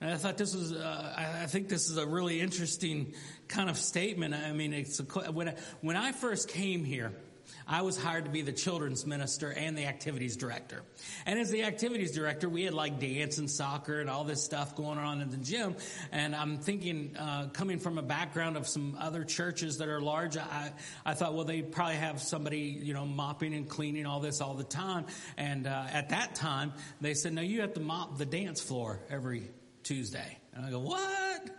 And 0.00 0.10
I 0.10 0.16
thought 0.16 0.38
this 0.38 0.54
was, 0.54 0.72
uh, 0.72 1.40
I 1.42 1.46
think 1.46 1.68
this 1.68 1.90
is 1.90 1.96
a 1.96 2.06
really 2.06 2.40
interesting 2.40 3.14
kind 3.48 3.68
of 3.68 3.76
statement. 3.76 4.32
I 4.34 4.52
mean, 4.52 4.72
it's 4.72 5.00
a, 5.00 5.02
when 5.32 5.48
I, 5.48 5.54
when 5.80 5.96
I 5.96 6.12
first 6.12 6.48
came 6.48 6.84
here, 6.84 7.12
I 7.66 7.82
was 7.82 8.00
hired 8.00 8.24
to 8.24 8.30
be 8.30 8.42
the 8.42 8.52
children's 8.52 9.06
minister 9.06 9.52
and 9.52 9.76
the 9.76 9.86
activities 9.86 10.36
director. 10.36 10.82
And 11.26 11.38
as 11.38 11.50
the 11.50 11.64
activities 11.64 12.12
director, 12.12 12.48
we 12.48 12.64
had 12.64 12.74
like 12.74 12.98
dance 12.98 13.38
and 13.38 13.50
soccer 13.50 14.00
and 14.00 14.08
all 14.08 14.24
this 14.24 14.44
stuff 14.44 14.76
going 14.76 14.98
on 14.98 15.20
in 15.20 15.30
the 15.30 15.36
gym. 15.36 15.76
And 16.12 16.34
I'm 16.34 16.58
thinking, 16.58 17.16
uh, 17.16 17.48
coming 17.52 17.78
from 17.78 17.98
a 17.98 18.02
background 18.02 18.56
of 18.56 18.66
some 18.66 18.96
other 19.00 19.24
churches 19.24 19.78
that 19.78 19.88
are 19.88 20.00
large, 20.00 20.36
I, 20.36 20.72
I 21.04 21.14
thought, 21.14 21.34
well, 21.34 21.44
they 21.44 21.62
probably 21.62 21.96
have 21.96 22.22
somebody, 22.22 22.60
you 22.60 22.94
know, 22.94 23.04
mopping 23.04 23.54
and 23.54 23.68
cleaning 23.68 24.06
all 24.06 24.20
this 24.20 24.40
all 24.40 24.54
the 24.54 24.64
time. 24.64 25.06
And 25.36 25.66
uh, 25.66 25.86
at 25.92 26.10
that 26.10 26.34
time, 26.34 26.72
they 27.00 27.14
said, 27.14 27.32
no, 27.32 27.42
you 27.42 27.62
have 27.62 27.74
to 27.74 27.80
mop 27.80 28.18
the 28.18 28.26
dance 28.26 28.60
floor 28.60 29.00
every 29.10 29.50
Tuesday. 29.88 30.38
And 30.54 30.66
I 30.66 30.70
go, 30.70 30.80
what? 30.80 31.50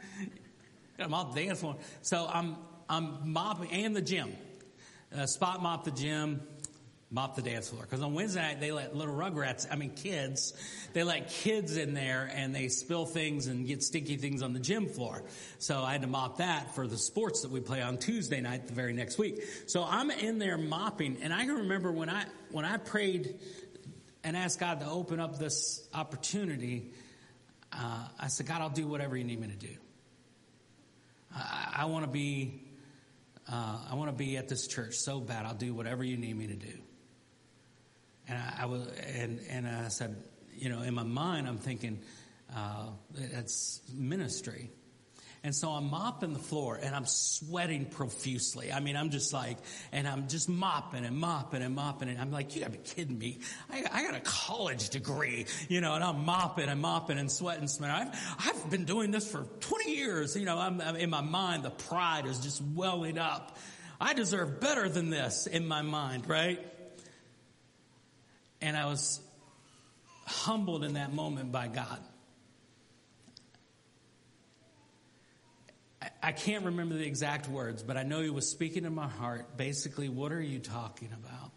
Mop 1.10 1.34
the 1.34 1.46
dance 1.46 1.62
floor. 1.62 1.78
So 2.02 2.30
I'm, 2.32 2.58
I'm 2.88 3.34
mopping, 3.34 3.72
and 3.72 3.96
the 3.96 4.02
gym 4.02 4.34
uh, 5.18 5.26
spot 5.26 5.62
mop 5.62 5.86
the 5.86 5.92
gym, 5.92 6.42
mop 7.12 7.36
the 7.36 7.42
dance 7.42 7.70
floor. 7.70 7.82
Because 7.82 8.02
on 8.02 8.14
Wednesday 8.14 8.42
night, 8.42 8.60
they 8.60 8.72
let 8.72 8.96
little 8.96 9.16
rugrats, 9.16 9.66
I 9.72 9.76
mean 9.76 9.92
kids, 9.92 10.54
they 10.94 11.04
let 11.04 11.30
kids 11.30 11.78
in 11.78 11.94
there 11.94 12.30
and 12.34 12.54
they 12.54 12.68
spill 12.68 13.06
things 13.06 13.48
and 13.48 13.66
get 13.66 13.84
sticky 13.84 14.18
things 14.18 14.44
on 14.44 14.54
the 14.54 14.60
gym 14.60 14.88
floor. 14.88 15.24
So 15.58 15.82
I 15.82 15.94
had 15.94 16.02
to 16.02 16.08
mop 16.08 16.38
that 16.38 16.76
for 16.76 16.88
the 16.88 16.98
sports 16.98 17.42
that 17.42 17.52
we 17.52 17.62
play 17.62 17.82
on 17.82 17.98
Tuesday 17.98 18.42
night 18.42 18.68
the 18.68 18.74
very 18.74 18.94
next 18.94 19.18
week. 19.18 19.42
So 19.68 19.84
I'm 19.84 20.12
in 20.12 20.38
there 20.38 20.58
mopping 20.58 21.18
and 21.22 21.34
I 21.34 21.46
can 21.46 21.56
remember 21.56 21.92
when 21.92 22.10
I, 22.10 22.26
when 22.52 22.66
I 22.66 22.78
prayed 22.78 23.40
and 24.24 24.38
asked 24.38 24.60
God 24.60 24.82
to 24.82 24.88
open 24.88 25.20
up 25.20 25.40
this 25.40 25.88
opportunity, 25.94 26.92
uh, 27.74 28.08
I 28.20 28.28
said, 28.28 28.48
God, 28.48 28.62
I'll 28.62 28.70
do 28.70 28.88
whatever 28.88 29.16
you 29.16 29.24
need 29.24 29.40
me 29.40 29.48
to 29.48 29.56
do. 29.56 29.76
I, 31.36 31.76
I 31.80 31.86
want 31.86 32.06
to 32.06 32.12
be 32.12 32.64
uh, 33.52 33.78
I 33.90 33.96
want 33.96 34.12
to 34.12 34.16
be 34.16 34.38
at 34.38 34.48
this 34.48 34.68
church 34.68 34.96
so 34.96 35.20
bad. 35.20 35.46
I'll 35.46 35.56
do 35.56 35.74
whatever 35.74 36.04
you 36.04 36.18
need 36.18 36.38
me 36.38 36.48
to 36.48 36.56
do. 36.56 36.74
And 38.28 38.38
I, 38.38 38.64
I 38.64 38.66
was, 38.68 38.88
and 38.88 39.40
and 39.50 39.68
I 39.68 39.88
said, 39.88 40.16
you 40.56 40.70
know, 40.70 40.82
in 40.82 40.94
my 40.94 41.04
mind, 41.04 41.48
I'm 41.48 41.58
thinking, 41.58 42.00
uh, 42.56 42.90
it's 43.16 43.82
ministry. 43.92 44.70
And 45.42 45.56
so 45.56 45.70
I'm 45.70 45.90
mopping 45.90 46.34
the 46.34 46.40
floor 46.40 46.78
and 46.82 46.94
I'm 46.94 47.06
sweating 47.06 47.86
profusely. 47.86 48.74
I 48.74 48.82
mean, 48.82 48.98
I'm 48.98 49.10
just 49.10 49.32
like, 49.32 49.58
and 49.94 50.06
I'm 50.06 50.28
just 50.28 50.50
mopping 50.50 51.06
and 51.06 51.16
mopping 51.16 51.62
and 51.62 51.74
mopping. 51.74 52.10
And 52.10 52.20
I'm 52.20 52.30
like, 52.30 52.56
you 52.56 52.62
gotta 52.62 52.74
be 52.74 52.80
kidding 52.80 53.18
me. 53.18 53.40
I, 53.72 53.86
I 53.92 54.04
got 54.04 54.16
a 54.16 54.20
college 54.20 54.90
degree, 54.90 55.46
you 55.70 55.80
know, 55.80 55.94
and 55.96 56.04
I'm 56.04 56.26
mopping 56.26 56.68
and 56.68 56.82
mopping 56.82 57.18
and 57.18 57.32
sweating. 57.32 57.70
I've, 57.82 58.10
I've 58.40 58.70
been 58.70 58.84
doing 58.84 59.12
this 59.12 59.32
for 59.32 59.44
20 59.62 59.96
years. 59.96 60.36
You 60.36 60.46
know, 60.46 60.58
I'm, 60.58 60.82
I'm 60.82 60.98
in 60.98 61.10
my 61.10 61.22
mind, 61.22 61.64
the 61.64 61.70
pride 61.70 62.26
is 62.26 62.40
just 62.40 62.62
welling 62.62 63.18
up. 63.18 63.58
I 64.02 64.14
deserve 64.14 64.60
better 64.60 64.90
than 64.90 65.10
this 65.10 65.48
in 65.48 65.68
my 65.68 65.82
mind, 65.82 66.28
right? 66.28 66.60
And 68.62 68.76
I 68.76 68.86
was 68.86 69.22
humbled 70.26 70.84
in 70.84 70.94
that 70.94 71.14
moment 71.14 71.52
by 71.52 71.68
God. 71.68 72.00
I 76.24 76.32
can't 76.32 76.66
remember 76.66 76.96
the 76.96 77.06
exact 77.06 77.50
words, 77.50 77.84
but 77.84 77.98
I 77.98 78.04
know 78.04 78.22
he 78.22 78.30
was 78.30 78.50
speaking 78.50 78.86
in 78.86 78.96
my 78.96 79.08
heart. 79.08 79.58
Basically, 79.58 80.08
what 80.08 80.32
are 80.32 80.42
you 80.42 80.60
talking 80.60 81.10
about? 81.12 81.52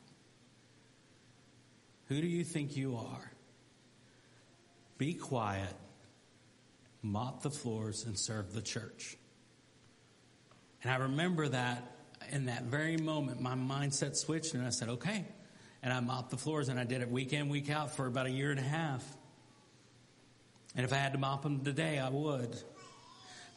Who 2.06 2.20
do 2.20 2.26
you 2.26 2.44
think 2.44 2.76
you 2.76 2.96
are? 2.96 3.32
Be 4.98 5.14
quiet, 5.14 5.74
mop 7.02 7.42
the 7.42 7.50
floors, 7.50 8.04
and 8.04 8.18
serve 8.18 8.52
the 8.52 8.62
church. 8.62 9.16
And 10.82 10.92
I 10.92 10.96
remember 10.96 11.48
that 11.48 11.96
in 12.30 12.46
that 12.46 12.64
very 12.64 12.96
moment, 12.96 13.40
my 13.40 13.54
mindset 13.54 14.16
switched, 14.16 14.54
and 14.54 14.66
I 14.66 14.70
said, 14.70 14.88
okay. 14.88 15.24
And 15.82 15.92
I 15.92 16.00
mopped 16.00 16.30
the 16.30 16.36
floors, 16.36 16.68
and 16.68 16.78
I 16.78 16.84
did 16.84 17.00
it 17.00 17.10
week 17.10 17.32
in, 17.32 17.48
week 17.48 17.70
out 17.70 17.94
for 17.94 18.06
about 18.06 18.26
a 18.26 18.30
year 18.30 18.50
and 18.50 18.60
a 18.60 18.64
half. 18.64 19.04
And 20.74 20.84
if 20.84 20.92
I 20.92 20.96
had 20.96 21.12
to 21.12 21.18
mop 21.18 21.42
them 21.42 21.64
today, 21.64 21.98
I 21.98 22.08
would. 22.08 22.56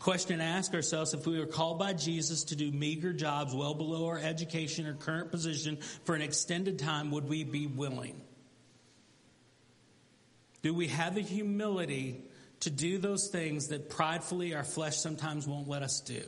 Question 0.06 0.39
ask 0.39 0.72
ourselves 0.76 1.16
if 1.16 1.26
we 1.26 1.39
were 1.39 1.47
called 1.47 1.80
by 1.80 1.93
Jesus 1.93 2.43
to 2.43 2.56
do 2.56 2.72
meager 2.72 3.12
jobs 3.12 3.56
well 3.56 3.74
below 3.74 4.06
our 4.06 4.20
education 4.20 4.86
or 4.86 4.93
current 4.93 5.32
position 5.32 5.78
for 6.03 6.14
an 6.14 6.22
extended 6.22 6.78
time, 6.78 7.10
would 7.10 7.28
we 7.28 7.43
be 7.43 7.66
willing? 7.66 8.22
Do 10.62 10.76
we 10.76 10.89
have 10.89 11.16
the 11.16 11.22
humility 11.22 12.24
to 12.60 12.70
do 12.70 12.99
those 12.99 13.30
things 13.30 13.70
that 13.70 13.89
pridefully 13.89 14.53
our 14.53 14.64
flesh 14.64 14.95
sometimes 14.97 15.47
won't 15.47 15.68
let 15.68 15.82
us 15.82 16.01
do? 16.01 16.22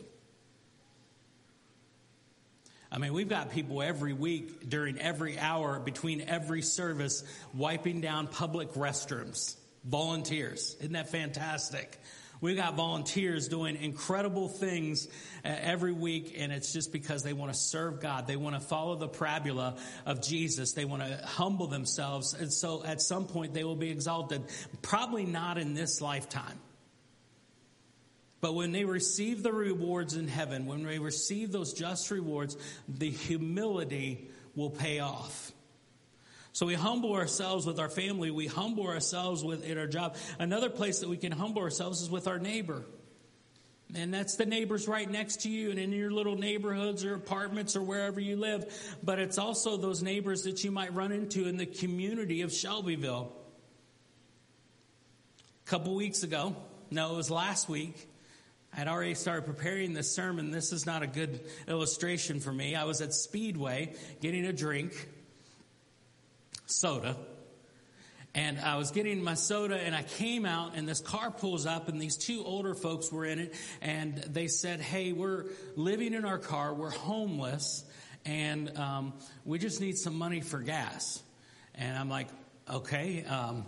I 2.92 2.98
mean, 2.98 3.14
we've 3.14 3.30
got 3.30 3.52
people 3.52 3.84
every 3.84 4.14
week 4.14 4.68
during 4.68 4.98
every 5.00 5.38
hour 5.38 5.80
between 5.80 6.22
every 6.22 6.64
service 6.64 7.24
wiping 7.54 8.02
down 8.02 8.26
public 8.26 8.72
restrooms. 8.72 9.56
Volunteers. 9.84 10.76
Isn't 10.80 10.94
that 10.94 11.10
fantastic? 11.10 12.00
We've 12.40 12.56
got 12.56 12.76
volunteers 12.76 13.48
doing 13.48 13.76
incredible 13.78 14.48
things 14.48 15.08
uh, 15.44 15.48
every 15.48 15.92
week, 15.92 16.36
and 16.38 16.52
it's 16.52 16.72
just 16.72 16.92
because 16.92 17.24
they 17.24 17.34
want 17.34 17.52
to 17.52 17.58
serve 17.58 18.00
God. 18.00 18.28
They 18.28 18.36
want 18.36 18.56
to 18.56 18.62
follow 18.62 18.96
the 18.96 19.08
parabola 19.08 19.78
of 20.06 20.22
Jesus. 20.22 20.74
They 20.74 20.86
want 20.86 21.02
to 21.04 21.26
humble 21.26 21.68
themselves. 21.68 22.34
And 22.34 22.54
so 22.54 22.84
at 22.84 23.02
some 23.02 23.26
point 23.26 23.54
they 23.54 23.64
will 23.64 23.76
be 23.76 23.90
exalted. 23.90 24.44
Probably 24.82 25.26
not 25.26 25.58
in 25.58 25.74
this 25.74 26.00
lifetime. 26.00 26.60
But 28.40 28.54
when 28.54 28.72
they 28.72 28.86
receive 28.86 29.42
the 29.42 29.52
rewards 29.52 30.16
in 30.16 30.28
heaven, 30.28 30.68
when 30.68 30.84
they 30.84 31.00
receive 31.00 31.52
those 31.52 31.74
just 31.74 32.12
rewards, 32.12 32.56
the 32.88 33.10
humility 33.10 34.30
will 34.56 34.70
pay 34.70 35.00
off. 35.00 35.52
So 36.58 36.66
we 36.66 36.74
humble 36.74 37.14
ourselves 37.14 37.68
with 37.68 37.80
our 37.80 37.88
family. 37.88 38.32
We 38.32 38.48
humble 38.48 38.88
ourselves 38.88 39.44
with 39.44 39.64
in 39.64 39.78
our 39.78 39.86
job. 39.86 40.16
Another 40.40 40.72
place 40.72 41.02
that 41.02 41.08
we 41.08 41.16
can 41.16 41.32
humble 41.32 41.62
ourselves 41.62 42.02
is 42.02 42.10
with 42.10 42.28
our 42.28 42.40
neighbor. 42.40 42.84
And 43.94 44.12
that's 44.12 44.38
the 44.38 44.48
neighbors 44.48 44.88
right 44.88 45.08
next 45.08 45.44
to 45.44 45.52
you 45.52 45.70
and 45.70 45.78
in 45.78 45.92
your 45.92 46.10
little 46.10 46.36
neighborhoods 46.36 47.06
or 47.06 47.14
apartments 47.14 47.76
or 47.76 47.84
wherever 47.84 48.20
you 48.20 48.38
live. 48.38 48.74
But 49.04 49.20
it's 49.20 49.38
also 49.38 49.78
those 49.78 50.02
neighbors 50.02 50.46
that 50.46 50.64
you 50.64 50.72
might 50.72 50.96
run 50.96 51.12
into 51.12 51.48
in 51.48 51.58
the 51.58 51.68
community 51.68 52.42
of 52.42 52.52
Shelbyville. 52.52 53.32
A 55.64 55.70
couple 55.70 55.94
weeks 55.94 56.24
ago, 56.24 56.56
no, 56.90 57.14
it 57.14 57.18
was 57.18 57.30
last 57.30 57.70
week, 57.70 58.10
I 58.74 58.78
had 58.78 58.88
already 58.88 59.14
started 59.14 59.46
preparing 59.46 59.94
this 59.94 60.12
sermon. 60.12 60.50
This 60.50 60.72
is 60.72 60.88
not 60.88 61.04
a 61.04 61.08
good 61.08 61.40
illustration 61.68 62.40
for 62.40 62.52
me. 62.52 62.74
I 62.74 62.86
was 62.86 63.00
at 63.02 63.14
Speedway 63.14 63.94
getting 64.22 64.44
a 64.48 64.54
drink 64.54 65.08
soda. 66.68 67.18
And 68.36 68.60
I 68.60 68.76
was 68.78 68.92
getting 68.92 69.24
my 69.24 69.34
soda 69.34 69.78
and 69.80 69.96
I 69.96 70.04
came 70.04 70.46
out 70.46 70.76
and 70.76 70.88
this 70.88 71.02
car 71.02 71.32
pulls 71.32 71.66
up 71.66 71.88
and 71.88 72.00
these 72.00 72.18
two 72.18 72.44
older 72.46 72.76
folks 72.76 73.12
were 73.12 73.26
in 73.26 73.40
it 73.40 73.56
and 73.82 74.16
they 74.16 74.48
said, 74.48 74.80
Hey, 74.80 75.12
we're 75.12 75.46
living 75.76 76.14
in 76.14 76.24
our 76.24 76.38
car. 76.38 76.74
We're 76.74 76.92
homeless 76.92 77.84
and 78.26 78.78
um, 78.78 79.14
we 79.44 79.58
just 79.58 79.82
need 79.82 79.98
some 79.98 80.16
money 80.16 80.42
for 80.42 80.60
gas. 80.60 81.24
And 81.74 81.98
I'm 81.98 82.10
like, 82.10 82.28
okay. 82.70 83.24
Um, 83.26 83.66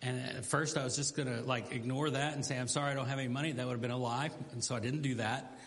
and 0.00 0.18
at 0.18 0.46
first 0.46 0.78
I 0.78 0.84
was 0.84 0.96
just 0.96 1.16
to 1.16 1.42
like 1.42 1.72
ignore 1.72 2.08
that 2.10 2.34
and 2.34 2.44
say, 2.44 2.58
I'm 2.58 2.68
sorry, 2.68 2.92
I 2.92 2.94
don't 2.94 3.08
have 3.08 3.18
any 3.18 3.28
money. 3.28 3.52
That 3.52 3.66
would 3.66 3.72
have 3.72 3.82
been 3.82 3.90
a 3.90 3.98
lie. 3.98 4.30
And 4.52 4.62
so 4.62 4.74
I 4.76 4.80
didn't 4.80 5.02
do 5.02 5.16
that. 5.16 5.58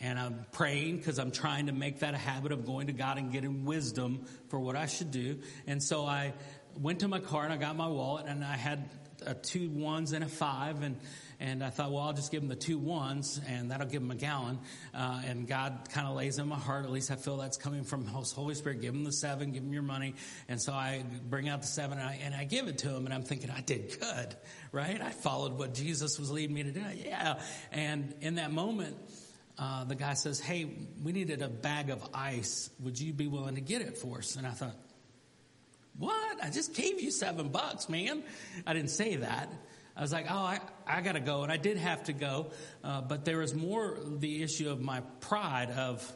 And 0.00 0.18
I'm 0.18 0.46
praying 0.52 0.98
because 0.98 1.18
I'm 1.18 1.32
trying 1.32 1.66
to 1.66 1.72
make 1.72 2.00
that 2.00 2.14
a 2.14 2.18
habit 2.18 2.52
of 2.52 2.64
going 2.64 2.86
to 2.86 2.92
God 2.92 3.18
and 3.18 3.32
getting 3.32 3.64
wisdom 3.64 4.26
for 4.48 4.60
what 4.60 4.76
I 4.76 4.86
should 4.86 5.10
do. 5.10 5.40
And 5.66 5.82
so 5.82 6.06
I 6.06 6.34
went 6.78 7.00
to 7.00 7.08
my 7.08 7.18
car 7.18 7.44
and 7.44 7.52
I 7.52 7.56
got 7.56 7.76
my 7.76 7.88
wallet 7.88 8.26
and 8.26 8.44
I 8.44 8.56
had 8.56 8.88
a 9.26 9.34
two 9.34 9.68
ones 9.70 10.12
and 10.12 10.22
a 10.22 10.28
five 10.28 10.82
and 10.82 10.96
and 11.40 11.62
I 11.62 11.70
thought, 11.70 11.92
well, 11.92 12.02
I'll 12.02 12.12
just 12.12 12.32
give 12.32 12.40
them 12.40 12.48
the 12.48 12.56
two 12.56 12.78
ones 12.78 13.40
and 13.46 13.70
that'll 13.70 13.86
give 13.86 14.02
them 14.02 14.10
a 14.10 14.16
gallon. 14.16 14.58
Uh, 14.92 15.22
and 15.24 15.46
God 15.46 15.88
kind 15.92 16.08
of 16.08 16.16
lays 16.16 16.38
in 16.38 16.48
my 16.48 16.56
heart, 16.56 16.84
at 16.84 16.90
least 16.90 17.12
I 17.12 17.14
feel 17.14 17.36
that's 17.36 17.56
coming 17.56 17.84
from 17.84 18.04
Holy 18.06 18.56
Spirit. 18.56 18.80
Give 18.80 18.92
them 18.92 19.04
the 19.04 19.12
seven, 19.12 19.52
give 19.52 19.62
them 19.62 19.72
your 19.72 19.82
money. 19.82 20.16
And 20.48 20.60
so 20.60 20.72
I 20.72 21.04
bring 21.28 21.48
out 21.48 21.60
the 21.60 21.68
seven 21.68 21.98
and 21.98 22.08
I, 22.08 22.18
and 22.24 22.34
I 22.34 22.42
give 22.42 22.66
it 22.66 22.78
to 22.78 22.88
him 22.88 23.04
and 23.04 23.14
I'm 23.14 23.22
thinking, 23.22 23.50
I 23.50 23.60
did 23.60 24.00
good, 24.00 24.36
right? 24.72 25.00
I 25.00 25.10
followed 25.10 25.52
what 25.52 25.74
Jesus 25.74 26.18
was 26.18 26.28
leading 26.28 26.56
me 26.56 26.64
to 26.64 26.72
do. 26.72 26.82
Yeah. 27.04 27.40
And 27.70 28.14
in 28.20 28.34
that 28.36 28.50
moment, 28.50 28.96
uh, 29.58 29.84
the 29.84 29.94
guy 29.94 30.14
says, 30.14 30.38
Hey, 30.38 30.70
we 31.02 31.12
needed 31.12 31.42
a 31.42 31.48
bag 31.48 31.90
of 31.90 32.06
ice. 32.14 32.70
Would 32.80 33.00
you 33.00 33.12
be 33.12 33.26
willing 33.26 33.56
to 33.56 33.60
get 33.60 33.82
it 33.82 33.98
for 33.98 34.18
us? 34.18 34.36
And 34.36 34.46
I 34.46 34.50
thought, 34.50 34.76
What? 35.98 36.44
I 36.44 36.50
just 36.50 36.74
gave 36.74 37.00
you 37.00 37.10
seven 37.10 37.48
bucks, 37.48 37.88
man. 37.88 38.22
I 38.66 38.72
didn't 38.72 38.90
say 38.90 39.16
that. 39.16 39.50
I 39.98 40.00
was 40.00 40.12
like, 40.12 40.26
oh, 40.30 40.36
I, 40.36 40.60
I 40.86 41.00
got 41.00 41.12
to 41.12 41.20
go. 41.20 41.42
And 41.42 41.50
I 41.50 41.56
did 41.56 41.76
have 41.76 42.04
to 42.04 42.12
go. 42.12 42.52
Uh, 42.84 43.00
but 43.00 43.24
there 43.24 43.38
was 43.38 43.52
more 43.52 43.98
the 44.06 44.44
issue 44.44 44.70
of 44.70 44.80
my 44.80 45.00
pride 45.18 45.72
of, 45.72 46.08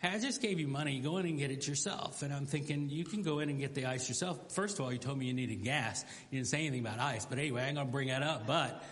hey, 0.00 0.08
I 0.08 0.18
just 0.18 0.42
gave 0.42 0.58
you 0.58 0.66
money. 0.66 0.98
Go 0.98 1.18
in 1.18 1.26
and 1.26 1.38
get 1.38 1.52
it 1.52 1.68
yourself. 1.68 2.22
And 2.22 2.34
I'm 2.34 2.46
thinking, 2.46 2.90
you 2.90 3.04
can 3.04 3.22
go 3.22 3.38
in 3.38 3.48
and 3.48 3.60
get 3.60 3.74
the 3.76 3.86
ice 3.86 4.08
yourself. 4.08 4.52
First 4.52 4.80
of 4.80 4.84
all, 4.84 4.92
you 4.92 4.98
told 4.98 5.18
me 5.18 5.26
you 5.26 5.34
needed 5.34 5.62
gas. 5.62 6.04
You 6.32 6.38
didn't 6.38 6.48
say 6.48 6.58
anything 6.66 6.80
about 6.80 6.98
ice. 6.98 7.26
But 7.26 7.38
anyway, 7.38 7.62
I 7.62 7.66
ain't 7.66 7.76
going 7.76 7.86
to 7.86 7.92
bring 7.92 8.08
that 8.08 8.24
up. 8.24 8.44
But, 8.44 8.82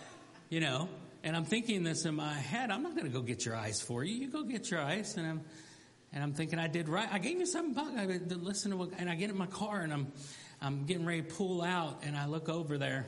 you 0.48 0.60
know, 0.60 0.88
and 1.26 1.36
I'm 1.36 1.44
thinking 1.44 1.82
this 1.82 2.06
in 2.06 2.14
my 2.14 2.32
head. 2.32 2.70
I'm 2.70 2.82
not 2.82 2.94
going 2.94 3.04
to 3.04 3.12
go 3.12 3.20
get 3.20 3.44
your 3.44 3.56
ice 3.56 3.82
for 3.82 4.02
you. 4.02 4.14
You 4.14 4.30
go 4.30 4.44
get 4.44 4.70
your 4.70 4.80
ice. 4.80 5.18
And 5.18 5.26
I'm, 5.26 5.40
and 6.12 6.22
I'm 6.22 6.32
thinking 6.32 6.58
I 6.58 6.68
did 6.68 6.88
right. 6.88 7.08
I 7.12 7.18
gave 7.18 7.38
you 7.38 7.44
seven 7.44 7.74
bucks. 7.74 7.90
I 7.94 8.06
listen 8.06 8.70
to 8.70 8.78
what, 8.78 8.90
and 8.96 9.10
I 9.10 9.14
get 9.16 9.28
in 9.28 9.36
my 9.36 9.46
car 9.46 9.80
and 9.80 9.92
I'm, 9.92 10.12
I'm 10.62 10.86
getting 10.86 11.04
ready 11.04 11.20
to 11.20 11.34
pull 11.34 11.60
out 11.60 12.04
and 12.04 12.16
I 12.16 12.26
look 12.26 12.48
over 12.48 12.78
there 12.78 13.06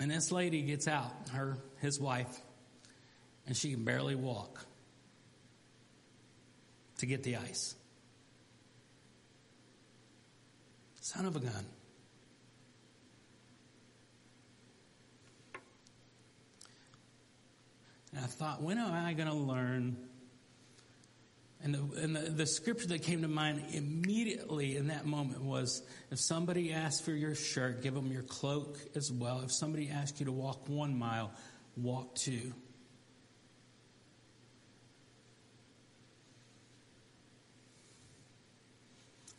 And 0.00 0.10
this 0.10 0.30
lady 0.30 0.62
gets 0.62 0.86
out, 0.86 1.12
her, 1.32 1.58
his 1.80 1.98
wife, 1.98 2.40
and 3.46 3.56
she 3.56 3.72
can 3.72 3.84
barely 3.84 4.14
walk 4.14 4.64
to 6.98 7.06
get 7.06 7.24
the 7.24 7.36
ice. 7.36 7.74
Son 11.00 11.26
of 11.26 11.34
a 11.34 11.40
gun. 11.40 11.66
And 18.14 18.24
I 18.24 18.26
thought, 18.26 18.62
when 18.62 18.78
am 18.78 18.92
I 18.92 19.12
going 19.12 19.28
to 19.28 19.34
learn 19.34 19.96
and, 21.62 21.74
the, 21.74 22.00
and 22.00 22.14
the, 22.14 22.20
the, 22.20 22.46
scripture 22.46 22.86
that 22.88 23.02
came 23.02 23.22
to 23.22 23.28
mind 23.28 23.64
immediately 23.72 24.76
in 24.76 24.88
that 24.88 25.06
moment 25.06 25.42
was 25.42 25.82
if 26.10 26.20
somebody 26.20 26.72
asks 26.72 27.00
for 27.00 27.10
your 27.10 27.34
shirt, 27.34 27.82
give 27.82 27.94
them 27.94 28.12
your 28.12 28.22
cloak 28.22 28.78
as 28.94 29.10
well. 29.10 29.40
If 29.40 29.50
somebody 29.50 29.90
asks 29.90 30.20
you 30.20 30.26
to 30.26 30.32
walk 30.32 30.68
one 30.68 30.96
mile, 30.96 31.32
walk 31.76 32.14
two. 32.14 32.54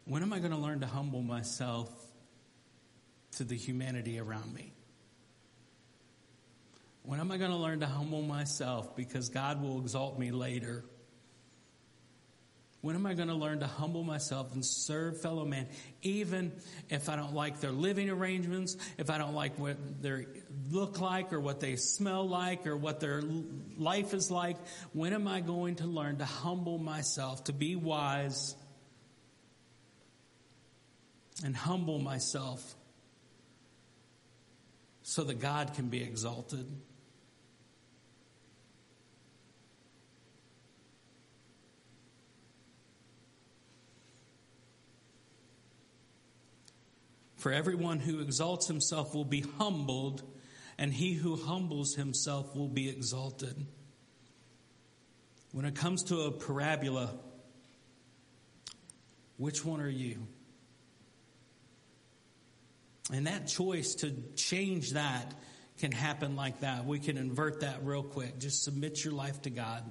When 0.04 0.22
am 0.22 0.34
I 0.34 0.40
going 0.40 0.52
to 0.52 0.58
learn 0.58 0.82
to 0.82 0.88
humble 0.88 1.22
myself 1.22 1.90
to 3.38 3.46
the 3.46 3.56
humanity 3.56 4.20
around 4.20 4.54
me? 4.54 4.74
When 7.10 7.20
am 7.20 7.32
I 7.32 7.38
going 7.38 7.50
to 7.50 7.58
learn 7.58 7.80
to 7.80 7.88
humble 7.88 8.22
myself 8.22 8.96
because 8.96 9.30
God 9.30 9.64
will 9.64 9.80
exalt 9.80 10.20
me 10.20 10.30
later? 10.30 10.86
When 12.82 12.96
am 12.96 13.08
I 13.08 13.16
going 13.16 13.30
to 13.30 13.34
learn 13.34 13.62
to 13.62 13.66
humble 13.66 14.04
myself 14.04 14.54
and 14.54 14.64
serve 14.64 15.20
fellow 15.20 15.44
man, 15.44 15.66
even 16.04 16.52
if 16.88 17.10
I 17.10 17.16
don't 17.16 17.34
like 17.34 17.62
their 17.62 17.72
living 17.72 18.12
arrangements, 18.12 18.78
if 19.00 19.10
I 19.10 19.18
don't 19.18 19.34
like 19.34 19.58
what 19.58 20.04
they 20.04 20.28
look 20.70 21.02
like 21.02 21.34
or 21.34 21.40
what 21.40 21.60
they 21.60 21.78
smell 21.78 22.30
like 22.30 22.68
or 22.68 22.78
what 22.78 23.00
their 23.00 23.24
life 23.76 24.14
is 24.14 24.30
like? 24.30 24.58
When 24.94 25.12
am 25.14 25.28
I 25.28 25.40
going 25.40 25.78
to 25.78 25.88
learn 25.88 26.18
to 26.18 26.26
humble 26.26 26.78
myself, 26.78 27.46
to 27.46 27.54
be 27.54 27.76
wise 27.76 28.56
and 31.44 31.56
humble 31.56 31.98
myself 31.98 32.76
so 35.02 35.24
that 35.24 35.40
God 35.40 35.74
can 35.74 35.88
be 35.88 36.04
exalted? 36.04 36.68
For 47.40 47.54
everyone 47.54 48.00
who 48.00 48.20
exalts 48.20 48.68
himself 48.68 49.16
will 49.16 49.24
be 49.24 49.46
humbled, 49.58 50.22
and 50.78 50.94
he 50.94 51.14
who 51.14 51.38
humbles 51.38 51.96
himself 51.96 52.54
will 52.54 52.68
be 52.68 52.90
exalted. 52.90 53.66
When 55.54 55.64
it 55.64 55.74
comes 55.74 56.04
to 56.04 56.24
a 56.24 56.32
parabola, 56.32 57.18
which 59.38 59.64
one 59.64 59.80
are 59.80 59.90
you? 59.90 60.28
And 63.12 63.26
that 63.26 63.48
choice 63.48 63.96
to 63.96 64.14
change 64.36 64.92
that 64.92 65.34
can 65.80 65.94
happen 65.94 66.36
like 66.36 66.60
that. 66.60 66.86
We 66.86 67.00
can 67.00 67.18
invert 67.18 67.62
that 67.62 67.86
real 67.86 68.04
quick. 68.04 68.38
Just 68.38 68.64
submit 68.64 69.02
your 69.02 69.14
life 69.14 69.42
to 69.44 69.50
God. 69.50 69.90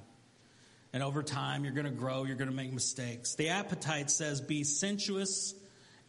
And 0.93 1.01
over 1.01 1.23
time, 1.23 1.63
you're 1.63 1.73
going 1.73 1.85
to 1.85 1.91
grow, 1.91 2.25
you're 2.25 2.37
going 2.37 2.51
to 2.51 2.55
make 2.55 2.71
mistakes. 2.71 3.33
The 3.33 3.49
appetite 3.49 4.11
says, 4.11 4.39
be 4.39 4.63
sensuous 4.63 5.55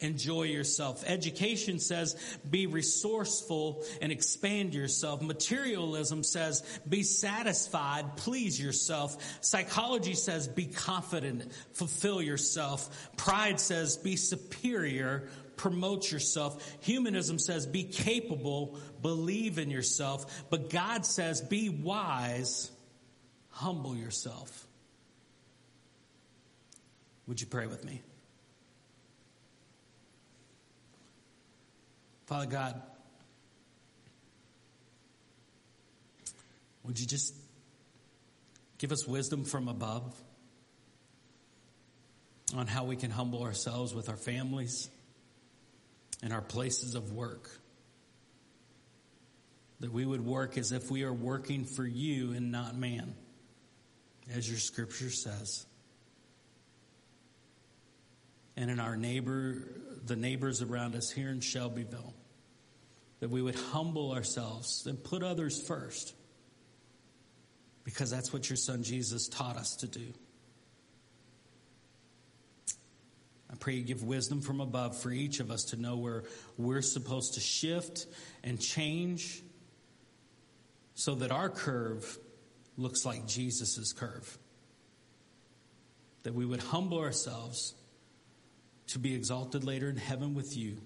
enjoy 0.01 0.43
yourself. 0.43 1.03
Education 1.07 1.79
says 1.79 2.15
be 2.49 2.65
resourceful 2.65 3.83
and 4.01 4.11
expand 4.11 4.73
yourself. 4.73 5.21
Materialism 5.21 6.23
says 6.23 6.63
be 6.87 7.03
satisfied, 7.03 8.17
please 8.17 8.59
yourself. 8.59 9.17
Psychology 9.41 10.15
says 10.15 10.47
be 10.47 10.65
confident, 10.65 11.51
fulfill 11.73 12.21
yourself. 12.21 13.09
Pride 13.15 13.59
says 13.59 13.97
be 13.97 14.15
superior, 14.15 15.29
promote 15.55 16.11
yourself. 16.11 16.77
Humanism 16.81 17.37
says 17.37 17.65
be 17.67 17.83
capable, 17.83 18.77
believe 19.01 19.59
in 19.59 19.69
yourself. 19.69 20.45
But 20.49 20.69
God 20.69 21.05
says 21.05 21.41
be 21.41 21.69
wise, 21.69 22.71
humble 23.49 23.95
yourself. 23.95 24.67
Would 27.27 27.39
you 27.39 27.47
pray 27.47 27.67
with 27.67 27.85
me? 27.85 28.01
Father 32.31 32.45
God, 32.45 32.81
would 36.85 36.97
you 36.97 37.05
just 37.05 37.35
give 38.77 38.93
us 38.93 39.05
wisdom 39.05 39.43
from 39.43 39.67
above 39.67 40.15
on 42.55 42.67
how 42.67 42.85
we 42.85 42.95
can 42.95 43.11
humble 43.11 43.43
ourselves 43.43 43.93
with 43.93 44.07
our 44.07 44.15
families 44.15 44.89
and 46.23 46.31
our 46.31 46.39
places 46.39 46.95
of 46.95 47.11
work? 47.11 47.49
That 49.81 49.91
we 49.91 50.05
would 50.05 50.25
work 50.25 50.57
as 50.57 50.71
if 50.71 50.89
we 50.89 51.03
are 51.03 51.13
working 51.13 51.65
for 51.65 51.85
you 51.85 52.31
and 52.31 52.49
not 52.49 52.77
man, 52.77 53.13
as 54.33 54.49
your 54.49 54.59
scripture 54.59 55.09
says. 55.09 55.65
And 58.55 58.71
in 58.71 58.79
our 58.79 58.95
neighbor, 58.95 59.67
the 60.05 60.15
neighbors 60.15 60.61
around 60.61 60.95
us 60.95 61.11
here 61.11 61.27
in 61.27 61.41
Shelbyville 61.41 62.13
that 63.21 63.29
we 63.29 63.41
would 63.41 63.55
humble 63.55 64.11
ourselves 64.11 64.85
and 64.87 65.01
put 65.01 65.23
others 65.23 65.61
first 65.61 66.13
because 67.83 68.09
that's 68.09 68.33
what 68.33 68.49
your 68.49 68.57
son 68.57 68.83
Jesus 68.83 69.27
taught 69.29 69.57
us 69.57 69.77
to 69.77 69.87
do. 69.87 70.13
I 73.49 73.55
pray 73.59 73.75
you 73.75 73.83
give 73.83 74.03
wisdom 74.03 74.41
from 74.41 74.59
above 74.59 74.97
for 74.97 75.11
each 75.11 75.39
of 75.39 75.51
us 75.51 75.65
to 75.65 75.77
know 75.79 75.97
where 75.97 76.23
we're 76.57 76.81
supposed 76.81 77.35
to 77.35 77.39
shift 77.39 78.07
and 78.43 78.59
change 78.59 79.43
so 80.95 81.15
that 81.15 81.31
our 81.31 81.49
curve 81.49 82.17
looks 82.75 83.05
like 83.05 83.27
Jesus' 83.27 83.93
curve. 83.93 84.37
That 86.23 86.33
we 86.33 86.45
would 86.45 86.61
humble 86.61 86.99
ourselves 86.99 87.75
to 88.87 88.99
be 88.99 89.13
exalted 89.13 89.63
later 89.63 89.89
in 89.89 89.97
heaven 89.97 90.33
with 90.33 90.57
you 90.57 90.77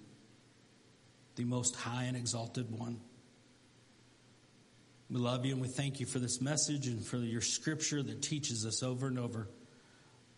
the 1.36 1.44
most 1.44 1.76
high 1.76 2.04
and 2.04 2.16
exalted 2.16 2.70
one. 2.70 3.00
We 5.08 5.20
love 5.20 5.46
you 5.46 5.52
and 5.52 5.60
we 5.60 5.68
thank 5.68 6.00
you 6.00 6.06
for 6.06 6.18
this 6.18 6.40
message 6.40 6.88
and 6.88 7.04
for 7.04 7.18
your 7.18 7.40
scripture 7.40 8.02
that 8.02 8.22
teaches 8.22 8.66
us 8.66 8.82
over 8.82 9.06
and 9.06 9.18
over 9.18 9.48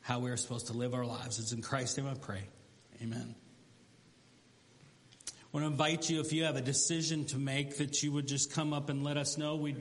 how 0.02 0.18
we 0.18 0.30
are 0.30 0.36
supposed 0.36 0.66
to 0.66 0.74
live 0.74 0.92
our 0.92 1.06
lives. 1.06 1.38
It's 1.38 1.52
in 1.52 1.62
Christ's 1.62 1.96
name 1.96 2.06
I 2.06 2.14
pray. 2.14 2.42
Amen. 3.02 3.34
I 5.26 5.32
want 5.52 5.64
to 5.64 5.70
invite 5.70 6.10
you, 6.10 6.20
if 6.20 6.32
you 6.32 6.44
have 6.44 6.56
a 6.56 6.60
decision 6.60 7.24
to 7.26 7.38
make, 7.38 7.78
that 7.78 8.02
you 8.02 8.12
would 8.12 8.28
just 8.28 8.52
come 8.52 8.74
up 8.74 8.90
and 8.90 9.02
let 9.02 9.16
us 9.16 9.38
know. 9.38 9.56
We 9.56 9.76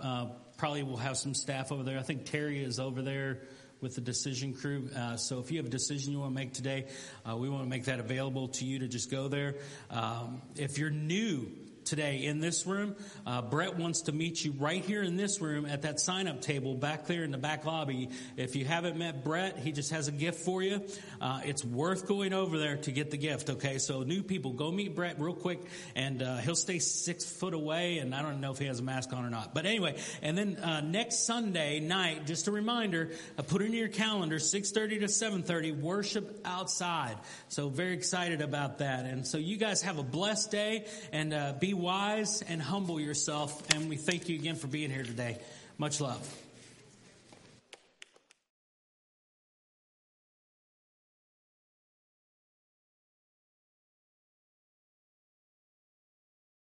uh, 0.00 0.28
probably 0.56 0.82
will 0.82 0.96
have 0.96 1.18
some 1.18 1.34
staff 1.34 1.70
over 1.72 1.82
there. 1.82 1.98
I 1.98 2.02
think 2.02 2.24
Terry 2.24 2.64
is 2.64 2.80
over 2.80 3.02
there 3.02 3.40
with 3.80 3.94
the 3.94 4.00
decision 4.00 4.54
crew. 4.54 4.88
Uh, 4.96 5.16
so 5.16 5.40
if 5.40 5.50
you 5.50 5.58
have 5.58 5.66
a 5.66 5.70
decision 5.70 6.12
you 6.12 6.20
want 6.20 6.32
to 6.32 6.34
make 6.34 6.52
today, 6.52 6.86
uh, 7.28 7.36
we 7.36 7.48
want 7.48 7.64
to 7.64 7.68
make 7.68 7.84
that 7.84 8.00
available 8.00 8.48
to 8.48 8.64
you 8.64 8.78
to 8.78 8.88
just 8.88 9.10
go 9.10 9.28
there. 9.28 9.56
Um, 9.90 10.42
if 10.56 10.78
you're 10.78 10.90
new 10.90 11.50
today 11.84 12.24
in 12.24 12.40
this 12.40 12.66
room. 12.66 12.96
Uh, 13.26 13.42
Brett 13.42 13.76
wants 13.76 14.02
to 14.02 14.12
meet 14.12 14.44
you 14.44 14.52
right 14.52 14.84
here 14.84 15.02
in 15.02 15.16
this 15.16 15.40
room 15.40 15.66
at 15.66 15.82
that 15.82 16.00
sign 16.00 16.26
up 16.26 16.40
table 16.40 16.74
back 16.74 17.06
there 17.06 17.24
in 17.24 17.30
the 17.30 17.38
back 17.38 17.64
lobby. 17.64 18.10
If 18.36 18.56
you 18.56 18.64
haven't 18.64 18.96
met 18.96 19.24
Brett, 19.24 19.58
he 19.58 19.72
just 19.72 19.90
has 19.90 20.08
a 20.08 20.12
gift 20.12 20.40
for 20.40 20.62
you. 20.62 20.82
Uh, 21.20 21.40
it's 21.44 21.64
worth 21.64 22.06
going 22.06 22.32
over 22.32 22.58
there 22.58 22.76
to 22.78 22.92
get 22.92 23.10
the 23.10 23.16
gift, 23.16 23.50
okay? 23.50 23.78
So 23.78 24.02
new 24.02 24.22
people, 24.22 24.52
go 24.52 24.70
meet 24.70 24.94
Brett 24.94 25.20
real 25.20 25.34
quick 25.34 25.60
and 25.94 26.22
uh, 26.22 26.38
he'll 26.38 26.56
stay 26.56 26.78
six 26.78 27.24
foot 27.24 27.54
away 27.54 27.98
and 27.98 28.14
I 28.14 28.22
don't 28.22 28.40
know 28.40 28.52
if 28.52 28.58
he 28.58 28.66
has 28.66 28.80
a 28.80 28.82
mask 28.82 29.12
on 29.12 29.24
or 29.24 29.30
not. 29.30 29.54
But 29.54 29.66
anyway, 29.66 29.96
and 30.22 30.36
then 30.36 30.56
uh, 30.56 30.80
next 30.80 31.26
Sunday 31.26 31.80
night, 31.80 32.26
just 32.26 32.48
a 32.48 32.52
reminder, 32.52 33.10
uh, 33.38 33.42
put 33.42 33.62
in 33.62 33.72
your 33.72 33.88
calendar, 33.88 34.36
6.30 34.36 35.00
to 35.00 35.06
7.30, 35.06 35.80
worship 35.80 36.40
outside. 36.44 37.16
So 37.48 37.68
very 37.68 37.94
excited 37.94 38.40
about 38.40 38.78
that. 38.78 39.04
And 39.04 39.26
so 39.26 39.38
you 39.38 39.56
guys 39.56 39.82
have 39.82 39.98
a 39.98 40.02
blessed 40.02 40.50
day 40.50 40.86
and 41.12 41.34
uh, 41.34 41.54
be 41.58 41.73
wise 41.74 42.42
and 42.42 42.60
humble 42.62 43.00
yourself. 43.00 43.62
And 43.74 43.88
we 43.88 43.96
thank 43.96 44.28
you 44.28 44.36
again 44.36 44.56
for 44.56 44.66
being 44.66 44.90
here 44.90 45.04
today. 45.04 45.38
Much 45.78 46.00
love. 46.00 46.43